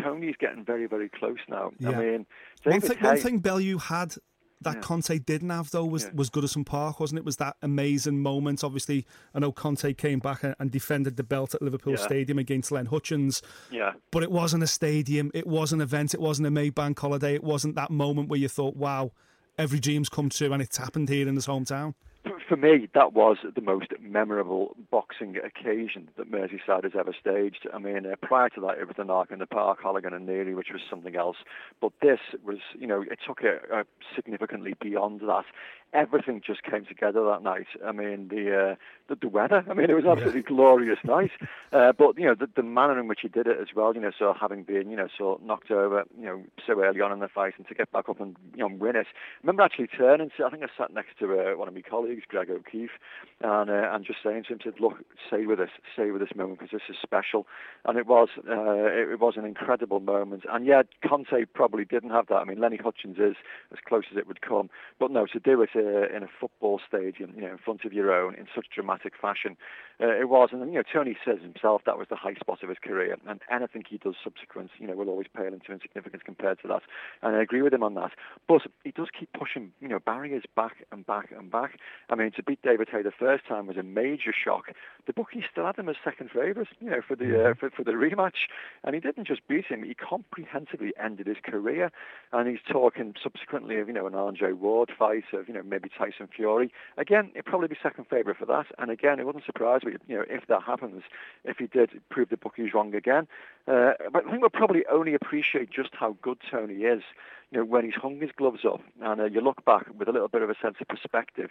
Tony's 0.00 0.36
getting 0.38 0.64
very 0.64 0.86
very 0.86 1.08
close 1.08 1.38
now. 1.48 1.70
Yeah. 1.78 1.90
I 1.90 1.94
mean, 1.96 2.26
one 2.64 2.80
thing, 2.80 2.98
one 3.00 3.16
thing 3.16 3.38
Bellew 3.38 3.78
had 3.78 4.14
that 4.62 4.76
yeah. 4.76 4.80
Conteh 4.80 5.24
didn't 5.24 5.50
have 5.50 5.70
though 5.70 5.84
was 5.84 6.04
yeah. 6.04 6.10
was 6.14 6.30
Goodison 6.30 6.64
Park, 6.66 7.00
wasn't 7.00 7.18
it? 7.18 7.24
Was 7.24 7.36
that 7.36 7.56
amazing 7.62 8.22
moment? 8.22 8.62
Obviously, 8.62 9.06
I 9.34 9.38
know 9.38 9.52
Conteh 9.52 9.96
came 9.96 10.18
back 10.18 10.42
and, 10.44 10.54
and 10.58 10.70
defended 10.70 11.16
the 11.16 11.22
belt 11.22 11.54
at 11.54 11.62
Liverpool 11.62 11.94
yeah. 11.94 12.04
Stadium 12.04 12.38
against 12.38 12.70
Len 12.70 12.86
Hutchins. 12.86 13.42
Yeah. 13.70 13.92
But 14.10 14.22
it 14.22 14.30
wasn't 14.30 14.62
a 14.62 14.66
stadium. 14.66 15.30
It 15.34 15.46
was 15.46 15.72
an 15.72 15.80
event. 15.80 16.14
It 16.14 16.20
wasn't 16.20 16.48
a 16.48 16.50
Maybank 16.50 16.98
holiday. 16.98 17.34
It 17.34 17.44
wasn't 17.44 17.74
that 17.76 17.90
moment 17.90 18.28
where 18.28 18.38
you 18.38 18.48
thought, 18.48 18.76
"Wow, 18.76 19.12
every 19.56 19.80
dream's 19.80 20.08
come 20.08 20.28
true," 20.28 20.52
and 20.52 20.62
it's 20.62 20.76
happened 20.76 21.08
here 21.08 21.28
in 21.28 21.34
his 21.34 21.46
hometown 21.46 21.94
for 22.50 22.56
me, 22.56 22.88
that 22.94 23.12
was 23.12 23.36
the 23.54 23.60
most 23.60 23.92
memorable 24.00 24.74
boxing 24.90 25.36
occasion 25.36 26.08
that 26.16 26.32
Merseyside 26.32 26.82
has 26.82 26.94
ever 26.98 27.14
staged. 27.18 27.68
I 27.72 27.78
mean, 27.78 28.06
uh, 28.06 28.16
prior 28.20 28.48
to 28.48 28.60
that, 28.62 28.78
it 28.78 28.88
was 28.88 28.96
the 28.96 29.04
Nark 29.04 29.30
in 29.30 29.38
the 29.38 29.46
Park, 29.46 29.80
Holligan 29.80 30.12
and 30.12 30.28
Neary, 30.28 30.56
which 30.56 30.72
was 30.72 30.82
something 30.90 31.14
else. 31.14 31.36
But 31.80 31.92
this 32.02 32.18
was, 32.44 32.58
you 32.76 32.88
know, 32.88 33.02
it 33.02 33.20
took 33.24 33.42
it 33.42 33.62
uh, 33.72 33.84
significantly 34.16 34.74
beyond 34.80 35.20
that 35.20 35.44
everything 35.92 36.40
just 36.44 36.62
came 36.62 36.84
together 36.84 37.24
that 37.24 37.42
night. 37.42 37.66
I 37.84 37.92
mean, 37.92 38.28
the 38.28 38.72
uh, 38.72 38.74
the, 39.08 39.16
the, 39.16 39.28
weather. 39.28 39.64
I 39.68 39.74
mean, 39.74 39.90
it 39.90 39.94
was 39.94 40.04
absolutely 40.04 40.42
glorious 40.42 40.98
night. 41.04 41.32
Uh, 41.72 41.92
but 41.92 42.18
you 42.18 42.24
know, 42.24 42.34
the, 42.34 42.48
the 42.54 42.62
manner 42.62 42.98
in 42.98 43.08
which 43.08 43.20
he 43.22 43.28
did 43.28 43.46
it 43.46 43.58
as 43.60 43.68
well. 43.74 43.94
You 43.94 44.00
know, 44.00 44.12
so 44.16 44.34
having 44.38 44.62
been 44.62 44.90
you 44.90 44.96
know 44.96 45.08
so 45.16 45.40
knocked 45.42 45.70
over, 45.70 46.04
you 46.18 46.26
know, 46.26 46.42
so 46.66 46.80
early 46.80 47.00
on 47.00 47.12
in 47.12 47.20
the 47.20 47.28
fight, 47.28 47.54
and 47.58 47.66
to 47.68 47.74
get 47.74 47.90
back 47.92 48.08
up 48.08 48.20
and 48.20 48.36
you 48.54 48.68
know 48.68 48.74
win 48.74 48.96
it. 48.96 49.06
I 49.06 49.40
remember 49.42 49.62
actually 49.62 49.88
turning. 49.88 50.30
To, 50.36 50.44
I 50.44 50.50
think 50.50 50.62
I 50.62 50.68
sat 50.76 50.92
next 50.92 51.18
to 51.20 51.38
uh, 51.38 51.56
one 51.56 51.68
of 51.68 51.74
my 51.74 51.82
colleagues, 51.82 52.22
Greg 52.28 52.39
O'Keeffe, 52.48 52.98
and 53.40 53.68
uh, 53.68 53.90
and 53.92 54.04
just 54.04 54.20
saying 54.24 54.44
to 54.44 54.54
him, 54.54 54.60
said, 54.62 54.80
"Look, 54.80 54.94
stay 55.26 55.46
with 55.46 55.60
us, 55.60 55.68
stay 55.92 56.10
with 56.10 56.22
this 56.22 56.34
moment 56.34 56.60
because 56.60 56.72
this 56.72 56.88
is 56.88 56.96
special." 57.02 57.46
And 57.84 57.98
it 57.98 58.06
was 58.06 58.28
uh, 58.48 58.86
it, 58.86 59.10
it 59.12 59.20
was 59.20 59.34
an 59.36 59.44
incredible 59.44 60.00
moment. 60.00 60.44
And 60.50 60.64
yeah, 60.64 60.82
Conteh 61.04 61.46
probably 61.52 61.84
didn't 61.84 62.10
have 62.10 62.28
that. 62.28 62.36
I 62.36 62.44
mean, 62.44 62.60
Lenny 62.60 62.78
Hutchins 62.78 63.18
is 63.18 63.36
as 63.72 63.78
close 63.86 64.04
as 64.10 64.16
it 64.16 64.26
would 64.26 64.40
come, 64.40 64.70
but 64.98 65.10
no, 65.10 65.26
to 65.26 65.40
do 65.40 65.60
it 65.62 65.70
uh, 65.74 66.14
in 66.14 66.22
a 66.22 66.28
football 66.40 66.80
stadium, 66.86 67.32
you 67.34 67.42
know, 67.42 67.50
in 67.50 67.58
front 67.58 67.84
of 67.84 67.92
your 67.92 68.12
own 68.12 68.34
in 68.34 68.46
such 68.54 68.66
dramatic 68.74 69.14
fashion. 69.20 69.56
Uh, 70.02 70.08
it 70.18 70.30
was, 70.30 70.48
and 70.52 70.60
you 70.72 70.78
know, 70.78 70.82
Tony 70.90 71.16
says 71.24 71.40
himself 71.42 71.82
that 71.84 71.98
was 71.98 72.06
the 72.08 72.16
high 72.16 72.34
spot 72.34 72.62
of 72.62 72.68
his 72.68 72.78
career, 72.82 73.16
and 73.28 73.40
anything 73.50 73.84
he 73.88 73.98
does 73.98 74.14
subsequent, 74.24 74.70
you 74.78 74.86
know, 74.86 74.94
will 74.94 75.10
always 75.10 75.26
pale 75.34 75.52
into 75.52 75.72
insignificance 75.72 76.22
compared 76.24 76.60
to 76.62 76.68
that. 76.68 76.82
And 77.22 77.36
I 77.36 77.42
agree 77.42 77.60
with 77.62 77.74
him 77.74 77.82
on 77.82 77.94
that. 77.94 78.12
But 78.48 78.62
he 78.84 78.92
does 78.92 79.08
keep 79.18 79.30
pushing, 79.32 79.72
you 79.80 79.88
know, 79.88 79.98
barriers 79.98 80.44
back 80.56 80.86
and 80.90 81.04
back 81.06 81.32
and 81.36 81.50
back. 81.50 81.78
I 82.08 82.14
mean, 82.14 82.29
to 82.32 82.42
beat 82.42 82.62
David 82.62 82.88
Haye 82.90 83.02
the 83.02 83.10
first 83.10 83.46
time 83.46 83.66
was 83.66 83.76
a 83.76 83.82
major 83.82 84.32
shock. 84.32 84.72
The 85.06 85.12
bookies 85.12 85.44
still 85.50 85.66
had 85.66 85.76
him 85.76 85.88
as 85.88 85.96
second 86.04 86.30
favourite, 86.30 86.68
you 86.80 86.90
know, 86.90 87.00
for 87.06 87.16
the 87.16 87.50
uh, 87.50 87.54
for, 87.54 87.70
for 87.70 87.84
the 87.84 87.92
rematch, 87.92 88.48
and 88.84 88.94
he 88.94 89.00
didn't 89.00 89.26
just 89.26 89.46
beat 89.48 89.66
him; 89.66 89.82
he 89.82 89.94
comprehensively 89.94 90.92
ended 91.02 91.26
his 91.26 91.38
career. 91.42 91.90
And 92.32 92.48
he's 92.48 92.60
talking 92.70 93.14
subsequently 93.22 93.78
of, 93.78 93.88
you 93.88 93.94
know, 93.94 94.06
an 94.06 94.14
Andre 94.14 94.52
Ward 94.52 94.90
fight, 94.96 95.24
of 95.32 95.48
you 95.48 95.54
know, 95.54 95.62
maybe 95.62 95.88
Tyson 95.88 96.28
Fury. 96.34 96.72
Again, 96.96 97.30
it'd 97.34 97.44
probably 97.44 97.68
be 97.68 97.76
second 97.82 98.06
favourite 98.08 98.38
for 98.38 98.46
that. 98.46 98.66
And 98.78 98.90
again, 98.90 99.18
it 99.18 99.26
wouldn't 99.26 99.44
surprise 99.44 99.82
me, 99.84 99.92
you 100.06 100.16
know, 100.16 100.24
if 100.28 100.46
that 100.46 100.62
happens, 100.62 101.02
if 101.44 101.58
he 101.58 101.66
did 101.66 102.00
prove 102.10 102.28
the 102.28 102.36
bookies 102.36 102.72
wrong 102.74 102.94
again. 102.94 103.26
Uh, 103.66 103.92
but 104.12 104.26
I 104.26 104.30
think 104.30 104.40
we'll 104.40 104.50
probably 104.50 104.84
only 104.90 105.14
appreciate 105.14 105.70
just 105.70 105.90
how 105.92 106.16
good 106.22 106.38
Tony 106.50 106.82
is, 106.82 107.02
you 107.50 107.58
know, 107.58 107.64
when 107.64 107.84
he's 107.84 107.94
hung 107.94 108.20
his 108.20 108.30
gloves 108.36 108.60
up 108.64 108.80
and 109.02 109.20
uh, 109.20 109.24
you 109.24 109.40
look 109.40 109.64
back 109.64 109.86
with 109.98 110.08
a 110.08 110.12
little 110.12 110.28
bit 110.28 110.42
of 110.42 110.50
a 110.50 110.54
sense 110.62 110.76
of 110.80 110.88
perspective 110.88 111.50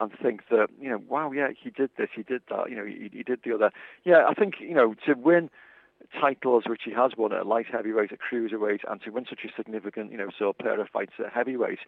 and 0.00 0.12
think 0.22 0.42
that, 0.50 0.68
you 0.80 0.88
know, 0.88 1.02
wow, 1.08 1.32
yeah, 1.32 1.48
he 1.60 1.70
did 1.70 1.90
this, 1.98 2.08
he 2.14 2.22
did 2.22 2.42
that, 2.48 2.70
you 2.70 2.76
know, 2.76 2.84
he, 2.84 3.10
he 3.12 3.22
did 3.22 3.40
the 3.44 3.54
other. 3.54 3.70
Yeah, 4.04 4.26
I 4.28 4.34
think, 4.34 4.54
you 4.60 4.74
know, 4.74 4.94
to 5.06 5.14
win 5.14 5.50
titles 6.20 6.64
which 6.66 6.82
he 6.84 6.92
has 6.92 7.12
won 7.18 7.32
at 7.32 7.46
light 7.46 7.66
heavyweight, 7.70 8.12
at 8.12 8.18
cruiserweight, 8.20 8.80
and 8.88 9.02
to 9.02 9.10
win 9.10 9.26
such 9.28 9.40
a 9.44 9.48
significant, 9.56 10.12
you 10.12 10.18
know, 10.18 10.28
so 10.38 10.52
pair 10.52 10.80
of 10.80 10.88
fights 10.88 11.12
at 11.18 11.32
heavyweight, 11.32 11.80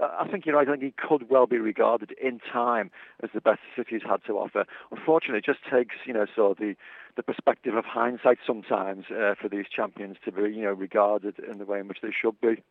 I 0.00 0.26
think 0.28 0.44
you're 0.44 0.56
right. 0.56 0.66
I 0.66 0.72
think 0.72 0.82
he 0.82 0.94
could 0.96 1.30
well 1.30 1.46
be 1.46 1.58
regarded 1.58 2.12
in 2.20 2.40
time 2.40 2.90
as 3.22 3.30
the 3.32 3.40
best 3.40 3.60
City's 3.76 4.02
had 4.08 4.24
to 4.26 4.38
offer. 4.38 4.64
Unfortunately, 4.90 5.38
it 5.38 5.44
just 5.44 5.60
takes, 5.70 5.94
you 6.04 6.12
know, 6.12 6.26
sort 6.34 6.52
of 6.52 6.58
the, 6.58 6.74
the 7.16 7.22
perspective 7.22 7.76
of 7.76 7.84
hindsight 7.84 8.38
sometimes 8.46 9.04
uh, 9.10 9.34
for 9.40 9.48
these 9.48 9.66
champions 9.74 10.16
to 10.24 10.32
be, 10.32 10.42
you 10.42 10.62
know, 10.62 10.72
regarded 10.72 11.38
in 11.38 11.58
the 11.58 11.64
way 11.64 11.78
in 11.78 11.88
which 11.88 11.98
they 12.02 12.10
should 12.10 12.40
be. 12.40 12.62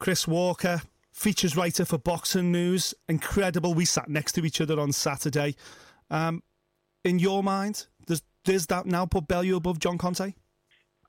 Chris 0.00 0.26
Walker, 0.26 0.80
features 1.12 1.58
writer 1.58 1.84
for 1.84 1.98
Boxing 1.98 2.50
News. 2.50 2.94
Incredible. 3.06 3.74
We 3.74 3.84
sat 3.84 4.08
next 4.08 4.32
to 4.32 4.44
each 4.46 4.60
other 4.62 4.80
on 4.80 4.92
Saturday. 4.92 5.54
Um, 6.10 6.42
in 7.04 7.18
your 7.18 7.42
mind, 7.42 7.86
does 8.06 8.22
does 8.44 8.66
that 8.68 8.86
now 8.86 9.04
put 9.04 9.28
Bellew 9.28 9.56
above 9.56 9.78
John 9.78 9.98
Conteh? 9.98 10.34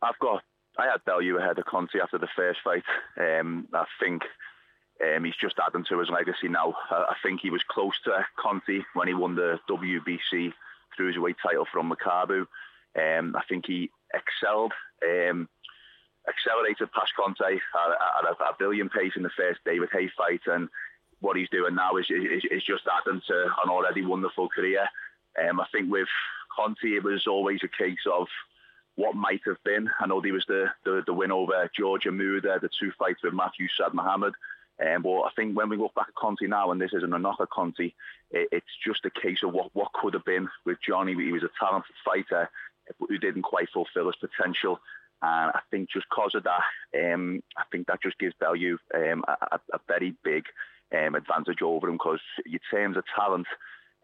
I've 0.01 0.19
got. 0.19 0.43
I 0.77 0.87
had 0.87 1.05
Bellew 1.05 1.37
ahead 1.37 1.57
of 1.57 1.65
Conteh 1.65 2.01
after 2.03 2.17
the 2.17 2.27
first 2.35 2.59
fight. 2.63 2.83
Um, 3.17 3.67
I 3.73 3.85
think 4.01 4.23
um, 5.01 5.23
he's 5.23 5.35
just 5.39 5.55
adding 5.65 5.85
to 5.89 5.99
his 5.99 6.09
legacy 6.09 6.49
now. 6.49 6.75
I, 6.89 6.95
I 7.11 7.15
think 7.23 7.39
he 7.41 7.49
was 7.49 7.63
close 7.69 7.93
to 8.03 8.25
Conteh 8.37 8.83
when 8.93 9.07
he 9.07 9.13
won 9.13 9.35
the 9.35 9.57
WBC 9.69 10.51
cruiserweight 10.99 11.35
title 11.41 11.65
from 11.71 11.91
Makabu. 11.91 12.45
Um, 12.97 13.35
I 13.37 13.43
think 13.47 13.65
he 13.67 13.89
excelled, 14.13 14.73
um, 15.01 15.47
accelerated 16.27 16.91
past 16.91 17.11
Conteh 17.17 17.55
at, 17.55 17.91
at 18.25 18.31
a, 18.31 18.43
a, 18.43 18.55
billion 18.59 18.89
pace 18.89 19.13
in 19.15 19.23
the 19.23 19.29
first 19.35 19.59
David 19.65 19.89
Haye 19.91 20.09
fight, 20.15 20.41
and 20.47 20.69
what 21.19 21.37
he's 21.37 21.49
doing 21.49 21.75
now 21.75 21.97
is, 21.97 22.07
is, 22.09 22.43
is 22.49 22.63
just 22.63 22.83
adding 22.87 23.21
to 23.27 23.43
an 23.63 23.69
already 23.69 24.05
wonderful 24.05 24.49
career. 24.49 24.87
Um, 25.41 25.59
I 25.59 25.65
think 25.71 25.91
with 25.91 26.07
Conteh, 26.57 26.97
it 26.97 27.03
was 27.03 27.27
always 27.27 27.61
a 27.63 27.83
case 27.83 28.05
of 28.11 28.27
what 28.95 29.15
might 29.15 29.41
have 29.45 29.63
been. 29.63 29.89
I 29.99 30.07
know 30.07 30.21
there 30.21 30.33
was 30.33 30.45
the, 30.47 30.65
the, 30.83 31.03
the 31.05 31.13
win 31.13 31.31
over 31.31 31.69
George 31.77 32.03
Ahumada, 32.03 32.59
the 32.59 32.69
two 32.79 32.91
fights 32.99 33.23
with 33.23 33.33
Matthew 33.33 33.67
Saad 33.77 33.93
Muhammad. 33.93 34.33
Um, 34.81 35.03
but 35.03 35.21
I 35.21 35.29
think 35.35 35.55
when 35.55 35.69
we 35.69 35.77
look 35.77 35.93
back 35.93 36.07
at 36.09 36.15
Conteh 36.15 36.49
now, 36.49 36.71
and 36.71 36.81
this 36.81 36.93
isn't 36.93 37.13
a 37.13 37.19
knock 37.19 37.37
at 37.39 37.49
Conteh, 37.49 37.93
it, 38.31 38.49
it's 38.51 38.77
just 38.85 39.05
a 39.05 39.21
case 39.21 39.39
of 39.43 39.53
what, 39.53 39.69
what 39.73 39.93
could 39.93 40.13
have 40.13 40.25
been 40.25 40.49
with 40.65 40.77
Johnny. 40.85 41.13
He 41.13 41.31
was 41.31 41.43
a 41.43 41.49
talented 41.59 41.95
fighter 42.03 42.49
who 42.99 43.17
didn't 43.17 43.43
quite 43.43 43.69
fulfil 43.69 44.07
his 44.07 44.15
potential. 44.15 44.79
And 45.21 45.51
I 45.53 45.59
think 45.69 45.89
just 45.91 46.07
because 46.09 46.33
of 46.33 46.43
that, 46.43 47.13
um, 47.13 47.43
I 47.57 47.63
think 47.71 47.87
that 47.87 48.01
just 48.01 48.17
gives 48.17 48.33
Bellew 48.39 48.77
um, 48.93 49.23
a, 49.27 49.59
a, 49.71 49.79
very 49.87 50.15
big 50.23 50.45
um, 50.97 51.13
advantage 51.13 51.61
over 51.61 51.87
him 51.87 51.95
because 51.95 52.21
in 52.45 52.59
terms 52.71 52.97
of 52.97 53.03
talent, 53.15 53.45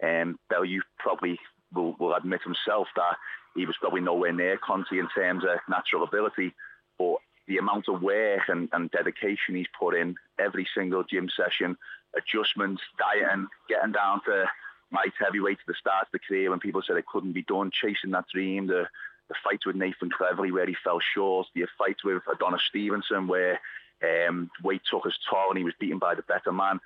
um, 0.03 0.37
Bellew 0.49 0.81
probably 0.99 1.39
will, 1.73 1.95
will 1.99 2.13
admit 2.13 2.41
himself 2.43 2.87
that 2.95 3.17
he 3.55 3.65
was 3.65 3.75
probably 3.79 4.01
nowhere 4.01 4.31
near 4.31 4.57
Conteh 4.57 4.99
in 4.99 5.09
terms 5.09 5.43
of 5.43 5.57
natural 5.67 6.03
ability. 6.03 6.53
But 6.99 7.17
the 7.47 7.57
amount 7.57 7.89
of 7.89 8.01
work 8.01 8.41
and, 8.47 8.69
and 8.71 8.91
dedication 8.91 9.55
he's 9.55 9.67
put 9.79 9.95
in 9.95 10.15
every 10.37 10.67
single 10.75 11.03
gym 11.03 11.29
session, 11.35 11.77
adjustments, 12.15 12.83
dieting, 12.99 13.47
getting 13.67 13.93
down 13.93 14.21
to 14.25 14.45
light 14.91 15.13
heavyweight 15.19 15.57
at 15.59 15.67
the 15.67 15.73
start 15.79 16.05
of 16.05 16.11
the 16.13 16.19
career 16.19 16.51
when 16.51 16.59
people 16.59 16.81
said 16.85 16.97
it 16.97 17.07
couldn't 17.07 17.33
be 17.33 17.43
done, 17.43 17.71
chasing 17.71 18.11
that 18.11 18.25
dream, 18.31 18.67
the 18.67 18.85
the 19.29 19.35
fight 19.43 19.59
with 19.65 19.75
Nathan 19.75 20.09
Cleverly 20.09 20.51
where 20.51 20.65
he 20.65 20.75
fell 20.83 20.99
short, 21.13 21.47
the 21.53 21.65
fight 21.77 21.97
with 22.03 22.23
Adonis 22.31 22.61
Stevenson 22.69 23.27
where 23.27 23.59
um, 24.03 24.49
weight 24.63 24.81
took 24.89 25.05
his 25.05 25.17
toll 25.29 25.49
and 25.49 25.57
he 25.57 25.63
was 25.63 25.73
beaten 25.79 25.99
by 25.99 26.15
the 26.15 26.21
better 26.23 26.51
man. 26.51 26.79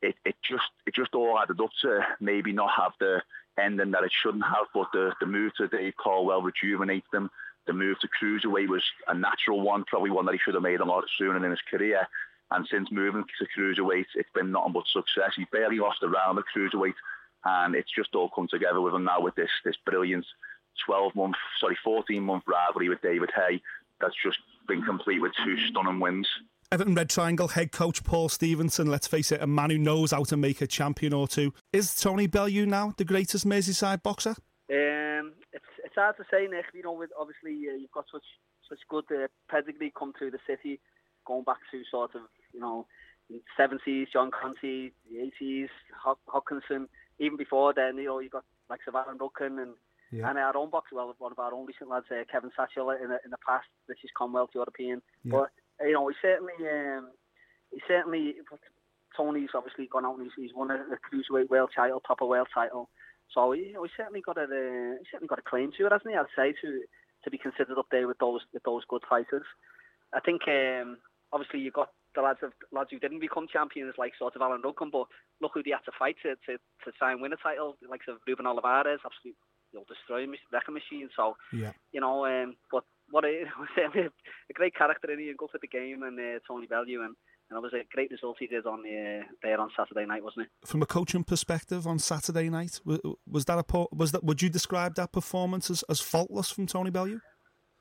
It, 0.00 0.14
it 0.24 0.36
just 0.42 0.70
it 0.86 0.94
just 0.94 1.14
all 1.14 1.38
added 1.38 1.60
up 1.60 1.70
to 1.82 2.00
maybe 2.20 2.52
not 2.52 2.70
have 2.76 2.92
the 3.00 3.22
ending 3.58 3.90
that 3.90 4.04
it 4.04 4.12
shouldn't 4.22 4.44
have, 4.44 4.66
but 4.72 4.86
the, 4.92 5.12
the 5.20 5.26
move 5.26 5.52
to 5.56 5.68
Dave 5.68 5.94
Coldwell 5.96 6.42
rejuvenates 6.42 7.06
them. 7.12 7.30
The 7.66 7.72
move 7.72 7.98
to 8.00 8.08
cruiserweight 8.08 8.68
was 8.68 8.84
a 9.08 9.14
natural 9.14 9.60
one, 9.60 9.84
probably 9.84 10.10
one 10.10 10.24
that 10.26 10.32
he 10.32 10.38
should 10.38 10.54
have 10.54 10.62
made 10.62 10.80
a 10.80 10.84
lot 10.84 11.04
sooner 11.18 11.44
in 11.44 11.50
his 11.50 11.60
career. 11.70 12.06
And 12.50 12.66
since 12.70 12.88
moving 12.90 13.24
to 13.24 13.46
cruiserweight, 13.60 14.06
it's 14.14 14.30
been 14.34 14.52
nothing 14.52 14.72
but 14.72 14.86
success. 14.86 15.32
He 15.36 15.44
barely 15.52 15.78
lost 15.78 16.02
a 16.02 16.08
round 16.08 16.38
the 16.38 16.44
cruiserweight, 16.56 16.94
and 17.44 17.74
it's 17.74 17.92
just 17.94 18.14
all 18.14 18.30
come 18.34 18.48
together 18.48 18.80
with 18.80 18.94
him 18.94 19.04
now 19.04 19.20
with 19.20 19.34
this 19.34 19.50
this 19.64 19.76
brilliant 19.84 20.24
12 20.86 21.14
month, 21.14 21.36
sorry, 21.60 21.76
14 21.84 22.22
month 22.22 22.44
rivalry 22.46 22.88
with 22.88 23.02
David 23.02 23.30
Haye 23.34 23.60
that's 24.00 24.14
just 24.24 24.38
been 24.66 24.82
complete 24.82 25.20
with 25.20 25.32
two 25.44 25.56
stunning 25.68 26.00
wins. 26.00 26.28
Everton 26.70 26.94
Red 26.94 27.08
Triangle 27.08 27.48
head 27.48 27.72
coach 27.72 28.04
Paul 28.04 28.28
Stevenson, 28.28 28.88
let's 28.88 29.06
face 29.06 29.32
it, 29.32 29.42
a 29.42 29.46
man 29.46 29.70
who 29.70 29.78
knows 29.78 30.10
how 30.10 30.24
to 30.24 30.36
make 30.36 30.60
a 30.60 30.66
champion 30.66 31.14
or 31.14 31.26
two. 31.26 31.54
Is 31.72 31.94
Tony 31.94 32.26
Bellew 32.26 32.66
now 32.66 32.92
the 32.96 33.04
greatest 33.04 33.46
Merseyside 33.46 34.02
boxer? 34.02 34.36
Um, 34.70 35.32
it's 35.52 35.64
it's 35.82 35.94
hard 35.94 36.16
to 36.18 36.24
say, 36.30 36.46
Nick. 36.46 36.66
You 36.74 36.82
know, 36.82 36.92
with 36.92 37.10
obviously 37.18 37.68
uh, 37.70 37.76
you've 37.76 37.90
got 37.92 38.04
such 38.12 38.24
such 38.68 38.80
good 38.90 39.04
uh, 39.10 39.28
pedigree 39.50 39.92
come 39.98 40.12
through 40.18 40.32
the 40.32 40.38
city, 40.46 40.78
going 41.26 41.44
back 41.44 41.56
to 41.70 41.82
sort 41.90 42.14
of 42.14 42.22
you 42.52 42.60
know, 42.60 42.86
seventies, 43.56 44.08
John 44.12 44.30
Conteh, 44.30 44.92
the 45.10 45.20
eighties, 45.20 45.70
Hodgkinson. 46.26 46.88
Even 47.18 47.38
before 47.38 47.72
then, 47.74 47.96
you 47.96 48.04
know, 48.04 48.20
you 48.20 48.28
got 48.28 48.44
like 48.68 48.80
Savannah 48.84 49.16
Rudkin 49.18 49.60
and 49.62 49.72
yeah. 50.10 50.28
And 50.28 50.38
our 50.38 50.56
own 50.56 50.70
box, 50.70 50.88
well, 50.92 51.14
one 51.18 51.32
of 51.32 51.38
our 51.38 51.52
own 51.52 51.66
recent 51.66 51.90
lads, 51.90 52.06
uh, 52.10 52.24
Kevin 52.30 52.50
Satchell, 52.58 52.94
in 53.02 53.08
the, 53.10 53.18
in 53.24 53.30
the 53.30 53.42
past, 53.46 53.66
this 53.88 53.98
is 54.04 54.10
Commonwealth 54.16 54.50
European. 54.54 55.02
Yeah. 55.24 55.32
But, 55.32 55.50
you 55.86 55.92
know, 55.92 56.08
he 56.08 56.14
certainly, 56.20 56.54
um, 56.64 57.10
he 57.70 57.80
certainly, 57.86 58.34
Tony's 59.16 59.50
obviously 59.54 59.88
gone 59.90 60.06
out 60.06 60.18
and 60.18 60.24
he's, 60.24 60.48
he's 60.48 60.56
won 60.56 60.70
a, 60.70 60.76
a 60.76 60.98
cruiserweight 61.04 61.50
world 61.50 61.70
title, 61.74 62.00
proper 62.00 62.24
world 62.24 62.48
title. 62.52 62.88
So, 63.34 63.52
you 63.52 63.74
know, 63.74 63.82
he's 63.82 63.92
certainly 63.96 64.22
got 64.22 64.38
a, 64.38 64.44
uh, 64.44 64.96
he's 64.98 65.08
certainly 65.12 65.28
got 65.28 65.38
a 65.40 65.50
claim 65.50 65.72
to 65.76 65.86
it, 65.86 65.92
hasn't 65.92 66.10
he? 66.10 66.16
I'd 66.16 66.32
say 66.36 66.54
to 66.62 66.82
to 67.24 67.30
be 67.30 67.38
considered 67.38 67.78
up 67.78 67.86
there 67.90 68.06
with 68.06 68.18
those 68.18 68.40
with 68.54 68.62
those 68.62 68.84
good 68.88 69.02
fighters. 69.08 69.44
I 70.14 70.20
think 70.20 70.42
um, 70.48 70.98
obviously 71.32 71.60
you've 71.60 71.74
got 71.74 71.90
the 72.14 72.22
lads 72.22 72.38
of 72.42 72.52
lads 72.72 72.90
who 72.90 72.98
didn't 72.98 73.20
become 73.20 73.46
champions 73.52 73.94
like 73.98 74.12
sort 74.18 74.36
of 74.36 74.42
Alan 74.42 74.62
Rudkin, 74.62 74.90
but 74.90 75.06
look 75.40 75.52
who 75.54 75.62
they 75.62 75.72
had 75.72 75.84
to 75.84 75.92
fight 75.98 76.16
to 76.22 76.36
to, 76.46 76.58
to 76.84 76.92
try 76.96 77.12
and 77.12 77.20
win 77.20 77.32
a 77.32 77.36
title, 77.36 77.76
like 77.88 78.00
of 78.08 78.16
Ruben 78.26 78.46
Olivares, 78.46 79.00
absolute 79.04 79.36
you'll 79.72 79.88
destroy 79.88 80.24
a 80.24 80.36
wrecking 80.52 80.74
machine. 80.74 81.08
So, 81.16 81.36
yeah. 81.52 81.72
you 81.92 82.00
know, 82.00 82.26
um, 82.26 82.56
but 82.70 82.84
what 83.10 83.24
a, 83.24 83.44
a 83.78 84.52
great 84.54 84.74
character 84.74 85.10
in 85.10 85.18
he 85.18 85.28
and 85.28 85.38
for 85.38 85.58
the 85.60 85.68
game 85.68 86.02
and 86.02 86.18
uh, 86.18 86.38
Tony 86.46 86.66
Bellew 86.66 87.02
and. 87.02 87.14
And 87.50 87.56
it 87.56 87.62
was 87.62 87.72
a 87.72 87.82
great 87.94 88.10
result 88.10 88.36
he 88.38 88.46
did 88.46 88.66
on 88.66 88.82
the, 88.82 89.22
uh, 89.22 89.26
there 89.42 89.58
on 89.58 89.70
Saturday 89.74 90.04
night, 90.04 90.22
wasn't 90.22 90.48
it? 90.48 90.68
From 90.68 90.82
a 90.82 90.86
coaching 90.86 91.24
perspective, 91.24 91.86
on 91.86 91.98
Saturday 91.98 92.50
night, 92.50 92.78
was 92.84 93.00
was 93.26 93.46
that 93.46 93.58
a 93.58 93.86
was 93.90 94.12
that? 94.12 94.22
Would 94.22 94.42
you 94.42 94.50
describe 94.50 94.96
that 94.96 95.12
performance 95.12 95.70
as, 95.70 95.82
as 95.88 95.98
faultless 95.98 96.50
from 96.50 96.66
Tony 96.66 96.90
Bellew? 96.90 97.20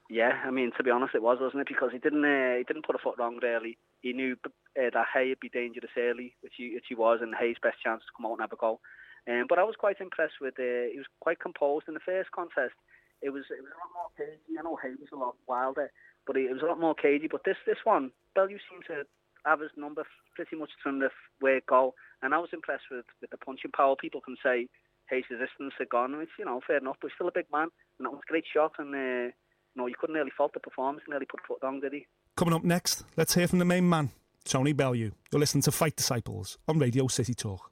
Yeah, 0.09 0.31
I 0.45 0.51
mean 0.51 0.71
to 0.77 0.83
be 0.83 0.89
honest, 0.89 1.15
it 1.15 1.21
was, 1.21 1.39
wasn't 1.41 1.61
it? 1.61 1.67
Because 1.67 1.89
he 1.91 1.99
didn't 1.99 2.23
uh, 2.23 2.55
he 2.57 2.63
didn't 2.63 2.85
put 2.85 2.95
a 2.95 2.99
foot 3.03 3.15
wrong 3.19 3.39
really. 3.43 3.77
He 3.99 4.13
knew 4.13 4.37
uh, 4.45 4.49
that 4.75 5.05
Haye 5.13 5.29
would 5.29 5.41
be 5.41 5.49
dangerous 5.49 5.91
early, 5.97 6.35
which 6.41 6.53
he, 6.55 6.71
which 6.73 6.85
he 6.87 6.95
was, 6.95 7.19
and 7.21 7.35
Haye's 7.35 7.57
best 7.61 7.77
chance 7.83 8.01
to 8.03 8.13
come 8.15 8.25
out 8.25 8.39
and 8.39 8.41
have 8.41 8.53
a 8.53 8.55
go. 8.55 8.79
Um, 9.27 9.45
but 9.49 9.59
I 9.59 9.63
was 9.63 9.75
quite 9.77 9.99
impressed 9.99 10.39
with. 10.39 10.55
Uh, 10.57 10.87
he 10.91 10.97
was 10.97 11.09
quite 11.19 11.39
composed 11.39 11.87
in 11.87 11.93
the 11.93 12.05
first 12.05 12.31
contest. 12.31 12.75
It 13.21 13.31
was 13.31 13.43
it 13.51 13.61
was 13.61 13.73
a 13.73 13.79
lot 13.81 13.91
more 13.93 14.11
cagey. 14.15 14.55
I 14.57 14.63
know 14.63 14.77
Haye 14.81 14.95
was 14.99 15.11
a 15.11 15.19
lot 15.19 15.35
wilder, 15.47 15.91
but 16.25 16.37
it 16.37 16.51
was 16.51 16.61
a 16.61 16.65
lot 16.65 16.79
more 16.79 16.95
cagey. 16.95 17.27
But 17.29 17.43
this 17.43 17.57
this 17.65 17.83
one, 17.83 18.11
Bellew 18.35 18.61
seemed 18.69 18.85
to 18.87 19.03
have 19.45 19.59
his 19.59 19.71
number 19.75 20.03
pretty 20.35 20.55
much 20.55 20.69
from 20.81 20.99
the 20.99 21.09
way 21.41 21.57
it 21.57 21.65
go, 21.65 21.93
and 22.21 22.33
I 22.33 22.37
was 22.37 22.51
impressed 22.53 22.87
with 22.89 23.05
with 23.21 23.31
the 23.31 23.37
punching 23.37 23.71
power. 23.71 23.95
People 23.99 24.21
can 24.21 24.37
say 24.43 24.67
Haye's 25.09 25.25
resistance 25.29 25.73
had 25.77 25.89
gone, 25.89 26.17
which 26.17 26.29
you 26.39 26.45
know 26.45 26.61
fair 26.65 26.77
enough, 26.77 26.97
but 27.01 27.09
he's 27.09 27.15
still 27.15 27.27
a 27.27 27.35
big 27.35 27.51
man, 27.51 27.67
and 27.99 28.05
that 28.05 28.11
was 28.11 28.21
a 28.23 28.31
great 28.31 28.45
shot. 28.47 28.73
And 28.77 28.93
uh, 28.93 29.33
you 29.33 29.75
know 29.75 29.87
you 29.87 29.95
couldn't 29.99 30.15
really 30.15 30.31
fault 30.37 30.53
the 30.53 30.59
performance. 30.59 31.03
Nearly 31.09 31.25
put 31.25 31.41
foot 31.47 31.61
down, 31.61 31.81
did 31.81 31.93
he? 31.93 32.07
Coming 32.35 32.53
up 32.53 32.63
next, 32.63 33.03
let's 33.17 33.33
hear 33.33 33.47
from 33.47 33.59
the 33.59 33.65
main 33.65 33.89
man, 33.89 34.11
Tony 34.47 34.73
Bellew. 34.73 35.11
You're 35.31 35.39
listening 35.39 35.61
to 35.63 35.71
Fight 35.71 35.95
Disciples 35.95 36.57
on 36.67 36.79
Radio 36.79 37.07
City 37.07 37.33
Talk. 37.33 37.69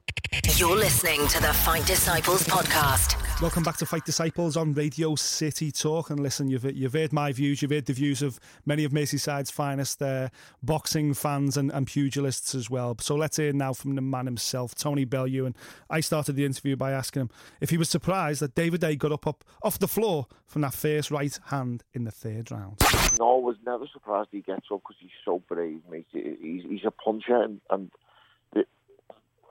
You're 0.56 0.76
listening 0.76 1.26
to 1.28 1.40
the 1.40 1.52
Fight 1.52 1.86
Disciples 1.86 2.42
podcast. 2.44 3.25
Welcome 3.42 3.64
back 3.64 3.76
to 3.76 3.86
Fight 3.86 4.06
Disciples 4.06 4.56
on 4.56 4.72
Radio 4.72 5.14
City 5.14 5.70
Talk. 5.70 6.08
And 6.08 6.18
listen, 6.20 6.48
you've, 6.48 6.64
you've 6.74 6.94
heard 6.94 7.12
my 7.12 7.32
views, 7.32 7.60
you've 7.60 7.70
heard 7.70 7.84
the 7.84 7.92
views 7.92 8.22
of 8.22 8.40
many 8.64 8.82
of 8.82 8.92
Merseyside's 8.92 9.50
finest 9.50 10.00
uh, 10.00 10.30
boxing 10.62 11.12
fans 11.12 11.58
and, 11.58 11.70
and 11.70 11.86
pugilists 11.86 12.54
as 12.54 12.70
well. 12.70 12.96
So 12.98 13.14
let's 13.14 13.36
hear 13.36 13.52
now 13.52 13.74
from 13.74 13.94
the 13.94 14.00
man 14.00 14.24
himself, 14.24 14.74
Tony 14.74 15.04
Bellew. 15.04 15.44
And 15.44 15.54
I 15.90 16.00
started 16.00 16.34
the 16.34 16.46
interview 16.46 16.76
by 16.76 16.92
asking 16.92 17.22
him 17.22 17.30
if 17.60 17.68
he 17.68 17.76
was 17.76 17.90
surprised 17.90 18.40
that 18.40 18.54
David 18.54 18.82
Haye 18.82 18.96
got 18.96 19.12
up, 19.12 19.26
up 19.26 19.44
off 19.62 19.78
the 19.78 19.86
floor 19.86 20.28
from 20.46 20.62
that 20.62 20.72
first 20.72 21.10
right 21.10 21.38
hand 21.48 21.84
in 21.92 22.04
the 22.04 22.10
third 22.10 22.50
round. 22.50 22.78
No, 23.18 23.36
I 23.36 23.40
was 23.44 23.56
never 23.66 23.86
surprised 23.92 24.30
he 24.32 24.40
gets 24.40 24.68
up 24.72 24.80
because 24.80 24.96
he's 24.98 25.10
so 25.26 25.42
brave, 25.46 25.82
mate. 25.90 26.06
He's, 26.10 26.62
he's 26.66 26.86
a 26.86 26.90
puncher 26.90 27.42
and, 27.42 27.60
and 27.68 27.90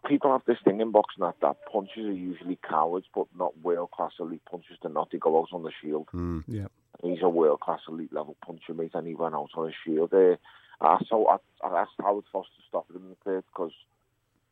people 0.08 0.32
have 0.32 0.41
this 0.45 0.58
thing 0.64 0.82
in 0.82 0.91
boxing 0.91 1.24
that, 1.24 1.36
that 1.41 1.58
punches 1.72 2.06
are 2.06 2.12
usually 2.12 2.58
cowards, 2.68 3.06
but 3.14 3.28
not 3.38 3.58
world 3.60 3.91
class 3.91 4.12
elite 4.20 4.41
punches. 4.49 4.78
They're 4.82 4.91
not. 4.91 5.10
They 5.12 5.18
go 5.18 5.39
out 5.39 5.49
on 5.51 5.64
the 5.64 5.72
shield. 5.82 6.08
Mm, 6.14 6.43
yeah. 6.47 6.68
He's 7.01 7.22
a 7.22 7.30
world 7.30 7.60
class 7.60 7.82
elite 7.88 8.14
level 8.14 8.36
puncher, 8.45 8.74
mate, 8.74 8.91
and 8.93 9.08
he 9.08 9.16
went 9.16 9.36
out 9.36 9.49
on 9.56 9.70
a 9.70 9.74
shield. 9.86 10.14
Uh, 10.14 10.36
I, 10.82 10.97
so 11.10 11.28
I, 11.28 11.38
I 11.66 11.82
asked 11.82 11.91
Howard 11.99 12.26
Foster 12.32 12.51
to 12.58 12.68
stop 12.68 12.89
him 12.89 12.97
in 12.97 13.10
the 13.10 13.16
third 13.24 13.43
because 13.51 13.72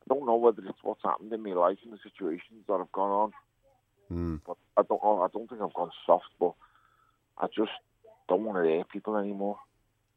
I 0.04 0.14
don't 0.14 0.26
know 0.26 0.36
whether 0.36 0.62
it's 0.66 0.78
what's 0.82 1.04
happened 1.04 1.32
in 1.32 1.44
my 1.44 1.52
life 1.54 1.78
and 1.84 1.94
the 1.94 2.00
situations 2.04 2.64
that 2.68 2.78
have 2.78 2.92
gone 2.92 3.12
on. 3.12 3.34
Mm. 4.12 4.42
But 4.46 4.58
I 4.78 4.84
don't 4.84 5.04
know. 5.04 5.22
I 5.22 5.28
don't 5.32 5.50
think 5.50 5.62
I've 5.62 5.74
gone 5.74 5.92
soft, 6.06 6.26
but 6.40 6.54
I 7.38 7.48
just 7.48 7.72
don't 8.28 8.44
want 8.44 8.64
to 8.64 8.78
hurt 8.78 8.90
people 8.90 9.18
anymore. 9.18 9.58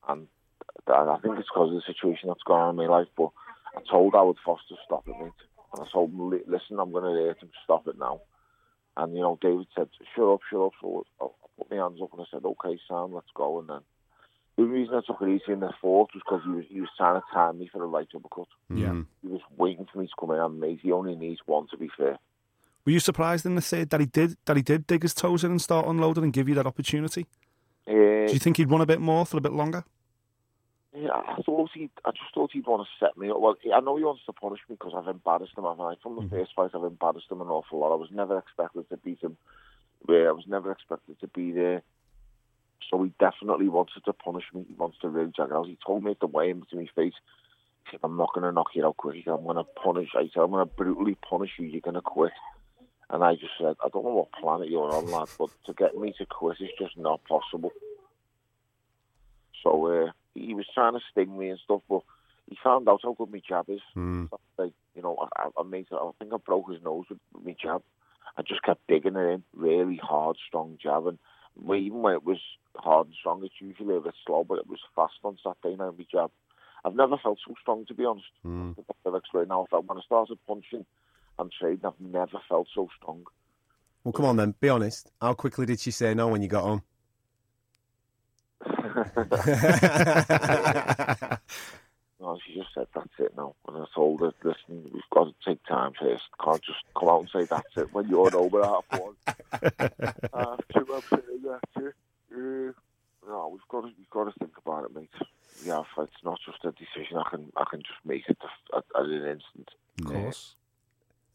And 0.09 0.29
I 0.89 1.17
think 1.23 1.39
it's 1.39 1.49
because 1.49 1.71
of 1.71 1.75
the 1.75 1.83
situation 1.87 2.29
that's 2.29 2.43
gone 2.45 2.61
on 2.61 2.71
in 2.71 2.77
my 2.77 2.99
life. 2.99 3.09
But 3.17 3.31
I 3.77 3.81
told 3.91 4.15
Howard 4.15 4.37
Foster 4.45 4.75
stop 4.85 5.07
it, 5.09 5.15
mate. 5.21 5.33
And 5.75 5.87
I 5.87 5.91
told 5.93 6.11
him, 6.11 6.31
listen, 6.47 6.79
I'm 6.79 6.93
going 6.93 7.05
to 7.05 7.27
hurt 7.27 7.43
him. 7.43 7.51
Stop 7.65 7.87
it 7.89 7.99
now. 7.99 8.21
And 8.97 9.15
you 9.15 9.21
know, 9.21 9.39
David 9.41 9.67
said, 9.77 9.89
shut 10.15 10.25
up, 10.29 10.41
shut 10.51 10.61
up. 10.61 10.73
So 10.81 11.05
I 11.21 11.25
I 11.25 11.29
put 11.59 11.71
my 11.71 11.77
hands 11.83 12.01
up 12.03 12.13
and 12.13 12.23
I 12.23 12.25
said, 12.31 12.45
okay, 12.45 12.79
Sam, 12.89 13.13
let's 13.15 13.27
go. 13.35 13.61
And 13.61 13.69
then 13.69 13.81
the 14.57 14.65
reason 14.65 14.95
I 14.95 15.01
took 15.07 15.21
it 15.21 15.29
easy 15.29 15.53
in 15.53 15.61
the 15.61 15.73
fourth 15.81 16.11
was 16.15 16.23
because 16.25 16.43
he 16.45 16.51
was 16.51 16.65
he 16.69 16.81
was 16.81 16.91
trying 16.97 17.21
to 17.21 17.27
time 17.33 17.59
me 17.59 17.69
for 17.71 17.79
the 17.79 17.85
right 17.87 18.09
uppercut. 18.15 18.49
Yeah. 18.71 19.03
He 19.23 19.29
was 19.29 19.41
waiting 19.57 19.87
for 19.91 19.99
me 19.99 20.07
to 20.07 20.13
come 20.19 20.31
in 20.33 20.39
and 20.41 20.61
mate. 20.61 20.81
He 20.83 20.93
only 20.93 21.15
needs 21.15 21.41
one 21.47 21.67
to 21.71 21.77
be 21.77 21.91
fair. 21.97 22.19
Were 22.85 22.93
you 22.93 23.01
surprised 23.01 23.45
in 23.45 23.55
the 23.55 23.61
third 23.61 23.91
that 23.91 24.01
he 24.01 24.07
did 24.07 24.37
that 24.47 24.57
he 24.57 24.63
did 24.63 24.87
dig 24.87 25.03
his 25.03 25.13
toes 25.15 25.45
in 25.45 25.51
and 25.51 25.61
start 25.61 25.87
unloading 25.87 26.25
and 26.25 26.33
give 26.33 26.49
you 26.49 26.55
that 26.55 26.67
opportunity? 26.67 27.27
Uh, 27.89 27.93
Do 27.93 28.33
you 28.33 28.39
think 28.39 28.57
he'd 28.57 28.71
run 28.71 28.81
a 28.81 28.87
bit 28.87 29.01
more 29.01 29.27
for 29.27 29.37
a 29.39 29.41
bit 29.41 29.53
longer? 29.53 29.85
Yeah, 30.99 31.11
I 31.13 31.43
thought 31.43 31.71
he, 31.75 31.91
I 32.07 32.11
just 32.13 32.33
thought 32.33 32.53
he'd 32.53 32.67
want 32.67 32.87
to 32.87 33.05
set 33.05 33.19
me 33.19 33.29
up. 33.29 33.39
Well, 33.39 33.57
I 33.75 33.81
know 33.81 33.97
he 33.97 34.05
wants 34.05 34.23
to 34.25 34.33
punish 34.33 34.61
me 34.69 34.77
because 34.79 34.95
I've 34.97 35.09
embarrassed 35.09 35.53
him, 35.57 35.65
haven't 35.65 35.85
I? 35.85 35.95
From 36.03 36.17
the 36.17 36.29
first 36.31 36.53
fight, 36.57 36.71
I've 36.75 36.85
embarrassed 36.85 37.31
him 37.31 37.43
an 37.43 37.49
awful 37.49 37.81
lot. 37.81 37.93
I 37.93 37.97
was 37.97 38.09
never 38.11 38.39
expected 38.39 38.89
to 38.89 38.97
beat 38.97 39.23
him. 39.23 39.37
Where 40.07 40.29
I 40.29 40.33
was 40.33 40.47
never 40.47 40.73
expected 40.73 41.21
to 41.21 41.27
be 41.27 41.53
there. 41.53 41.83
So 42.91 43.03
he 43.03 43.13
definitely 43.19 43.69
wanted 43.69 44.05
to 44.07 44.13
punish 44.13 44.45
me. 44.55 44.65
He 44.67 44.75
wants 44.75 44.99
to 45.01 45.09
really 45.09 45.33
jack 45.37 45.51
out. 45.53 45.67
He 45.67 45.77
told 45.85 46.03
me 46.03 46.13
at 46.13 46.21
the 46.21 46.27
weigh-in 46.27 46.63
to 46.71 46.77
my 46.77 46.87
face, 46.95 47.15
he 47.85 47.91
said, 47.91 48.01
I'm 48.03 48.17
not 48.17 48.33
going 48.33 48.45
to 48.45 48.53
knock 48.53 48.69
you 48.75 48.87
out 48.87 48.97
quick. 48.97 49.23
Said, 49.25 49.33
I'm 49.33 49.45
going 49.45 49.57
to 49.57 49.65
punish. 49.65 50.11
I 50.15 50.31
said, 50.33 50.41
I'm 50.41 50.51
going 50.51 50.67
to 50.67 50.75
brutally 50.75 51.17
punish 51.29 51.51
you. 51.59 51.67
You're 51.67 51.81
going 51.83 51.95
to 51.95 52.01
quit. 52.01 52.33
And 53.11 53.23
I 53.23 53.35
just 53.35 53.53
said, 53.59 53.77
I 53.85 53.89
don't 53.93 54.05
know 54.05 54.15
what 54.15 54.33
planet 54.33 54.71
you're 54.71 54.95
on, 54.95 55.11
lad, 55.11 55.29
but 55.39 55.51
to 55.67 55.75
get 55.75 55.97
me 55.97 56.15
to 56.19 56.27
quit 56.27 56.61
is 56.61 56.71
just 56.79 56.97
not 56.97 57.23
possible. 57.25 57.73
So 59.63 59.87
uh, 59.87 60.11
he 60.37 60.55
was 60.55 60.67
trying 60.75 60.95
to 60.95 61.01
sting 61.11 61.37
me 61.37 61.51
and 61.51 61.59
stuff, 61.65 61.83
but 61.89 62.03
he 62.49 62.57
found 62.63 62.89
out 62.89 63.01
how 63.03 63.15
good 63.15 63.33
my 63.33 63.43
jab 63.47 63.69
is. 63.69 63.81
Hmm. 63.95 64.27
Like, 64.59 64.73
you 64.95 65.03
know, 65.03 65.29
I, 65.37 65.49
I, 65.59 65.63
made 65.65 65.87
I 65.93 66.11
think 66.19 66.33
I 66.33 66.37
broke 66.37 66.71
his 66.71 66.83
nose 66.83 67.07
with 67.09 67.19
my 67.45 67.57
jab. 67.61 67.83
I 68.37 68.43
just 68.43 68.63
kept 68.63 68.87
digging 68.87 69.17
it 69.17 69.33
in, 69.33 69.43
really 69.55 70.01
hard, 70.03 70.37
strong 70.47 70.79
jab. 70.83 71.07
And 71.07 71.19
even 71.59 72.03
when 72.03 72.15
it 72.15 72.25
was 72.25 72.39
hard 72.77 73.09
and 73.09 73.17
strong, 73.19 73.43
it's 73.45 73.55
usually 73.61 73.97
a 73.97 74.01
bit 74.01 74.15
slow, 74.27 74.45
but 74.45 74.59
it 74.59 74.69
was 74.69 74.79
fast 74.95 75.15
on 75.25 75.39
Saturday 75.43 75.77
night, 75.77 75.99
my 75.99 76.05
jab. 76.11 76.31
I've 76.85 76.95
never 76.95 77.17
felt 77.17 77.39
so 77.47 77.55
strong, 77.61 77.85
to 77.87 77.95
be 77.95 78.05
honest. 78.05 78.27
Hmm. 78.43 78.73
I've 79.07 79.15
explained 79.15 79.49
now. 79.49 79.65
I 79.65 79.67
felt 79.71 79.87
when 79.87 79.99
I 79.99 80.03
started 80.03 80.39
punching 80.47 80.85
and 81.39 81.53
trading, 81.59 81.85
I've 81.85 82.01
never 82.01 82.39
felt 82.49 82.69
so 82.75 82.89
strong. 83.01 83.25
Well, 84.05 84.13
come 84.13 84.27
on 84.27 84.37
then, 84.37 84.55
be 84.61 84.69
honest. 84.69 85.11
How 85.21 85.35
quickly 85.35 85.67
did 85.67 85.81
she 85.81 85.91
say 85.91 86.15
no 86.15 86.29
when 86.29 86.43
you 86.43 86.49
got 86.49 86.63
home? 86.63 86.83
No, 92.19 92.39
she 92.45 92.55
just 92.55 92.73
said 92.75 92.87
that's 92.95 93.09
it 93.19 93.37
now. 93.37 93.55
And 93.69 93.77
I 93.77 93.85
told 93.95 94.21
her, 94.21 94.33
listen, 94.43 94.91
we've 94.93 95.03
got 95.13 95.25
to 95.25 95.35
take 95.45 95.63
time 95.67 95.93
first. 96.01 96.25
Can't 96.43 96.63
just 96.63 96.79
come 96.99 97.11
out 97.11 97.21
and 97.21 97.29
say 97.29 97.45
that's 97.45 97.77
it 97.77 97.93
when 97.93 98.09
you're 98.09 98.35
over 98.35 98.63
at 98.63 98.69
half 98.69 98.85
one. 99.01 99.15
half 100.35 100.61
two, 100.73 100.87
I'm 100.95 101.03
saying 101.11 101.43
that's 101.45 101.77
it. 101.87 101.95
Uh, 102.33 102.73
no, 103.29 103.49
we've 103.53 103.61
got 103.69 103.83
to 103.83 103.89
we've 103.99 104.11
got 104.11 104.25
to 104.25 104.33
think 104.39 104.53
about 104.65 104.85
it, 104.85 104.95
mate. 104.95 105.11
Yeah, 105.65 105.83
it's 105.99 106.25
not 106.25 106.39
just 106.45 106.65
a 106.65 106.73
decision 106.73 107.19
I 107.19 107.29
can 107.29 107.53
I 107.57 107.65
can 107.71 107.81
just 107.81 108.01
make 108.05 108.23
it 108.29 108.39
at, 108.75 108.85
at 108.99 109.05
an 109.05 109.13
instant. 109.13 109.71
Of 110.01 110.07
course. 110.07 110.55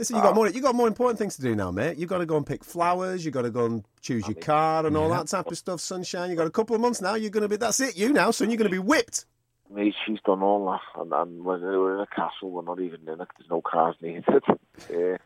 Listen, 0.02 0.16
you 0.16 0.24
got 0.24 0.34
more. 0.34 0.50
You 0.50 0.62
got 0.64 0.74
more 0.74 0.88
important 0.88 1.20
things 1.20 1.36
to 1.36 1.44
do 1.44 1.56
now, 1.56 1.70
mate. 1.70 1.96
You 1.96 2.08
got 2.08 2.18
to 2.18 2.26
go 2.26 2.36
and 2.36 2.44
pick 2.44 2.64
flowers. 2.64 3.24
You 3.24 3.30
got 3.30 3.44
to 3.44 3.52
go 3.52 3.66
and 3.68 3.86
choose 4.02 4.28
your 4.28 4.34
car 4.34 4.84
and 4.88 4.98
all 4.98 5.08
that 5.10 5.28
type 5.28 5.46
of 5.46 5.56
stuff. 5.60 5.80
Sunshine. 5.80 6.32
You 6.32 6.36
got 6.36 6.48
a 6.48 6.50
couple 6.50 6.76
of 6.76 6.82
months 6.82 7.02
now. 7.02 7.14
You're 7.14 7.30
going 7.30 7.44
to 7.44 7.48
be. 7.48 7.56
That's 7.56 7.80
it. 7.80 7.96
You 7.96 8.12
now, 8.12 8.32
son. 8.32 8.50
You're 8.50 8.58
going 8.58 8.72
to 8.72 8.76
be 8.76 8.80
whipped. 8.80 9.26
Mate, 9.72 9.94
she's 10.04 10.18
done 10.26 10.42
all 10.42 10.66
that, 10.72 10.82
and, 11.00 11.14
and 11.14 11.46
when 11.46 11.62
we're 11.62 11.98
in 11.98 12.02
a 12.02 12.08
castle, 12.08 12.50
we're 12.50 12.64
not 12.64 12.80
even 12.80 13.02
in 13.08 13.22
it. 13.22 13.28
There's 13.38 13.50
no 13.52 13.62
cars 13.62 13.96
needed. 14.02 14.26
uh, 14.50 15.18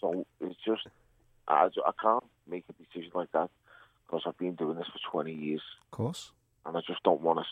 so 0.00 0.26
it's 0.40 0.56
just, 0.66 0.82
I, 1.46 1.68
ju- 1.68 1.84
I 1.86 1.92
can't 2.02 2.24
make 2.50 2.64
a 2.68 2.72
decision 2.72 3.12
like 3.14 3.30
that 3.30 3.50
because 4.04 4.24
I've 4.26 4.36
been 4.36 4.56
doing 4.56 4.78
this 4.78 4.88
for 4.88 5.22
20 5.22 5.32
years, 5.32 5.62
Of 5.86 5.90
course. 5.92 6.32
and 6.66 6.76
I 6.76 6.80
just 6.84 7.04
don't 7.04 7.20
want 7.20 7.38
to. 7.38 7.44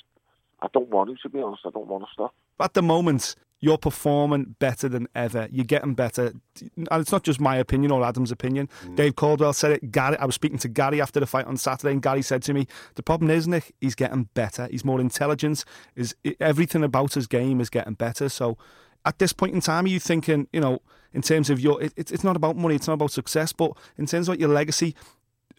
I 0.60 0.66
don't 0.74 0.88
want 0.88 1.10
to, 1.10 1.16
to 1.22 1.28
be 1.28 1.40
honest. 1.40 1.62
I 1.64 1.70
don't 1.70 1.86
want 1.86 2.02
to 2.02 2.10
stop. 2.12 2.34
At 2.58 2.74
the 2.74 2.82
moment, 2.82 3.36
you're 3.60 3.78
performing 3.78 4.56
better 4.58 4.88
than 4.88 5.06
ever. 5.14 5.46
You're 5.50 5.66
getting 5.66 5.94
better. 5.94 6.32
And 6.76 6.88
it's 6.90 7.12
not 7.12 7.22
just 7.22 7.40
my 7.40 7.56
opinion 7.56 7.92
or 7.92 8.04
Adam's 8.04 8.32
opinion. 8.32 8.68
Mm. 8.84 8.96
Dave 8.96 9.16
Coldwell 9.16 9.52
said 9.52 9.72
it. 9.72 9.92
Gary, 9.92 10.16
I 10.16 10.24
was 10.24 10.34
speaking 10.34 10.58
to 10.58 10.68
Gary 10.68 11.00
after 11.00 11.20
the 11.20 11.26
fight 11.26 11.46
on 11.46 11.56
Saturday, 11.58 11.92
and 11.92 12.02
Gary 12.02 12.22
said 12.22 12.42
to 12.44 12.54
me, 12.54 12.66
"The 12.94 13.02
problem 13.02 13.30
is, 13.30 13.46
Nick, 13.46 13.74
he's 13.80 13.94
getting 13.94 14.24
better. 14.34 14.66
He's 14.70 14.84
more 14.84 15.00
intelligent. 15.00 15.64
Is 15.94 16.14
everything 16.40 16.82
about 16.82 17.14
his 17.14 17.26
game 17.26 17.60
is 17.60 17.68
getting 17.68 17.94
better." 17.94 18.28
So, 18.30 18.56
at 19.04 19.18
this 19.18 19.32
point 19.32 19.54
in 19.54 19.60
time, 19.60 19.84
are 19.84 19.88
you 19.88 20.00
thinking, 20.00 20.48
you 20.52 20.60
know, 20.60 20.80
in 21.12 21.22
terms 21.22 21.50
of 21.50 21.60
your, 21.60 21.82
it, 21.82 21.92
it's 21.96 22.10
it's 22.10 22.24
not 22.24 22.36
about 22.36 22.56
money, 22.56 22.76
it's 22.76 22.86
not 22.86 22.94
about 22.94 23.10
success, 23.10 23.52
but 23.52 23.72
in 23.98 24.06
terms 24.06 24.28
of 24.28 24.40
your 24.40 24.48
legacy, 24.48 24.94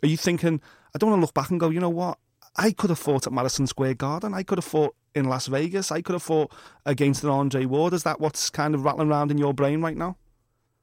are 0.01 0.07
you 0.07 0.17
thinking, 0.17 0.59
I 0.95 0.97
don't 0.97 1.11
want 1.11 1.19
to 1.19 1.25
look 1.25 1.33
back 1.33 1.51
and 1.51 1.59
go, 1.59 1.69
you 1.69 1.79
know 1.79 1.89
what? 1.89 2.17
I 2.55 2.71
could 2.71 2.89
have 2.89 2.99
fought 2.99 3.27
at 3.27 3.33
Madison 3.33 3.67
Square 3.67 3.95
Garden. 3.95 4.33
I 4.33 4.43
could 4.43 4.57
have 4.57 4.65
fought 4.65 4.95
in 5.15 5.25
Las 5.25 5.47
Vegas. 5.47 5.91
I 5.91 6.01
could 6.01 6.13
have 6.13 6.23
fought 6.23 6.51
against 6.85 7.23
an 7.23 7.29
Andre 7.29 7.65
Ward. 7.65 7.93
Is 7.93 8.03
that 8.03 8.19
what's 8.19 8.49
kind 8.49 8.75
of 8.75 8.83
rattling 8.83 9.09
around 9.09 9.31
in 9.31 9.37
your 9.37 9.53
brain 9.53 9.81
right 9.81 9.95
now? 9.95 10.17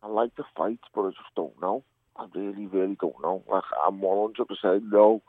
I 0.03 0.09
like 0.09 0.35
the 0.37 0.45
fight, 0.57 0.79
but 0.95 1.03
I 1.03 1.11
just 1.11 1.35
don't 1.37 1.61
know. 1.61 1.85
I 2.17 2.27
really, 2.35 2.67
really 2.67 2.97
don't 3.01 3.21
know. 3.23 3.45
Like, 3.49 3.65
I'm 3.87 4.01
100% 4.01 4.83
no. 4.91 5.23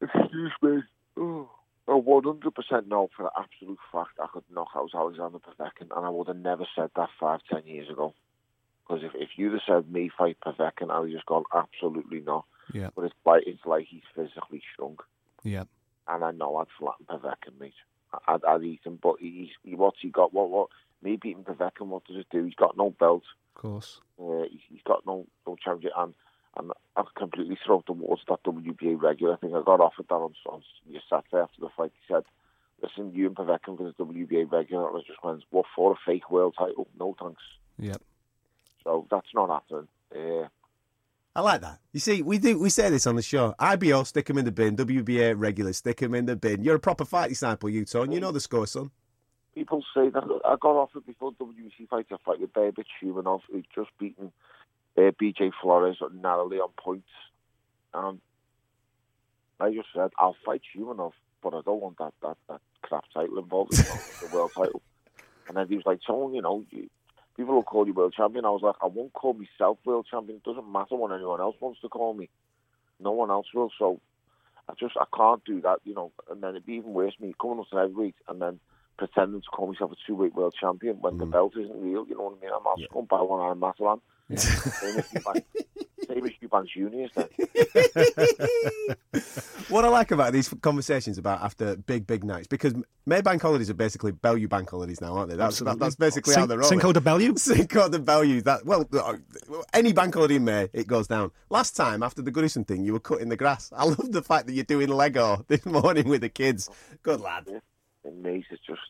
Excuse 0.00 0.52
me. 0.62 0.82
Oh, 1.16 1.48
I 1.88 1.92
100% 1.92 2.86
no 2.86 3.10
for 3.16 3.24
the 3.24 3.30
absolute 3.36 3.78
fact 3.92 4.10
I 4.22 4.26
could 4.32 4.44
knock 4.52 4.68
out 4.76 4.90
Alexander 4.94 5.38
Povetkin, 5.38 5.96
and 5.96 6.06
I 6.06 6.08
would 6.08 6.28
have 6.28 6.36
never 6.36 6.66
said 6.76 6.90
that 6.96 7.08
five, 7.18 7.40
ten 7.50 7.66
years 7.66 7.88
ago. 7.88 8.14
Because 8.86 9.04
if, 9.04 9.12
if 9.14 9.30
you'd 9.36 9.52
have 9.52 9.62
said 9.66 9.92
me 9.92 10.10
fight 10.16 10.38
Povetkin, 10.44 10.90
I'd 10.90 11.02
have 11.02 11.10
just 11.10 11.26
gone, 11.26 11.44
absolutely 11.54 12.20
not. 12.20 12.44
Yeah. 12.72 12.90
But 12.94 13.06
it's 13.06 13.14
like, 13.24 13.44
it's 13.46 13.64
like 13.64 13.86
he's 13.88 14.02
physically 14.14 14.62
shrunk. 14.74 15.00
Yeah. 15.42 15.64
And 16.08 16.24
I 16.24 16.30
know 16.32 16.56
I'd 16.56 16.66
flatten 16.78 17.06
Povetkin, 17.06 17.58
mate. 17.58 17.74
I- 18.12 18.34
I'd, 18.34 18.44
I'd 18.44 18.62
eat 18.62 18.80
him, 18.84 18.98
but 19.02 19.16
he's, 19.20 19.50
he, 19.62 19.74
what's 19.74 20.00
he 20.00 20.08
got? 20.10 20.32
What, 20.34 20.50
what? 20.50 20.68
Me 21.02 21.16
beating 21.16 21.44
Povetkin, 21.44 21.86
what 21.86 22.04
does 22.04 22.16
it 22.16 22.26
do? 22.30 22.44
He's 22.44 22.54
got 22.54 22.76
no 22.76 22.90
belt. 22.90 23.22
Of 23.56 23.62
course. 23.62 24.00
Uh, 24.20 24.42
he's, 24.50 24.60
he's 24.68 24.82
got 24.84 25.06
no 25.06 25.26
no 25.46 25.56
championship, 25.56 25.92
and 25.96 26.14
and 26.56 26.72
I've 26.96 27.14
completely 27.14 27.56
thrown 27.64 27.82
towards 27.84 28.22
that 28.28 28.42
WBA 28.42 29.00
regular. 29.00 29.34
I 29.34 29.36
think 29.36 29.54
I 29.54 29.62
got 29.62 29.80
offered 29.80 30.06
that 30.08 30.14
on, 30.14 30.34
on 30.46 30.62
Saturday 31.08 31.42
after 31.42 31.60
the 31.60 31.68
fight. 31.76 31.92
He 31.94 32.12
said, 32.14 32.24
"Listen, 32.82 33.14
you 33.14 33.26
and 33.28 33.36
Povetkin 33.36 33.76
for 33.78 33.84
the 33.84 34.04
WBA 34.04 34.50
regular." 34.50 34.88
And 34.88 34.98
I 34.98 35.00
just 35.06 35.22
went, 35.24 35.42
"What 35.50 35.66
for 35.74 35.92
a 35.92 35.96
fake 36.04 36.30
world 36.30 36.54
title? 36.58 36.88
No 36.98 37.14
thanks." 37.20 37.42
Yeah. 37.78 37.96
So 38.84 39.06
that's 39.10 39.28
not 39.34 39.48
happening. 39.48 39.88
Uh, 40.14 40.48
I 41.34 41.42
like 41.42 41.60
that. 41.60 41.78
You 41.92 42.00
see, 42.00 42.22
we 42.22 42.38
do 42.38 42.58
we 42.58 42.70
say 42.70 42.90
this 42.90 43.06
on 43.06 43.14
the 43.14 43.22
show. 43.22 43.54
IBO, 43.58 44.02
stick 44.02 44.28
him 44.28 44.38
in 44.38 44.44
the 44.44 44.52
bin. 44.52 44.76
WBA 44.76 45.34
regular, 45.36 45.72
stick 45.72 46.00
him 46.00 46.14
in 46.14 46.26
the 46.26 46.34
bin. 46.34 46.64
You're 46.64 46.76
a 46.76 46.80
proper 46.80 47.04
fight 47.04 47.28
disciple, 47.28 47.68
you, 47.70 47.84
Tone. 47.84 48.10
You 48.10 48.18
know 48.18 48.32
the 48.32 48.40
score, 48.40 48.66
son. 48.66 48.90
people 49.54 49.84
say 49.94 50.08
that 50.08 50.24
I 50.44 50.56
got 50.60 50.76
offered 50.76 51.06
before 51.06 51.32
WBC 51.32 51.88
fight 51.88 52.08
to 52.08 52.18
fight 52.18 52.40
with 52.40 52.52
David 52.52 52.86
Shumenov, 53.00 53.42
who'd 53.50 53.66
just 53.74 53.90
beaten 53.98 54.32
uh, 54.98 55.12
BJ 55.22 55.52
Flores 55.62 55.98
narrowly 56.20 56.58
on 56.58 56.70
points. 56.76 57.08
And 57.94 58.20
I 59.60 59.72
just 59.72 59.88
said, 59.94 60.10
I'll 60.18 60.36
fight 60.44 60.62
Shumenov, 60.74 61.12
but 61.42 61.54
I 61.54 61.60
don't 61.64 61.80
want 61.80 61.98
that, 61.98 62.12
that, 62.22 62.36
that 62.48 62.60
crap 62.82 63.04
title 63.14 63.38
involved, 63.38 63.72
know, 63.78 64.28
the 64.28 64.34
world 64.34 64.50
title. 64.54 64.82
And 65.48 65.56
then 65.56 65.66
he 65.66 65.74
was 65.74 65.84
like, 65.84 65.98
Tone, 66.06 66.32
you 66.32 66.42
know, 66.42 66.64
you, 66.70 66.88
people 67.40 67.54
will 67.54 67.62
call 67.62 67.86
you 67.86 67.94
world 67.94 68.12
champion. 68.14 68.44
I 68.44 68.50
was 68.50 68.60
like, 68.62 68.76
I 68.82 68.86
won't 68.86 69.14
call 69.14 69.32
myself 69.32 69.78
world 69.84 70.06
champion. 70.10 70.36
It 70.36 70.44
doesn't 70.44 70.70
matter 70.70 70.94
what 70.94 71.12
anyone 71.12 71.40
else 71.40 71.56
wants 71.58 71.80
to 71.80 71.88
call 71.88 72.12
me. 72.12 72.28
No 73.00 73.12
one 73.12 73.30
else 73.30 73.46
will. 73.54 73.70
So 73.78 73.98
I 74.68 74.74
just, 74.78 74.94
I 75.00 75.06
can't 75.16 75.42
do 75.44 75.62
that, 75.62 75.78
you 75.84 75.94
know. 75.94 76.12
And 76.30 76.42
then 76.42 76.50
it'd 76.50 76.66
be 76.66 76.74
even 76.74 76.92
worse, 76.92 77.14
me 77.18 77.34
coming 77.40 77.60
up 77.60 77.70
to 77.70 77.76
heavyweight 77.76 78.16
and 78.28 78.42
then 78.42 78.60
pretending 78.98 79.40
to 79.40 79.46
call 79.48 79.68
myself 79.68 79.92
a 79.92 79.96
two-weight 80.06 80.34
world 80.34 80.54
champion 80.60 81.00
when 81.00 81.16
the 81.16 81.24
mm. 81.24 81.30
belt 81.30 81.54
isn't 81.56 81.80
real. 81.80 82.06
You 82.06 82.16
know 82.16 82.24
what 82.24 82.38
I 82.38 82.44
mean? 82.44 82.52
I'm 82.54 82.92
going 82.92 83.06
to 83.06 83.08
buy 83.08 83.22
one 83.22 83.40
on 83.40 83.56
a 83.56 83.58
Matalan. 83.58 84.00
Same 84.38 84.98
as 84.98 85.08
Eubank- 85.08 85.44
same 86.08 86.24
as 86.26 86.32
Eubank 86.42 86.66
Juniors 86.68 87.10
then. 87.14 87.28
What 89.70 89.84
I 89.84 89.88
like 89.88 90.10
about 90.10 90.32
these 90.32 90.52
conversations 90.62 91.16
about 91.16 91.42
after 91.42 91.76
big, 91.76 92.04
big 92.04 92.24
nights, 92.24 92.48
because 92.48 92.74
Maybank 93.08 93.40
holidays 93.40 93.70
are 93.70 93.74
basically 93.74 94.10
Bellew 94.10 94.48
bank 94.48 94.68
holidays 94.68 95.00
now, 95.00 95.16
aren't 95.16 95.30
they? 95.30 95.36
That's, 95.36 95.60
that, 95.60 95.78
that's 95.78 95.94
basically 95.94 96.32
Cin- 96.32 96.40
how 96.40 96.46
they're 96.46 96.58
rolling. 96.58 96.80
Cinco 96.80 96.92
de 96.92 97.00
Bellew? 97.00 97.34
Cinco 97.36 97.88
de 97.88 98.00
Bellew. 98.00 98.40
That, 98.40 98.66
well, 98.66 98.84
any 99.72 99.92
bank 99.92 100.14
holiday 100.14 100.36
in 100.36 100.44
May, 100.44 100.68
it 100.72 100.88
goes 100.88 101.06
down. 101.06 101.30
Last 101.50 101.76
time, 101.76 102.02
after 102.02 102.20
the 102.20 102.32
Goodison 102.32 102.66
thing, 102.66 102.84
you 102.84 102.94
were 102.94 102.98
cutting 103.00 103.28
the 103.28 103.36
grass. 103.36 103.72
I 103.76 103.84
love 103.84 104.10
the 104.10 104.22
fact 104.22 104.48
that 104.48 104.54
you're 104.54 104.64
doing 104.64 104.88
Lego 104.88 105.44
this 105.46 105.64
morning 105.64 106.08
with 106.08 106.22
the 106.22 106.28
kids. 106.28 106.68
Good 107.04 107.20
lad. 107.20 107.46
And 108.04 108.22
Mace 108.24 108.46
is 108.50 108.58
just, 108.66 108.80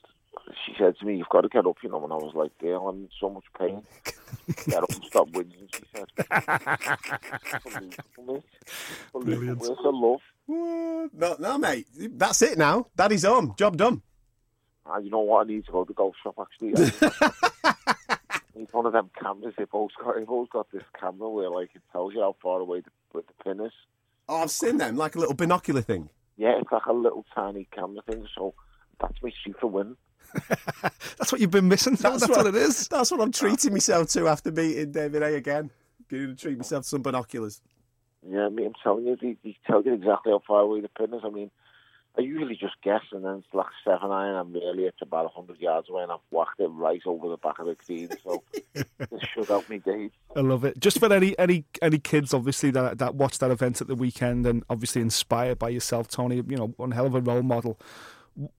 she 0.65 0.75
said 0.79 0.97
to 0.99 1.07
me, 1.07 1.17
you've 1.17 1.29
got 1.29 1.43
to 1.43 1.49
get 1.49 1.67
up, 1.67 1.77
you 1.83 1.89
know, 1.89 2.03
and 2.03 2.13
I 2.13 2.17
was 2.17 2.35
like, 2.35 2.57
girl, 2.59 2.89
I'm 2.89 2.97
in 2.97 3.09
so 3.21 3.31
much 3.31 3.45
pain. 3.59 3.83
get 4.67 4.83
up 4.83 4.91
and 4.91 5.05
stop 5.05 5.29
whinging, 5.31 5.69
she 5.75 5.83
said. 5.95 6.09
Unbelievable. 9.15 9.67
Where's 9.67 9.79
the 9.83 9.91
love? 9.91 10.21
No, 10.49 11.37
no, 11.39 11.59
mate. 11.59 11.87
That's 11.95 12.43
it 12.43 12.59
now. 12.59 12.87
Daddy's 12.97 13.25
home. 13.25 13.55
Job 13.57 13.77
done. 13.77 14.03
Ah, 14.87 14.99
you 14.99 15.11
know 15.11 15.21
what? 15.21 15.47
I 15.47 15.49
need 15.49 15.65
to 15.67 15.73
go 15.73 15.85
to 15.85 15.89
the 15.89 15.95
golf 15.95 16.17
shop 16.23 16.35
actually. 16.41 16.73
Need 18.57 18.69
one 18.73 18.87
of 18.87 18.93
them 18.93 19.11
cameras. 19.21 19.55
They've 19.57 19.69
always 19.71 19.95
got, 20.03 20.17
they've 20.17 20.29
always 20.29 20.49
got 20.53 20.71
this 20.73 20.83
camera 20.99 21.31
where 21.31 21.51
like 21.51 21.71
it 21.75 21.83
tells 21.93 22.15
you 22.15 22.21
how 22.21 22.35
far 22.43 22.61
away 22.61 22.81
the, 22.81 22.91
where 23.13 23.23
the 23.23 23.45
pin 23.45 23.65
is. 23.65 23.73
Oh, 24.29 24.43
I've 24.43 24.51
seen 24.51 24.79
them, 24.79 24.97
like 24.97 25.15
a 25.15 25.19
little 25.19 25.35
binocular 25.35 25.83
thing. 25.83 26.09
Yeah, 26.37 26.59
it's 26.61 26.73
like 26.73 26.87
a 26.87 26.93
little 26.93 27.25
tiny 27.35 27.69
camera 27.73 28.03
thing. 28.03 28.27
So 28.37 28.55
that's 29.01 29.15
my 29.23 29.31
super 29.45 29.67
win. 29.67 29.97
That's 31.19 31.33
what 31.33 31.41
you've 31.41 31.51
been 31.51 31.69
missing. 31.69 31.95
That's, 31.95 32.29
what, 32.29 32.47
it 32.47 32.55
is. 32.55 32.89
That's 32.89 33.11
what 33.11 33.21
I'm 33.21 33.33
treating 33.33 33.71
uh, 33.71 33.75
myself 33.75 34.09
to 34.11 34.29
after 34.29 34.51
meeting 34.51 34.93
David 34.93 35.23
Haye 35.23 35.37
again. 35.37 35.71
Going 36.09 36.29
to 36.29 36.35
treat 36.35 36.57
myself 36.57 36.85
to 36.85 36.89
some 36.89 37.03
binoculars. 37.03 37.61
Yeah, 38.29 38.47
I 38.47 38.49
mean, 38.49 38.67
I'm 38.67 38.75
telling 38.83 39.07
you, 39.07 39.17
they, 39.21 39.37
they 39.43 39.57
tell 39.67 39.83
you 39.83 39.95
exactly 39.95 40.33
how 40.33 40.43
far 40.47 40.61
away 40.61 40.81
the 40.81 40.89
pin 40.89 41.15
is. 41.15 41.23
I 41.25 41.31
mean, 41.31 41.51
I 42.19 42.23
usually 42.23 42.57
just 42.57 42.75
guess, 42.83 43.03
and 43.13 43.25
then 43.25 43.37
it's 43.37 43.55
like 43.55 43.67
seven 43.85 44.11
iron, 44.11 44.35
and 44.35 44.53
really 44.53 44.85
it's 44.85 45.01
about 45.01 45.25
100 45.37 45.61
yards 45.61 45.89
away, 45.89 46.03
and 46.03 46.11
I've 46.11 46.19
whacked 46.31 46.59
it 46.59 46.67
right 46.67 47.01
over 47.07 47.29
the 47.29 47.37
back 47.37 47.59
of 47.61 47.67
the 47.67 47.77
green. 47.87 48.11
So 48.25 48.43
this 48.75 48.85
should 49.33 49.47
help 49.47 49.69
me, 49.71 49.79
Dave. 49.79 50.11
I 50.35 50.41
love 50.41 50.65
it. 50.65 50.81
Just 50.81 50.99
for 50.99 51.13
any 51.13 51.39
any 51.39 51.65
any 51.81 51.99
kids, 51.99 52.35
obviously 52.35 52.73
that 52.73 52.99
that 52.99 53.15
watch 53.15 53.39
that 53.39 53.51
event 53.51 53.81
at 53.81 53.87
the 53.87 53.95
weekend, 53.95 54.45
and 54.47 54.65
obviously 54.69 55.03
inspired 55.03 55.59
by 55.59 55.69
yourself, 55.69 56.09
Tony. 56.09 56.37
You 56.37 56.57
know, 56.57 56.75
one 56.77 56.91
hell 56.91 57.07
of 57.07 57.15
a 57.15 57.21
role 57.21 57.43
model. 57.43 57.79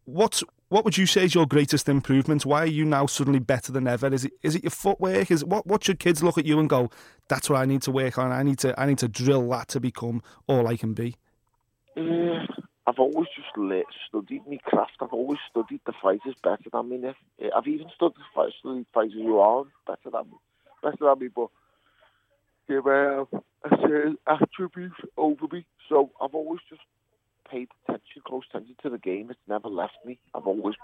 What 0.06 0.42
what 0.72 0.86
would 0.86 0.98
you 0.98 1.06
say 1.06 1.26
is 1.26 1.36
your 1.36 1.46
greatest 1.46 1.90
improvement? 1.90 2.46
Why 2.46 2.64
are 2.64 2.66
you 2.66 2.86
now 2.86 3.06
suddenly 3.06 3.40
better 3.40 3.74
than 3.74 3.88
ever? 3.88 4.08
Is 4.08 4.24
it 4.24 4.32
is 4.42 4.56
it 4.56 4.64
your 4.64 4.72
footwork? 4.72 5.30
Is 5.30 5.44
what 5.44 5.68
what 5.68 5.84
should 5.84 6.00
kids 6.00 6.24
look 6.24 6.38
at 6.38 6.46
you 6.46 6.62
and 6.62 6.70
go, 6.70 6.90
that's 7.28 7.50
what 7.50 7.58
I 7.58 7.66
need 7.66 7.82
to 7.82 7.92
work 7.92 8.18
on. 8.18 8.32
I 8.32 8.42
need 8.42 8.58
to 8.60 8.80
I 8.80 8.86
need 8.86 8.98
to 9.00 9.10
drill 9.10 9.50
that 9.50 9.68
to 9.70 9.82
become 9.82 10.24
all 10.48 10.70
I 10.70 10.78
can 10.78 10.94
be. 10.94 11.18
Uh, 11.98 12.46
I've 12.88 13.00
always 13.00 13.28
just 13.36 13.50
studied 14.08 14.44
my 14.48 14.58
craft. 14.64 14.94
I've 15.02 15.12
always 15.12 15.40
studied 15.50 15.82
the 15.86 15.92
fighters 16.02 16.36
better 16.42 16.70
than 16.72 16.90
me. 16.90 17.06
Uh, 17.06 17.48
I've 17.54 17.68
even 17.68 17.88
studied 17.94 18.24
studied 18.62 18.86
fighters 18.94 19.14
who 19.14 19.40
are 19.40 19.66
better 19.86 20.10
than 20.10 20.32
me, 20.32 20.38
better 20.82 20.98
than 21.02 21.20
me, 21.20 21.28
but 21.36 21.50
they 22.70 22.76
have 22.76 23.28
a 23.66 23.78
certain 23.82 24.18
attribute 24.26 24.94
over 25.18 25.48
me. 25.52 25.66
So 25.90 26.12
I've 26.22 26.34
always 26.34 26.62
just 26.70 26.82
paid 27.52 27.68
attention, 27.84 28.22
close 28.26 28.44
attention 28.50 28.76
to 28.84 28.90
the 28.90 28.98
game. 28.98 29.30
It's 29.30 29.40
never 29.48 29.68
left 29.68 29.98
me. 30.06 30.20
I've 30.34 30.48
always, 30.48 30.76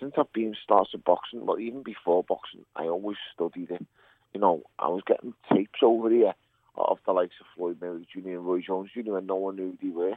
since 0.00 0.14
I've 0.18 0.32
been 0.32 0.54
started 0.62 1.04
boxing, 1.04 1.46
well, 1.46 1.58
even 1.58 1.82
before 1.82 2.24
boxing, 2.24 2.64
I 2.76 2.84
always 2.84 3.16
studied 3.32 3.70
it. 3.70 3.86
You 4.34 4.40
know, 4.40 4.62
I 4.78 4.88
was 4.88 5.02
getting 5.06 5.32
tapes 5.52 5.80
over 5.82 6.10
here 6.10 6.34
of 6.76 6.98
the 7.06 7.12
likes 7.12 7.34
of 7.40 7.46
Floyd 7.56 7.78
Mayweather 7.78 8.04
Jr. 8.12 8.30
and 8.30 8.46
Roy 8.46 8.60
Jones 8.60 8.90
Jr. 8.92 9.18
and 9.18 9.28
no 9.28 9.36
one 9.36 9.56
knew 9.56 9.78
who 9.80 9.88
they 9.88 9.94
were. 9.94 10.16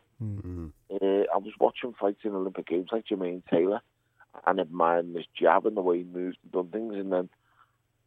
Uh, 0.91 1.23
I 1.34 1.38
was 1.38 1.53
watching 1.59 1.93
fights 1.99 2.21
in 2.23 2.34
Olympic 2.34 2.65
Games 2.67 2.89
like 2.91 3.05
Jermaine 3.05 3.43
Taylor 3.49 3.82
and 4.45 4.59
admiring 4.59 5.13
his 5.13 5.25
jab 5.39 5.67
and 5.67 5.78
the 5.78 5.82
way 5.82 5.99
he 5.99 6.03
moved 6.03 6.38
and 6.43 6.51
done 6.51 6.69
things. 6.69 6.95
And 6.95 7.13
then, 7.13 7.30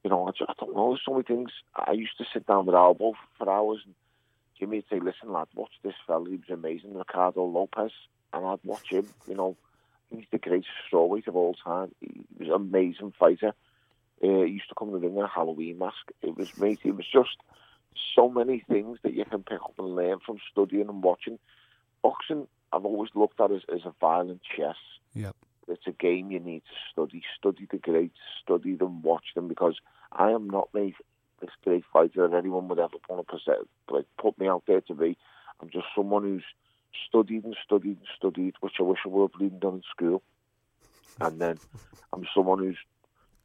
you 0.03 0.11
know, 0.11 0.27
I, 0.27 0.31
just, 0.33 0.51
I 0.51 0.55
don't 0.59 0.75
know, 0.75 0.91
there's 0.91 1.03
so 1.05 1.12
many 1.12 1.23
things. 1.23 1.51
I 1.77 1.93
used 1.93 2.18
to 2.18 2.25
sit 2.33 2.47
down 2.47 2.66
with 2.66 2.75
Albo 2.75 3.12
for 3.39 3.49
hours 3.49 3.81
and 3.85 3.95
Jimmy 4.61 4.77
would 4.77 4.85
say, 4.91 5.01
listen, 5.01 5.33
lad, 5.33 5.49
watch 5.55 5.73
this 5.83 5.95
fella. 6.07 6.29
He 6.29 6.37
was 6.37 6.51
amazing, 6.51 6.95
Ricardo 6.95 7.45
Lopez. 7.45 7.93
And 8.33 8.47
I'd 8.47 8.61
watch 8.63 8.91
him, 8.91 9.09
you 9.27 9.35
know, 9.35 9.57
he's 10.11 10.27
the 10.31 10.39
greatest 10.39 10.69
strawweight 10.89 11.27
of 11.27 11.35
all 11.35 11.55
time. 11.55 11.93
He 12.01 12.21
was 12.39 12.49
an 12.49 12.55
amazing 12.55 13.13
fighter. 13.19 13.55
Uh, 14.23 14.43
he 14.43 14.53
used 14.53 14.69
to 14.69 14.75
come 14.79 14.93
to 14.93 14.99
the 14.99 15.09
ring 15.09 15.17
in 15.17 15.25
a 15.25 15.29
Halloween 15.29 15.79
mask. 15.79 16.13
It 16.23 16.37
was, 16.37 16.57
mate, 16.59 16.81
it 16.85 16.95
was 16.95 17.07
just 17.11 17.37
so 18.15 18.29
many 18.29 18.63
things 18.69 18.99
that 19.03 19.15
you 19.15 19.25
can 19.25 19.43
pick 19.43 19.61
up 19.63 19.75
and 19.79 19.97
learn 19.97 20.19
from 20.25 20.39
studying 20.53 20.89
and 20.89 21.03
watching. 21.03 21.39
Boxing, 22.03 22.47
I've 22.73 22.85
always 22.85 23.11
looked 23.15 23.41
at 23.41 23.51
as, 23.51 23.63
as 23.75 23.81
a 23.85 23.95
violent 24.01 24.43
chess. 24.57 24.77
Yep. 25.15 25.35
It's 25.69 25.87
a 25.87 25.93
game 25.93 26.31
you 26.31 26.39
need 26.39 26.63
to 26.65 26.77
study. 26.93 27.23
Study 27.37 27.67
the 27.71 27.79
greats, 27.79 28.19
study 28.43 28.75
them, 28.75 29.03
watch 29.03 29.35
them, 29.35 29.49
because 29.49 29.77
I 30.13 30.31
am 30.31 30.49
not 30.49 30.69
made 30.75 30.95
this 31.41 31.51
great 31.64 31.84
fighter 31.93 32.26
that 32.28 32.36
anyone 32.36 32.68
would 32.68 32.78
ever 32.78 32.97
want 33.09 33.26
to 33.28 33.55
like, 33.88 34.07
put 34.18 34.38
me 34.38 34.49
out 34.49 34.64
there 34.66 34.80
to 34.82 34.95
be. 34.95 35.16
I'm 35.61 35.70
just 35.70 35.86
someone 35.95 36.22
who's 36.22 36.45
studied 37.09 37.45
and 37.45 37.57
studied 37.64 37.99
and 37.99 38.09
studied, 38.16 38.55
which 38.61 38.74
I 38.78 38.82
wish 38.82 39.01
I 39.05 39.09
would 39.09 39.30
have 39.32 39.43
even 39.43 39.59
done 39.59 39.74
in 39.74 39.82
school. 39.91 40.22
And 41.20 41.41
then 41.41 41.59
I'm 42.12 42.26
someone 42.34 42.59
who's 42.59 42.78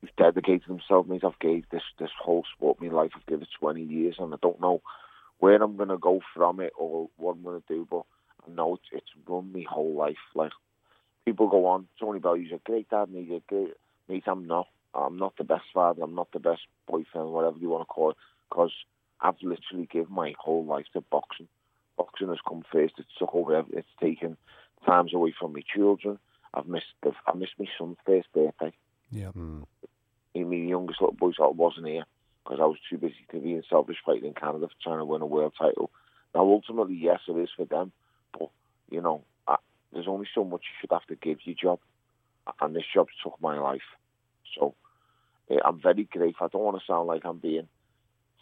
who's 0.02 0.12
dedicated 0.18 0.64
himself. 0.64 1.08
Mate, 1.08 1.24
I've 1.24 1.40
gave 1.40 1.66
this 1.70 1.84
this 2.00 2.12
whole 2.20 2.44
sport 2.56 2.82
my 2.82 2.90
life. 2.90 3.12
I've 3.16 3.26
given 3.26 3.44
it 3.44 3.50
20 3.60 3.82
years, 3.82 4.16
and 4.20 4.34
I 4.34 4.38
don't 4.42 4.62
know 4.62 4.82
where 5.40 5.62
I'm 5.62 5.78
to 5.78 5.98
go 5.98 6.22
from 6.34 6.60
it 6.60 6.74
or 6.78 7.10
what 7.18 7.36
I'm 7.36 7.44
to 7.44 7.64
do, 7.68 7.88
but 7.90 8.04
I 8.48 8.52
know 8.54 8.76
it's, 8.76 8.86
it's 8.92 9.28
run 9.28 9.52
my 9.54 9.64
whole 9.68 9.94
life. 9.94 10.16
Like 10.34 10.52
people 11.26 11.50
go 11.50 11.66
on, 11.68 11.88
Tony 12.00 12.20
Bellew's 12.20 12.52
a 12.54 12.60
great 12.64 12.90
dad, 12.90 13.10
and 13.10 13.18
he's 13.18 13.38
a 13.38 13.42
great 13.48 13.74
mate. 14.08 14.24
I'm 14.28 14.48
not. 14.48 14.68
I'm 14.96 15.18
not 15.18 15.36
the 15.38 15.44
best 15.44 15.66
father. 15.74 16.04
I'm 16.04 16.16
not 16.16 16.32
the 16.32 16.40
best 16.40 16.62
boyfriend, 16.88 17.32
whatever 17.32 17.58
you 17.58 17.70
want 17.70 17.82
to 17.82 17.86
call 17.86 18.12
it, 18.12 18.18
because 18.50 18.72
I've 19.20 19.36
literally 19.42 19.88
given 19.92 20.14
my 20.14 20.34
whole 20.40 20.66
life 20.66 20.86
to 20.94 21.02
boxing. 21.02 21.48
Boxing 21.98 22.30
has 22.30 22.38
come 22.48 22.64
first. 22.72 22.96
It's 22.98 23.08
took 23.18 23.34
over. 23.34 23.64
It's 23.72 23.88
taken 24.02 24.38
times 24.86 25.14
away 25.14 25.34
from 25.38 25.54
my 25.54 25.62
children. 25.74 26.20
I've 26.54 26.68
missed. 26.68 26.94
The, 27.04 27.12
I 27.28 27.36
missed 27.36 27.54
my 27.60 27.66
son's 27.78 27.98
first 28.06 28.32
birthday. 28.34 28.74
Yeah. 29.12 29.30
Hmm. 29.30 29.64
I 30.36 30.40
mean, 30.40 30.66
the 30.66 30.70
youngest 30.70 31.02
little 31.02 31.16
boy 31.16 31.32
sort 31.32 31.52
of 31.52 31.58
wasn't 31.58 31.88
here 31.88 32.06
because 32.44 32.60
I 32.62 32.66
was 32.66 32.78
too 32.90 32.98
busy 32.98 33.26
to 33.32 33.40
be 33.40 33.54
in 33.54 33.64
selfish 33.70 33.98
fighting 34.06 34.26
in 34.26 34.34
Canada 34.34 34.68
for 34.68 34.84
trying 34.84 35.00
to 35.00 35.06
win 35.06 35.22
a 35.22 35.26
world 35.26 35.54
title. 35.58 35.92
Now, 36.34 36.42
ultimately, 36.42 36.96
yes, 36.96 37.22
it 37.28 37.38
is 37.38 37.50
for 37.56 37.66
them, 37.66 37.92
but 38.38 38.50
you 38.90 39.02
know, 39.02 39.24
I, 39.48 39.56
there's 39.94 40.08
only 40.08 40.28
so 40.36 40.44
much 40.44 40.64
you 40.64 40.76
should 40.82 40.92
have 40.92 41.06
to 41.08 41.16
give 41.16 41.40
your 41.46 41.56
job, 41.56 41.80
and 42.62 42.76
this 42.76 42.84
job 42.94 43.08
took 43.24 43.42
my 43.42 43.58
life. 43.58 43.82
So 44.58 44.76
Eh, 45.50 45.58
I'm 45.64 45.82
very 45.82 46.04
grateful. 46.04 46.46
I 46.46 46.50
don't 46.50 46.64
want 46.64 46.78
to 46.78 46.86
sound 46.86 47.08
like 47.08 47.24
I'm 47.26 47.38
being 47.38 47.68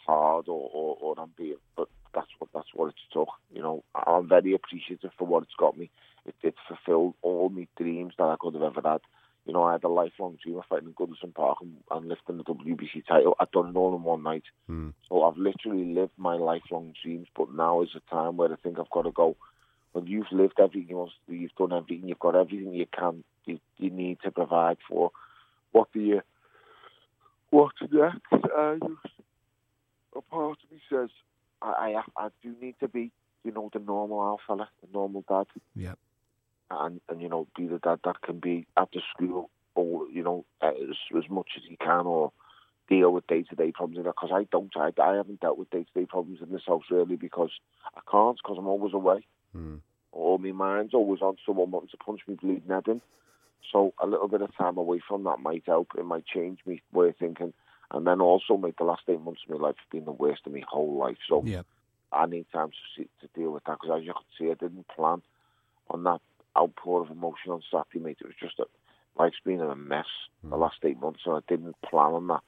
hard 0.06 0.48
or, 0.48 0.70
or, 0.72 0.96
or 1.00 1.14
I'm 1.18 1.32
being, 1.36 1.56
but 1.76 1.88
that's 2.14 2.28
what 2.38 2.50
that's 2.54 2.68
what 2.74 2.88
it's 2.88 2.98
took. 3.12 3.28
You 3.52 3.62
know, 3.62 3.84
I'm 3.94 4.28
very 4.28 4.54
appreciative 4.54 5.10
for 5.18 5.26
what 5.26 5.42
it's 5.44 5.54
got 5.58 5.76
me. 5.76 5.90
It 6.26 6.34
did 6.42 6.54
fulfil 6.68 7.14
all 7.22 7.48
my 7.48 7.66
dreams 7.76 8.14
that 8.18 8.24
I 8.24 8.36
could 8.38 8.54
have 8.54 8.62
ever 8.62 8.80
had. 8.84 9.00
You 9.46 9.52
know, 9.52 9.64
I 9.64 9.72
had 9.72 9.84
a 9.84 9.88
lifelong 9.88 10.38
dream 10.42 10.56
of 10.56 10.64
fighting 10.64 10.88
in 10.88 10.94
Goodison 10.94 11.34
Park 11.34 11.58
and, 11.60 11.76
and 11.90 12.08
lifting 12.08 12.38
the 12.38 12.44
WBC 12.44 13.06
title. 13.06 13.36
I'd 13.38 13.50
done 13.50 13.68
it 13.68 13.76
all 13.76 13.94
in 13.94 14.02
one 14.02 14.22
night. 14.22 14.44
Hmm. 14.66 14.90
So 15.08 15.22
I've 15.22 15.36
literally 15.36 15.84
lived 15.84 16.12
my 16.16 16.36
lifelong 16.36 16.94
dreams, 17.02 17.28
but 17.36 17.54
now 17.54 17.82
is 17.82 17.90
a 17.94 18.10
time 18.10 18.38
where 18.38 18.50
I 18.50 18.56
think 18.56 18.78
I've 18.78 18.88
got 18.90 19.02
to 19.02 19.10
go. 19.10 19.36
Well, 19.92 20.04
you've 20.04 20.32
lived 20.32 20.54
everything 20.58 20.88
you 20.88 20.96
want 20.96 21.10
to 21.10 21.32
do, 21.32 21.38
you've 21.38 21.54
done 21.56 21.72
everything, 21.72 22.08
you've 22.08 22.18
got 22.18 22.34
everything 22.34 22.72
you 22.72 22.86
can, 22.86 23.22
you, 23.44 23.60
you 23.76 23.90
need 23.90 24.18
to 24.24 24.30
provide 24.30 24.78
for. 24.88 25.12
What 25.72 25.92
do 25.92 26.00
you, 26.00 26.22
what's 27.54 27.80
next? 27.82 28.20
Uh, 28.32 28.74
just, 28.80 29.14
a 30.16 30.20
part 30.20 30.58
of 30.62 30.72
me 30.72 30.80
says, 30.90 31.10
I, 31.62 32.02
I, 32.18 32.24
I 32.24 32.28
do 32.42 32.54
need 32.60 32.74
to 32.80 32.88
be, 32.88 33.10
you 33.44 33.52
know, 33.52 33.70
the 33.72 33.78
normal 33.78 34.20
alpha 34.22 34.42
fella, 34.46 34.68
the 34.82 34.88
normal 34.92 35.24
dad 35.28 35.46
Yeah. 35.74 35.94
and 36.70 37.00
and 37.08 37.20
you 37.22 37.28
know 37.28 37.46
be 37.56 37.66
the 37.66 37.78
dad 37.78 38.00
that 38.04 38.20
can 38.22 38.38
be 38.40 38.66
after 38.76 39.00
school 39.12 39.50
or 39.74 40.08
you 40.08 40.22
know 40.22 40.44
as 40.62 40.96
as 41.16 41.28
much 41.28 41.50
as 41.56 41.62
he 41.68 41.76
can 41.76 42.06
or 42.06 42.32
deal 42.88 43.12
with 43.12 43.26
day 43.26 43.42
to 43.42 43.54
day 43.54 43.70
problems 43.72 44.06
because 44.06 44.30
I 44.32 44.44
don't 44.50 44.72
I, 44.76 44.90
I 45.02 45.14
haven't 45.16 45.40
dealt 45.40 45.58
with 45.58 45.70
day 45.70 45.84
to 45.84 46.00
day 46.00 46.06
problems 46.06 46.40
in 46.42 46.52
this 46.52 46.66
house 46.66 46.84
really 46.90 47.16
because 47.16 47.50
I 47.96 48.00
can't 48.10 48.38
because 48.42 48.56
I'm 48.58 48.66
always 48.66 48.94
away 48.94 49.26
or 50.12 50.38
my 50.38 50.52
mind's 50.52 50.94
always 50.94 51.22
on 51.22 51.36
someone 51.46 51.70
wanting 51.70 51.90
to 51.90 51.96
punch 51.98 52.20
me 52.26 52.34
bleeding 52.34 52.68
head 52.68 52.88
in 52.88 53.00
so 53.72 53.94
a 54.02 54.06
little 54.06 54.28
bit 54.28 54.42
of 54.42 54.54
time 54.56 54.76
away 54.76 55.00
from 55.06 55.24
that 55.24 55.40
might 55.40 55.62
help 55.66 55.88
it 55.98 56.04
might 56.04 56.26
change 56.26 56.60
me 56.66 56.82
way 56.92 57.08
of 57.08 57.16
thinking 57.16 57.52
and 57.90 58.06
then 58.06 58.20
also 58.20 58.56
make 58.56 58.76
the 58.78 58.84
last 58.84 59.02
eight 59.08 59.20
months 59.20 59.42
of 59.44 59.58
my 59.58 59.66
life 59.68 59.76
have 59.78 59.90
been 59.90 60.04
the 60.04 60.12
worst 60.12 60.42
of 60.46 60.52
my 60.52 60.62
whole 60.68 60.96
life 60.96 61.18
so 61.28 61.42
Yeah. 61.44 61.62
I 62.12 62.26
need 62.26 62.46
time 62.52 62.70
to 62.70 62.76
see, 62.96 63.08
to 63.20 63.28
deal 63.34 63.50
with 63.50 63.64
that 63.64 63.78
because 63.80 63.98
as 64.00 64.04
you 64.04 64.12
can 64.12 64.22
see 64.38 64.50
I 64.50 64.54
didn't 64.54 64.86
plan 64.88 65.22
on 65.90 66.04
that 66.04 66.20
outpour 66.56 67.02
of 67.02 67.10
emotion 67.10 67.50
on 67.50 67.62
Saturday, 67.70 68.04
mate. 68.04 68.18
It 68.20 68.26
was 68.26 68.36
just 68.40 68.56
that 68.58 68.68
life's 69.18 69.36
been 69.44 69.60
in 69.60 69.70
a 69.70 69.76
mess 69.76 70.06
the 70.42 70.50
hmm. 70.50 70.62
last 70.62 70.76
eight 70.84 71.00
months, 71.00 71.20
and 71.26 71.36
I 71.36 71.40
didn't 71.48 71.76
plan 71.82 72.12
on 72.12 72.26
that 72.28 72.42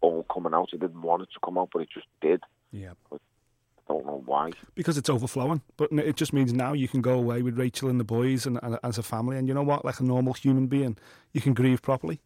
all 0.00 0.24
coming 0.24 0.54
out. 0.54 0.70
I 0.72 0.76
didn't 0.76 1.02
want 1.02 1.22
it 1.22 1.28
to 1.34 1.40
come 1.44 1.58
out, 1.58 1.70
but 1.72 1.82
it 1.82 1.88
just 1.92 2.06
did. 2.20 2.42
Yeah. 2.72 2.92
I 3.12 3.16
don't 3.88 4.06
know 4.06 4.22
why. 4.26 4.50
Because 4.74 4.96
it's 4.98 5.10
overflowing. 5.10 5.62
But 5.76 5.92
it 5.92 6.16
just 6.16 6.32
means 6.32 6.52
now 6.52 6.72
you 6.72 6.88
can 6.88 7.00
go 7.00 7.12
away 7.14 7.42
with 7.42 7.58
Rachel 7.58 7.88
and 7.88 7.98
the 8.00 8.04
boys 8.04 8.46
and, 8.46 8.58
and 8.62 8.78
as 8.82 8.98
a 8.98 9.02
family. 9.02 9.36
And 9.36 9.46
you 9.48 9.54
know 9.54 9.62
what? 9.62 9.84
Like 9.84 10.00
a 10.00 10.04
normal 10.04 10.32
human 10.34 10.66
being, 10.66 10.96
you 11.32 11.40
can 11.40 11.54
grieve 11.54 11.82
properly. 11.82 12.20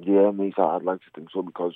Yeah, 0.00 0.30
mate, 0.30 0.54
I'd 0.58 0.82
like 0.82 1.00
to 1.00 1.10
think 1.14 1.28
so 1.32 1.42
because 1.42 1.74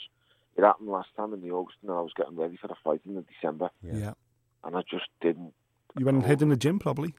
it 0.56 0.62
happened 0.62 0.88
last 0.88 1.08
time 1.16 1.34
in 1.34 1.42
the 1.42 1.50
August, 1.50 1.78
and 1.82 1.90
I 1.90 2.00
was 2.00 2.12
getting 2.16 2.36
ready 2.36 2.56
for 2.56 2.68
the 2.68 2.76
fight 2.82 3.02
in 3.04 3.16
the 3.16 3.22
December, 3.22 3.70
Yeah. 3.82 4.14
and 4.62 4.76
I 4.76 4.82
just 4.88 5.06
didn't. 5.20 5.52
You 5.98 6.06
went 6.06 6.16
and 6.18 6.26
hid 6.26 6.40
in 6.42 6.48
the 6.48 6.56
gym 6.56 6.78
probably. 6.78 7.14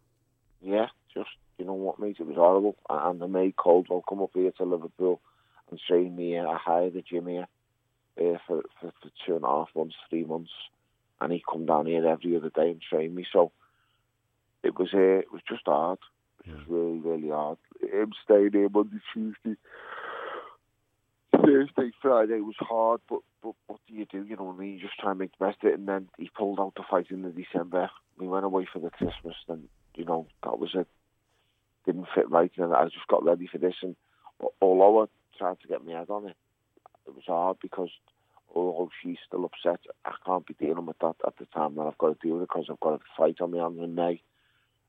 Yeah, 0.62 0.88
just 1.14 1.30
you 1.60 1.66
know 1.66 1.74
what, 1.74 2.00
mate, 2.00 2.18
it 2.20 2.26
was 2.26 2.36
horrible. 2.38 2.76
And 2.89 3.22
the 3.22 3.28
May 3.28 3.54
Coldwell 3.56 4.04
come 4.08 4.22
up 4.22 4.32
here 4.34 4.52
to 4.58 4.64
Liverpool 4.64 5.22
and 5.70 5.80
train 5.88 6.16
me. 6.16 6.39
I 6.39 6.58
hired 6.58 6.93
the 6.93 7.02
gym 7.04 7.28
here 7.28 7.48
uh, 8.20 8.38
for, 8.48 8.64
for 8.82 8.91
for 9.02 9.10
two 9.26 9.36
and 9.36 9.43
a 9.46 9.48
half 9.48 9.70
months, 9.76 9.96
three 10.10 10.24
months, 10.24 10.52
and 11.22 11.32
he 11.32 11.43
come 11.51 11.66
down 11.66 11.86
here 11.86 12.05
every 12.07 12.36
other 12.36 12.49
day 12.49 12.70
and 12.72 12.82
train 12.82 13.16
me. 13.16 13.26
So 13.32 13.51
it 14.63 14.78
was 14.78 14.89
uh, 14.93 15.20
it 15.20 15.32
was 15.32 15.41
just 15.47 15.63
hard. 15.66 15.99
It 16.45 16.53
was 16.53 16.63
really, 16.68 16.99
really 16.99 17.30
hard. 17.30 17.57
Him 17.82 18.11
staying 18.24 18.51
here 18.53 18.70
Monday, 18.70 18.99
Tuesday, 19.13 19.55
Thursday, 21.32 21.91
Friday 22.01 22.39
was 22.39 22.55
hard, 22.59 23.01
but, 23.09 23.20
but 23.41 23.53
what 23.68 23.80
do 23.88 23.93
you 23.93 24.05
do? 24.05 24.24
You 24.24 24.36
know 24.36 24.43
what 24.43 24.55
I 24.55 24.59
mean? 24.59 24.74
You 24.74 24.80
just 24.80 24.99
try 24.99 25.11
and 25.11 25.20
make 25.20 25.32
the 25.38 25.45
best 25.45 25.63
of 25.63 25.70
it. 25.70 25.80
And 25.80 25.88
then 25.88 26.09
he 26.18 26.30
pulled 26.30 26.59
out 26.59 26.74
the 26.76 26.84
fight 26.89 27.07
in 27.09 27.24
the 27.24 27.30
December. 27.30 27.89
We 28.18 28.28
went 28.28 28.45
away 28.45 28.68
for 28.72 28.80
the 28.80 28.89
Christmas, 28.89 29.36
and 29.47 29.68
you 29.95 30.05
know 30.05 30.28
that 30.43 30.59
was 30.59 30.72
it. 30.76 30.88
Didn't 31.86 32.07
fit 32.16 32.30
right, 32.30 32.51
and 32.57 32.74
I 32.74 32.86
just 32.86 33.07
got 33.07 33.24
ready 33.24 33.47
for 33.47 33.57
this. 33.57 33.76
And 33.82 33.95
although 34.61 35.03
I 35.03 35.05
tried 35.38 35.59
to 35.61 35.68
get 35.68 35.86
my 35.86 35.93
head 35.93 36.09
on 36.09 36.28
it, 36.28 36.36
it 37.07 37.13
was 37.13 37.26
hard 37.28 37.57
because 37.61 37.89
although 38.56 38.89
she's 39.01 39.18
still 39.28 39.45
upset, 39.45 39.82
I 40.06 40.14
can't 40.26 40.45
be 40.45 40.53
dealing 40.53 40.86
with 40.86 40.99
that 40.99 41.16
at 41.26 41.38
the 41.38 41.45
time 41.45 41.76
that 41.76 41.82
I've 41.84 41.97
got 41.97 42.20
to 42.20 42.28
deal 42.28 42.36
with 42.36 42.43
it 42.43 42.49
because 42.49 42.68
I've 42.70 42.80
got 42.80 42.93
a 42.93 42.99
fight 43.18 43.41
on 43.41 43.51
my 43.51 43.58
hands 43.58 43.80
in 43.80 43.95
May. 43.95 44.22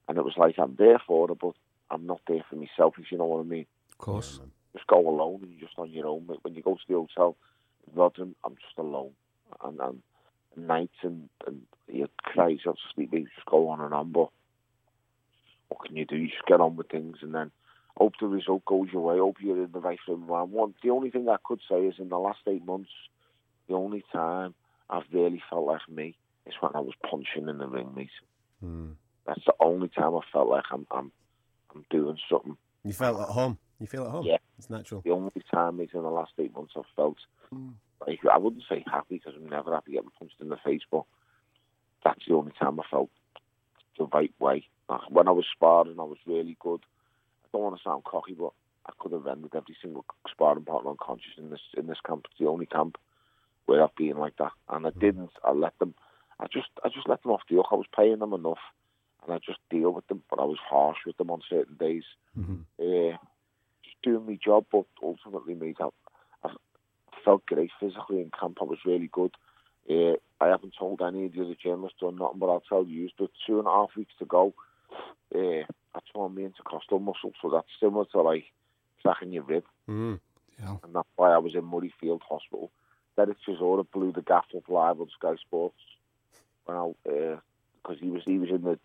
And 0.09 0.19
it 0.19 0.25
was 0.25 0.35
like 0.37 0.59
I'm 0.59 0.77
there 0.79 1.01
for 1.05 1.29
her, 1.29 1.35
but 1.35 1.55
I'm 1.91 2.07
not 2.07 2.21
there 2.29 2.45
for 2.49 2.57
myself, 2.57 2.95
if 2.99 3.11
you 3.11 3.19
know 3.19 3.25
what 3.25 3.41
I 3.41 3.49
mean. 3.49 3.67
Of 3.93 3.99
course. 3.99 4.41
Just 4.73 4.87
go 4.87 4.99
alone 5.09 5.41
and 5.43 5.51
you're 5.51 5.69
just 5.69 5.79
on 5.79 5.91
your 5.91 6.07
own. 6.07 6.29
When 6.43 6.55
you 6.55 6.63
go 6.63 6.75
to 6.75 6.81
the 6.89 6.95
hotel 6.95 7.37
in 7.87 7.99
Rotherham, 7.99 8.37
I'm 8.45 8.55
just 8.55 8.79
alone. 8.79 9.13
And, 9.65 9.81
and, 9.81 10.03
and 10.55 10.67
nights 10.67 10.99
and, 11.03 11.29
and 11.47 11.63
you 11.89 12.09
cry 12.23 12.49
yourself 12.49 12.77
to 12.77 12.95
sleep, 12.95 13.11
you 13.13 13.21
just 13.21 13.47
go 13.47 13.69
on 13.69 13.81
and 13.81 13.95
on. 13.95 14.13
But 14.13 14.29
what 15.69 15.85
can 15.85 15.97
you 15.97 16.05
do? 16.05 16.17
You 16.17 16.29
just 16.29 16.47
get 16.47 16.61
on 16.61 16.77
with 16.77 16.89
things 16.89 17.19
and 17.23 17.35
then 17.35 17.51
hope 17.97 18.15
the 18.21 18.27
result 18.27 18.65
goes 18.65 18.89
your 18.93 19.03
way. 19.03 19.19
Hope 19.19 19.37
you're 19.41 19.65
in 19.65 19.73
the 19.73 19.81
right 19.81 19.99
frame 20.05 20.23
of 20.23 20.29
mind. 20.29 20.53
One, 20.53 20.75
the 20.83 20.91
only 20.91 21.11
thing 21.11 21.29
I 21.29 21.37
could 21.45 21.61
say 21.69 21.87
is 21.87 21.95
in 21.99 22.09
the 22.09 22.19
last 22.19 22.41
eight 22.47 22.65
months, 22.65 22.91
the 23.69 23.75
only 23.75 24.05
time 24.13 24.55
I've 24.89 25.05
really 25.13 25.43
felt 25.51 25.67
like 25.67 25.89
me 25.89 26.17
is 26.47 26.55
when 26.61 26.73
I 26.75 26.81
was 26.81 26.95
punching 27.09 27.49
in 27.49 27.59
the 27.59 27.67
ring, 27.67 27.93
mate. 27.95 28.11
Hmm. 28.61 28.93
That's 29.27 29.45
the 29.45 29.55
only 29.61 29.89
time 29.89 30.15
I 30.15 30.21
felt 30.33 30.49
like 30.49 30.65
I'm 30.71 30.87
I'm 30.91 31.11
I'm 31.75 31.85
doing 31.91 32.19
something. 32.31 32.57
You 32.85 32.93
felt 32.93 33.21
at 33.21 33.29
home. 33.29 33.59
You 33.81 33.87
feel 33.87 34.05
at 34.05 34.11
home. 34.11 34.25
Yeah, 34.25 34.39
it's 34.59 34.71
natural. 34.71 35.03
The 35.03 35.11
only 35.11 35.31
time 35.53 35.81
is 35.81 35.91
in 35.93 36.03
the 36.03 36.09
last 36.09 36.33
eight 36.39 36.55
months 36.55 36.75
I've 36.77 36.85
felt 36.95 37.19
like 38.07 38.21
I 38.31 38.39
wouldn't 38.39 38.65
say 38.69 38.85
happy 38.87 39.17
because 39.17 39.35
I'm 39.37 39.49
never 39.49 39.75
happy 39.75 39.93
getting 39.93 40.11
punched 40.19 40.41
in 40.41 40.49
the 40.49 40.57
face, 40.65 40.83
but 40.91 41.05
that's 42.05 42.25
the 42.27 42.35
only 42.35 42.53
time 42.59 42.79
I 42.81 42.85
felt 42.91 43.11
the 43.99 44.07
right 44.07 44.33
way. 44.39 44.67
Like, 44.89 45.11
when 45.11 45.29
I 45.29 45.33
was 45.33 45.47
sparring, 45.53 45.99
I 45.99 46.05
was 46.05 46.19
really 46.27 46.57
good. 46.61 46.81
I 47.45 47.49
don't 47.53 47.63
want 47.63 47.77
to 47.77 47.83
sound 47.83 48.05
cocky, 48.05 48.35
but 48.35 48.53
I 48.87 48.93
could 48.99 49.13
have 49.13 49.25
rendered 49.25 49.55
every 49.55 49.77
single 49.83 50.05
sparring 50.31 50.65
partner 50.65 50.91
unconscious 50.91 51.33
in 51.37 51.51
this 51.51 51.61
in 51.77 51.87
this 51.87 51.99
camp. 52.07 52.27
It's 52.31 52.39
the 52.39 52.47
only 52.47 52.67
camp 52.67 52.97
where 53.67 53.83
I've 53.83 54.17
like 54.17 54.37
that, 54.39 54.53
and 54.69 54.87
I 54.87 54.91
didn't. 54.91 55.31
I 55.45 55.53
let 55.53 55.79
them. 55.79 55.95
I 56.41 56.47
just 56.47 56.69
I 56.85 56.89
just 56.89 57.09
let 57.09 57.23
them 57.23 57.33
off 57.33 57.43
the 57.49 57.57
hook. 57.57 57.67
I 57.73 57.75
was 57.77 57.87
paying 57.95 58.19
them 58.19 58.33
enough, 58.33 58.59
and 59.25 59.35
I 59.35 59.39
just 59.39 59.59
deal 59.71 59.91
with 59.93 60.07
them. 60.07 60.23
But 60.31 60.41
I 60.41 60.45
was 60.45 60.59
harsh 60.69 60.99
with 61.07 61.17
them 61.17 61.31
on 61.31 61.43
certain 61.49 61.77
days. 61.77 62.05
Uh, 62.81 63.17
just 63.85 64.03
doing 64.03 64.27
my 64.27 64.39
job, 64.43 64.67
but 64.71 64.87
ultimately, 65.03 65.55
mate, 65.55 65.77
I, 65.81 65.89
I 66.45 66.51
felt 67.25 67.47
great 67.47 67.71
physically 67.81 68.21
in 68.21 68.31
camp. 68.39 68.59
I 68.61 68.65
was 68.65 68.79
really 68.87 69.11
good. 69.13 69.33
Uh, 69.89 70.17
I 70.41 70.49
haven't 70.49 70.75
told 70.79 71.01
any 71.01 71.27
of 71.27 71.33
the 71.33 71.43
other 71.43 71.57
journalists 71.63 71.99
or 72.03 72.13
nothing, 72.13 72.39
but 72.39 72.49
I'll 72.49 72.63
tell 72.69 72.85
you, 72.85 73.09
with 73.19 73.31
two 73.47 73.59
and 73.59 73.69
a 73.69 73.71
half 73.71 73.91
weeks 73.97 74.13
to 74.19 74.25
go, 74.25 74.55
uh, 75.35 75.65
I 75.95 76.01
tore 76.13 76.31
my 76.31 76.43
intercostal 76.43 76.99
muscle, 76.99 77.33
so 77.41 77.51
that's 77.51 77.69
similar 77.81 78.05
to 78.13 78.21
like 78.21 78.45
cracking 79.03 79.33
your 79.33 79.45
rib. 79.45 79.65
Mm. 79.89 80.21
Yeah. 80.59 80.77
And 80.83 80.95
that's 80.95 81.09
why 81.17 81.33
I 81.33 81.39
was 81.39 81.55
in 81.55 81.63
Murrayfield 81.63 82.21
Hospital. 82.29 82.71
Derek 83.17 83.39
Chisora 83.47 83.87
blew 83.93 84.13
the 84.13 84.23
gaff 84.23 84.45
up 84.57 84.69
live 84.69 85.01
on 85.01 85.09
Sky 85.19 85.35
Sports 85.41 85.79
when 86.67 86.77
I 86.77 86.93
because 87.05 87.99
he 88.01 88.11
was 88.11 88.23
he 88.25 88.39
was 88.39 88.51
in 88.51 88.63
the 88.63 88.79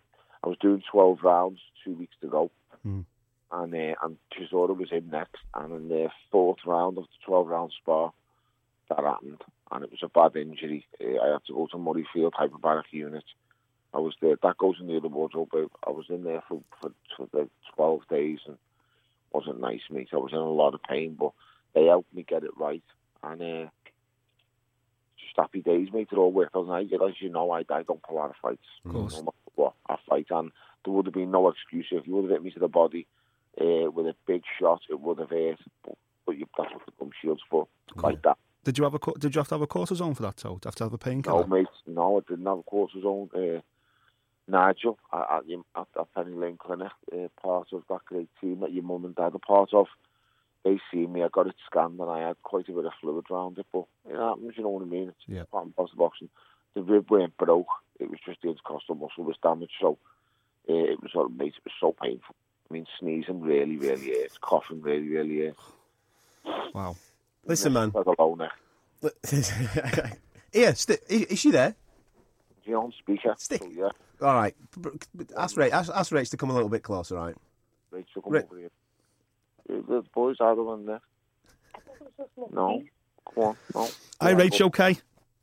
I 0.44 0.48
was 0.48 0.58
doing 0.58 0.82
twelve 0.90 1.18
rounds 1.22 1.60
two 1.84 1.94
weeks 1.94 2.16
ago, 2.22 2.50
go, 2.50 2.88
Mm. 2.88 3.04
and 3.52 3.74
uh, 3.74 3.94
and 4.02 4.16
Chisora 4.32 4.76
was 4.76 4.90
in 4.90 5.10
next, 5.10 5.42
and 5.54 5.72
in 5.74 5.88
the 5.88 6.08
fourth 6.30 6.58
round 6.66 6.98
of 6.98 7.04
the 7.04 7.24
twelve 7.26 7.46
round 7.48 7.72
spar, 7.80 8.12
that 8.88 8.98
happened, 9.04 9.42
and 9.70 9.84
it 9.84 9.90
was 9.90 10.02
a 10.02 10.08
bad 10.08 10.40
injury. 10.40 10.86
Uh, 11.00 11.20
I 11.22 11.32
had 11.32 11.44
to 11.46 11.52
go 11.52 11.66
to 11.68 11.76
Murrayfield 11.76 12.32
hyperbaric 12.32 12.84
unit. 12.90 13.24
I 13.94 13.98
was 13.98 14.14
there. 14.22 14.36
That 14.42 14.56
goes 14.56 14.76
in 14.80 14.86
the 14.86 14.96
other 14.96 15.08
wardrobe. 15.08 15.50
I 15.86 15.90
was 15.90 16.06
in 16.08 16.24
there 16.24 16.42
for 16.48 16.62
for, 16.80 16.90
for 17.16 17.28
the 17.32 17.48
twelve 17.74 18.00
days, 18.08 18.40
and 18.46 18.56
wasn't 19.32 19.60
nice, 19.60 19.82
mate. 19.90 20.08
I 20.12 20.16
was 20.16 20.32
in 20.32 20.38
a 20.38 20.50
lot 20.50 20.74
of 20.74 20.82
pain, 20.82 21.16
but 21.18 21.32
they 21.74 21.86
helped 21.86 22.12
me 22.14 22.24
get 22.26 22.44
it 22.44 22.56
right, 22.56 22.82
and. 23.22 23.70
Happy 25.36 25.60
days, 25.60 25.88
mate. 25.92 26.08
It 26.12 26.18
all 26.18 26.32
worked 26.32 26.54
out. 26.54 26.66
And 26.66 26.72
I, 26.72 26.82
as 26.82 27.14
you 27.20 27.30
know, 27.30 27.50
I, 27.50 27.60
I 27.70 27.82
don't 27.82 28.02
pull 28.02 28.20
out 28.20 28.30
of 28.30 28.36
fights. 28.40 28.66
Of 28.84 28.92
course. 28.92 29.22
No 29.22 29.34
what, 29.54 29.74
I 29.88 29.96
fight. 30.08 30.26
And 30.30 30.50
there 30.84 30.92
would 30.94 31.06
have 31.06 31.14
been 31.14 31.30
no 31.30 31.48
excuse. 31.48 31.86
If 31.90 32.06
you 32.06 32.14
would 32.14 32.24
have 32.24 32.30
hit 32.32 32.42
me 32.42 32.50
to 32.52 32.60
the 32.60 32.68
body 32.68 33.06
uh, 33.60 33.90
with 33.90 34.06
a 34.06 34.14
big 34.26 34.42
shot, 34.60 34.80
it 34.90 35.00
would 35.00 35.18
have 35.18 35.30
hurt. 35.30 35.58
But, 35.84 35.96
but 36.26 36.38
you, 36.38 36.46
that's 36.56 36.72
what 36.72 36.86
the 36.86 36.92
gum 36.98 37.10
shield's 37.20 37.42
for. 37.50 37.68
Like 37.96 38.22
that. 38.22 38.38
Did 38.64 38.78
you 38.78 38.84
have 38.84 38.94
a 38.94 38.98
Did 39.18 39.34
you 39.34 39.40
have 39.40 39.48
to 39.48 39.54
have 39.56 39.62
a 39.62 39.66
cortisone 39.66 40.16
for 40.16 40.22
that? 40.22 40.38
So, 40.40 40.54
did 40.54 40.64
you 40.64 40.68
have 40.68 40.74
to 40.76 40.84
have 40.84 40.92
a 40.92 40.94
No, 40.94 40.98
painkiller? 40.98 41.46
mate. 41.46 41.66
No, 41.86 42.18
I 42.18 42.20
didn't 42.28 42.46
have 42.46 42.58
a 42.58 42.62
cortisone. 42.62 43.28
Uh, 43.34 43.60
Nigel 44.48 44.98
at, 45.12 45.42
at, 45.76 45.86
at 45.98 46.14
Penny 46.14 46.34
Lane 46.34 46.58
Clinic, 46.58 46.90
uh, 47.12 47.28
part 47.40 47.68
of 47.72 47.82
that 47.88 48.04
great 48.06 48.28
team 48.40 48.60
that 48.60 48.72
your 48.72 48.82
mum 48.82 49.04
and 49.04 49.14
dad 49.14 49.34
are 49.34 49.38
part 49.38 49.72
of. 49.72 49.86
They 50.64 50.78
see 50.92 51.06
me, 51.06 51.22
I 51.24 51.28
got 51.28 51.48
it 51.48 51.56
scanned, 51.66 51.98
and 51.98 52.10
I 52.10 52.20
had 52.28 52.40
quite 52.42 52.68
a 52.68 52.72
bit 52.72 52.84
of 52.84 52.92
fluid 53.00 53.26
around 53.30 53.58
it. 53.58 53.66
But 53.72 53.84
it 54.08 54.16
happens, 54.16 54.52
you 54.56 54.62
know 54.62 54.68
what 54.70 54.82
I 54.82 54.86
mean? 54.86 55.08
It's 55.08 55.18
Yeah. 55.26 55.44
part 55.50 55.64
and 55.64 55.74
parcel 55.74 55.94
of 55.94 55.98
boxing. 55.98 56.28
The 56.74 56.82
rib 56.82 57.10
weren't 57.10 57.36
broke; 57.36 57.66
it 57.98 58.08
was 58.08 58.20
just 58.24 58.40
the 58.42 58.48
intercostal 58.50 58.94
muscle 58.94 59.24
was 59.24 59.36
damaged. 59.42 59.72
So 59.80 59.98
uh, 60.68 60.72
it 60.74 61.02
was, 61.02 61.10
uh, 61.16 61.24
made. 61.28 61.48
it 61.54 61.64
was 61.64 61.74
so 61.80 61.92
painful. 62.00 62.34
I 62.70 62.74
mean, 62.74 62.86
sneezing 63.00 63.40
really, 63.42 63.76
really 63.76 64.08
hurts. 64.20 64.38
Coughing 64.40 64.80
really, 64.80 65.08
really 65.08 65.46
hurts. 65.46 66.72
Wow. 66.74 66.96
Listen, 67.44 67.72
man. 67.72 67.92
Let 67.94 68.06
alone 68.18 68.42
it. 68.42 68.50
Here, 70.52 70.74
sti 70.76 70.98
is, 71.08 71.22
is 71.24 71.38
she 71.40 71.50
there? 71.50 71.74
You 72.64 72.76
on 72.76 72.92
speaker. 72.96 73.34
Stick. 73.36 73.62
So, 73.62 73.68
yeah, 73.70 73.88
All 74.20 74.34
right. 74.34 74.54
B- 74.80 74.90
b- 75.16 75.24
Ask 75.36 75.56
Rach, 75.56 75.70
ask, 75.72 75.90
ask 75.92 76.12
Rach 76.12 76.30
to 76.30 76.36
come 76.36 76.50
a 76.50 76.54
little 76.54 76.68
bit 76.68 76.82
closer, 76.84 77.16
right? 77.16 77.34
Rachel, 77.90 78.22
come 78.22 78.32
Ra- 78.34 78.40
over 78.48 78.58
here. 78.58 78.70
Uh, 79.70 79.74
The 79.88 80.04
boys 80.14 80.36
are 80.40 80.54
the 80.54 80.62
one 80.62 80.86
there. 80.86 81.00
No, 82.52 82.82
come 83.34 83.44
on, 83.44 83.56
no. 83.74 83.88
Hi, 84.20 84.34
Rach. 84.34 84.60
Okay. 84.60 84.98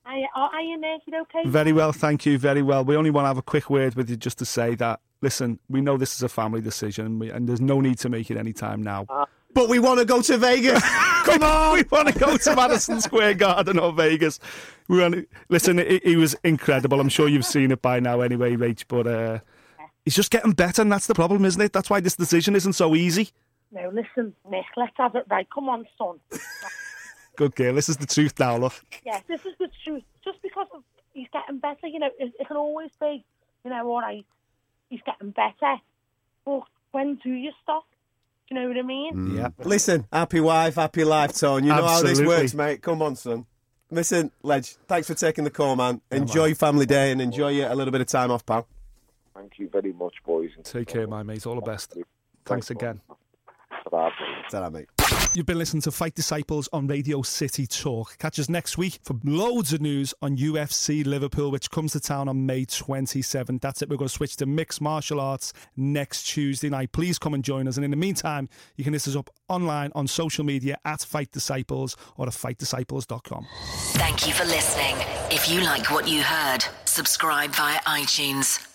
Are, 0.06 0.50
are 0.54 0.62
you 0.62 0.80
there? 0.80 0.98
You 1.06 1.22
okay? 1.22 1.48
Very 1.48 1.72
well, 1.72 1.92
thank 1.92 2.26
you. 2.26 2.38
Very 2.40 2.62
well. 2.64 2.84
We 2.84 2.96
only 2.96 3.12
want 3.12 3.26
to 3.26 3.28
have 3.28 3.38
a 3.38 3.44
quick 3.44 3.70
word 3.70 3.94
with 3.96 4.10
you 4.10 4.16
just 4.16 4.40
to 4.40 4.46
say 4.46 4.74
that, 4.76 5.02
listen, 5.22 5.60
we 5.70 5.82
know 5.82 5.98
this 5.98 6.16
is 6.16 6.24
a 6.24 6.30
family 6.30 6.62
decision 6.62 7.06
and, 7.06 7.20
we, 7.20 7.30
and 7.30 7.48
there's 7.48 7.62
no 7.62 7.80
need 7.80 8.00
to 8.00 8.10
make 8.10 8.32
it 8.32 8.38
any 8.38 8.52
time 8.54 8.82
now. 8.82 9.06
But 9.54 9.70
we 9.70 9.78
want 9.78 10.00
to 10.00 10.06
go 10.06 10.22
to 10.22 10.38
Vegas. 10.38 10.82
Come 11.26 11.44
on. 11.44 11.76
we 11.78 11.84
want 11.92 12.08
to 12.08 12.18
go 12.18 12.38
to 12.38 12.56
Madison 12.56 13.02
Square 13.02 13.36
Garden 13.36 13.78
or 13.78 13.92
Vegas. 13.94 14.40
We 14.88 15.00
want 15.00 15.14
to, 15.16 15.28
listen, 15.50 15.78
he, 15.78 16.02
he 16.04 16.16
was 16.16 16.36
incredible. 16.44 17.00
I'm 17.00 17.10
sure 17.10 17.28
you've 17.28 17.46
seen 17.46 17.72
it 17.72 17.82
by 17.82 18.00
now 18.00 18.22
anyway, 18.22 18.56
Rach, 18.56 18.86
but 18.88 19.06
uh, 19.06 19.40
he's 20.06 20.16
just 20.16 20.32
getting 20.32 20.54
better 20.54 20.82
and 20.82 20.92
that's 20.92 21.08
the 21.08 21.16
problem, 21.16 21.46
isn't 21.46 21.62
it? 21.62 21.72
That's 21.74 21.90
why 21.90 22.00
this 22.00 22.16
decision 22.16 22.56
isn't 22.56 22.74
so 22.74 22.96
easy. 22.96 23.30
No, 23.72 23.90
listen, 23.90 24.34
Nick, 24.50 24.66
let's 24.76 24.94
have 24.98 25.16
it 25.16 25.26
right. 25.30 25.48
Come 25.54 25.70
on, 25.70 25.86
son. 25.98 26.20
Good 27.36 27.56
girl. 27.56 27.76
This 27.76 27.88
is 27.88 27.98
the 27.98 28.08
truth 28.08 28.40
now, 28.40 28.58
look. 28.58 28.74
Yes, 29.06 29.24
this 29.28 29.46
is 29.46 29.54
the 29.60 29.70
truth. 29.84 30.04
Just 30.24 30.42
because 30.42 30.68
of, 30.74 30.84
he's 31.14 31.28
getting 31.32 31.60
better, 31.60 31.88
you 31.88 32.00
know, 32.00 32.10
it, 32.20 32.34
it 32.40 32.48
can 32.48 32.58
always 32.58 32.90
be, 33.00 33.24
you 33.64 33.70
know, 33.70 33.88
all 33.88 34.02
right, 34.02 34.26
he's 34.90 35.02
getting 35.06 35.32
better. 35.32 35.78
But 36.46 36.64
when 36.92 37.16
do 37.16 37.30
you 37.30 37.52
stop? 37.64 37.86
Do 38.50 38.56
you 38.56 38.62
know 38.62 38.68
what 38.68 38.78
I 38.78 38.82
mean? 38.82 39.14
Mm. 39.14 39.38
Yeah. 39.38 39.50
Listen, 39.64 40.08
happy 40.12 40.40
wife, 40.40 40.76
happy 40.76 41.04
life, 41.04 41.38
Tone. 41.38 41.64
You 41.64 41.70
know 41.70 41.86
how 41.86 42.02
this 42.02 42.20
works, 42.20 42.56
mate. 42.56 42.82
Come 42.82 43.02
on, 43.02 43.16
son. 43.16 43.46
Listen, 43.92 44.32
Ledge, 44.44 44.76
thanks 44.88 45.08
for 45.08 45.14
taking 45.14 45.44
the 45.44 45.50
call, 45.52 45.76
man. 45.76 46.02
Enjoy 46.12 46.46
your 46.46 46.56
family 46.56 46.86
day 46.86 47.12
and 47.12 47.22
enjoy 47.22 47.52
a 47.66 47.74
little 47.74 47.92
bit 47.92 48.02
of 48.02 48.08
time 48.08 48.32
off, 48.32 48.46
pal. 48.46 48.68
Thank 49.36 49.60
you 49.60 49.70
very 49.70 49.94
much, 49.94 50.16
boys. 50.26 50.52
Take 50.64 50.90
care, 50.90 51.08
my 51.08 51.24
mate. 51.24 51.46
All 51.46 51.56
the 51.56 51.62
best. 51.62 51.96
Thanks 52.46 52.70
again. 52.72 53.02
Ta-ra, 53.90 54.70
mate. 54.70 54.88
You've 55.34 55.46
been 55.46 55.58
listening 55.58 55.82
to 55.82 55.92
Fight 55.92 56.16
Disciples 56.16 56.70
on 56.74 56.88
Radio 56.88 57.22
City 57.22 57.68
Talk. 57.68 58.18
Catch 58.18 58.40
us 58.40 58.50
next 58.50 58.78
week 58.78 59.00
for 59.04 59.16
loads 59.24 59.74
of 59.74 59.82
news 59.82 60.14
on 60.22 60.38
UFC 60.38 61.06
Liverpool, 61.06 61.52
which 61.52 61.70
comes 61.72 61.94
to 61.94 62.00
town 62.00 62.28
on 62.28 62.46
May 62.46 62.66
27th. 62.66 63.62
That's 63.62 63.82
it. 63.82 63.90
We're 63.90 63.98
going 63.98 64.08
to 64.08 64.14
switch 64.14 64.38
to 64.38 64.46
mixed 64.46 64.82
martial 64.82 65.20
arts 65.20 65.54
next 65.76 66.24
Tuesday 66.24 66.70
night. 66.70 66.92
Please 66.92 67.20
come 67.20 67.34
and 67.34 67.44
join 67.44 67.68
us. 67.68 67.78
And 67.78 67.86
in 67.86 67.92
the 67.92 67.98
meantime, 67.98 68.50
you 68.76 68.84
can 68.84 68.94
list 68.94 69.08
us 69.08 69.16
up 69.16 69.30
online 69.48 69.92
on 69.96 70.08
social 70.08 70.44
media 70.44 70.78
at 70.86 71.02
Fight 71.02 71.32
Disciples 71.32 71.96
or 72.18 72.28
at 72.28 72.34
fightdisciples.com. 72.34 73.48
Thank 73.94 74.28
you 74.28 74.34
for 74.34 74.46
listening. 74.46 74.96
If 75.32 75.50
you 75.50 75.62
like 75.62 75.92
what 75.92 76.08
you 76.08 76.22
heard, 76.22 76.66
subscribe 76.86 77.52
via 77.52 77.80
iTunes. 77.82 78.69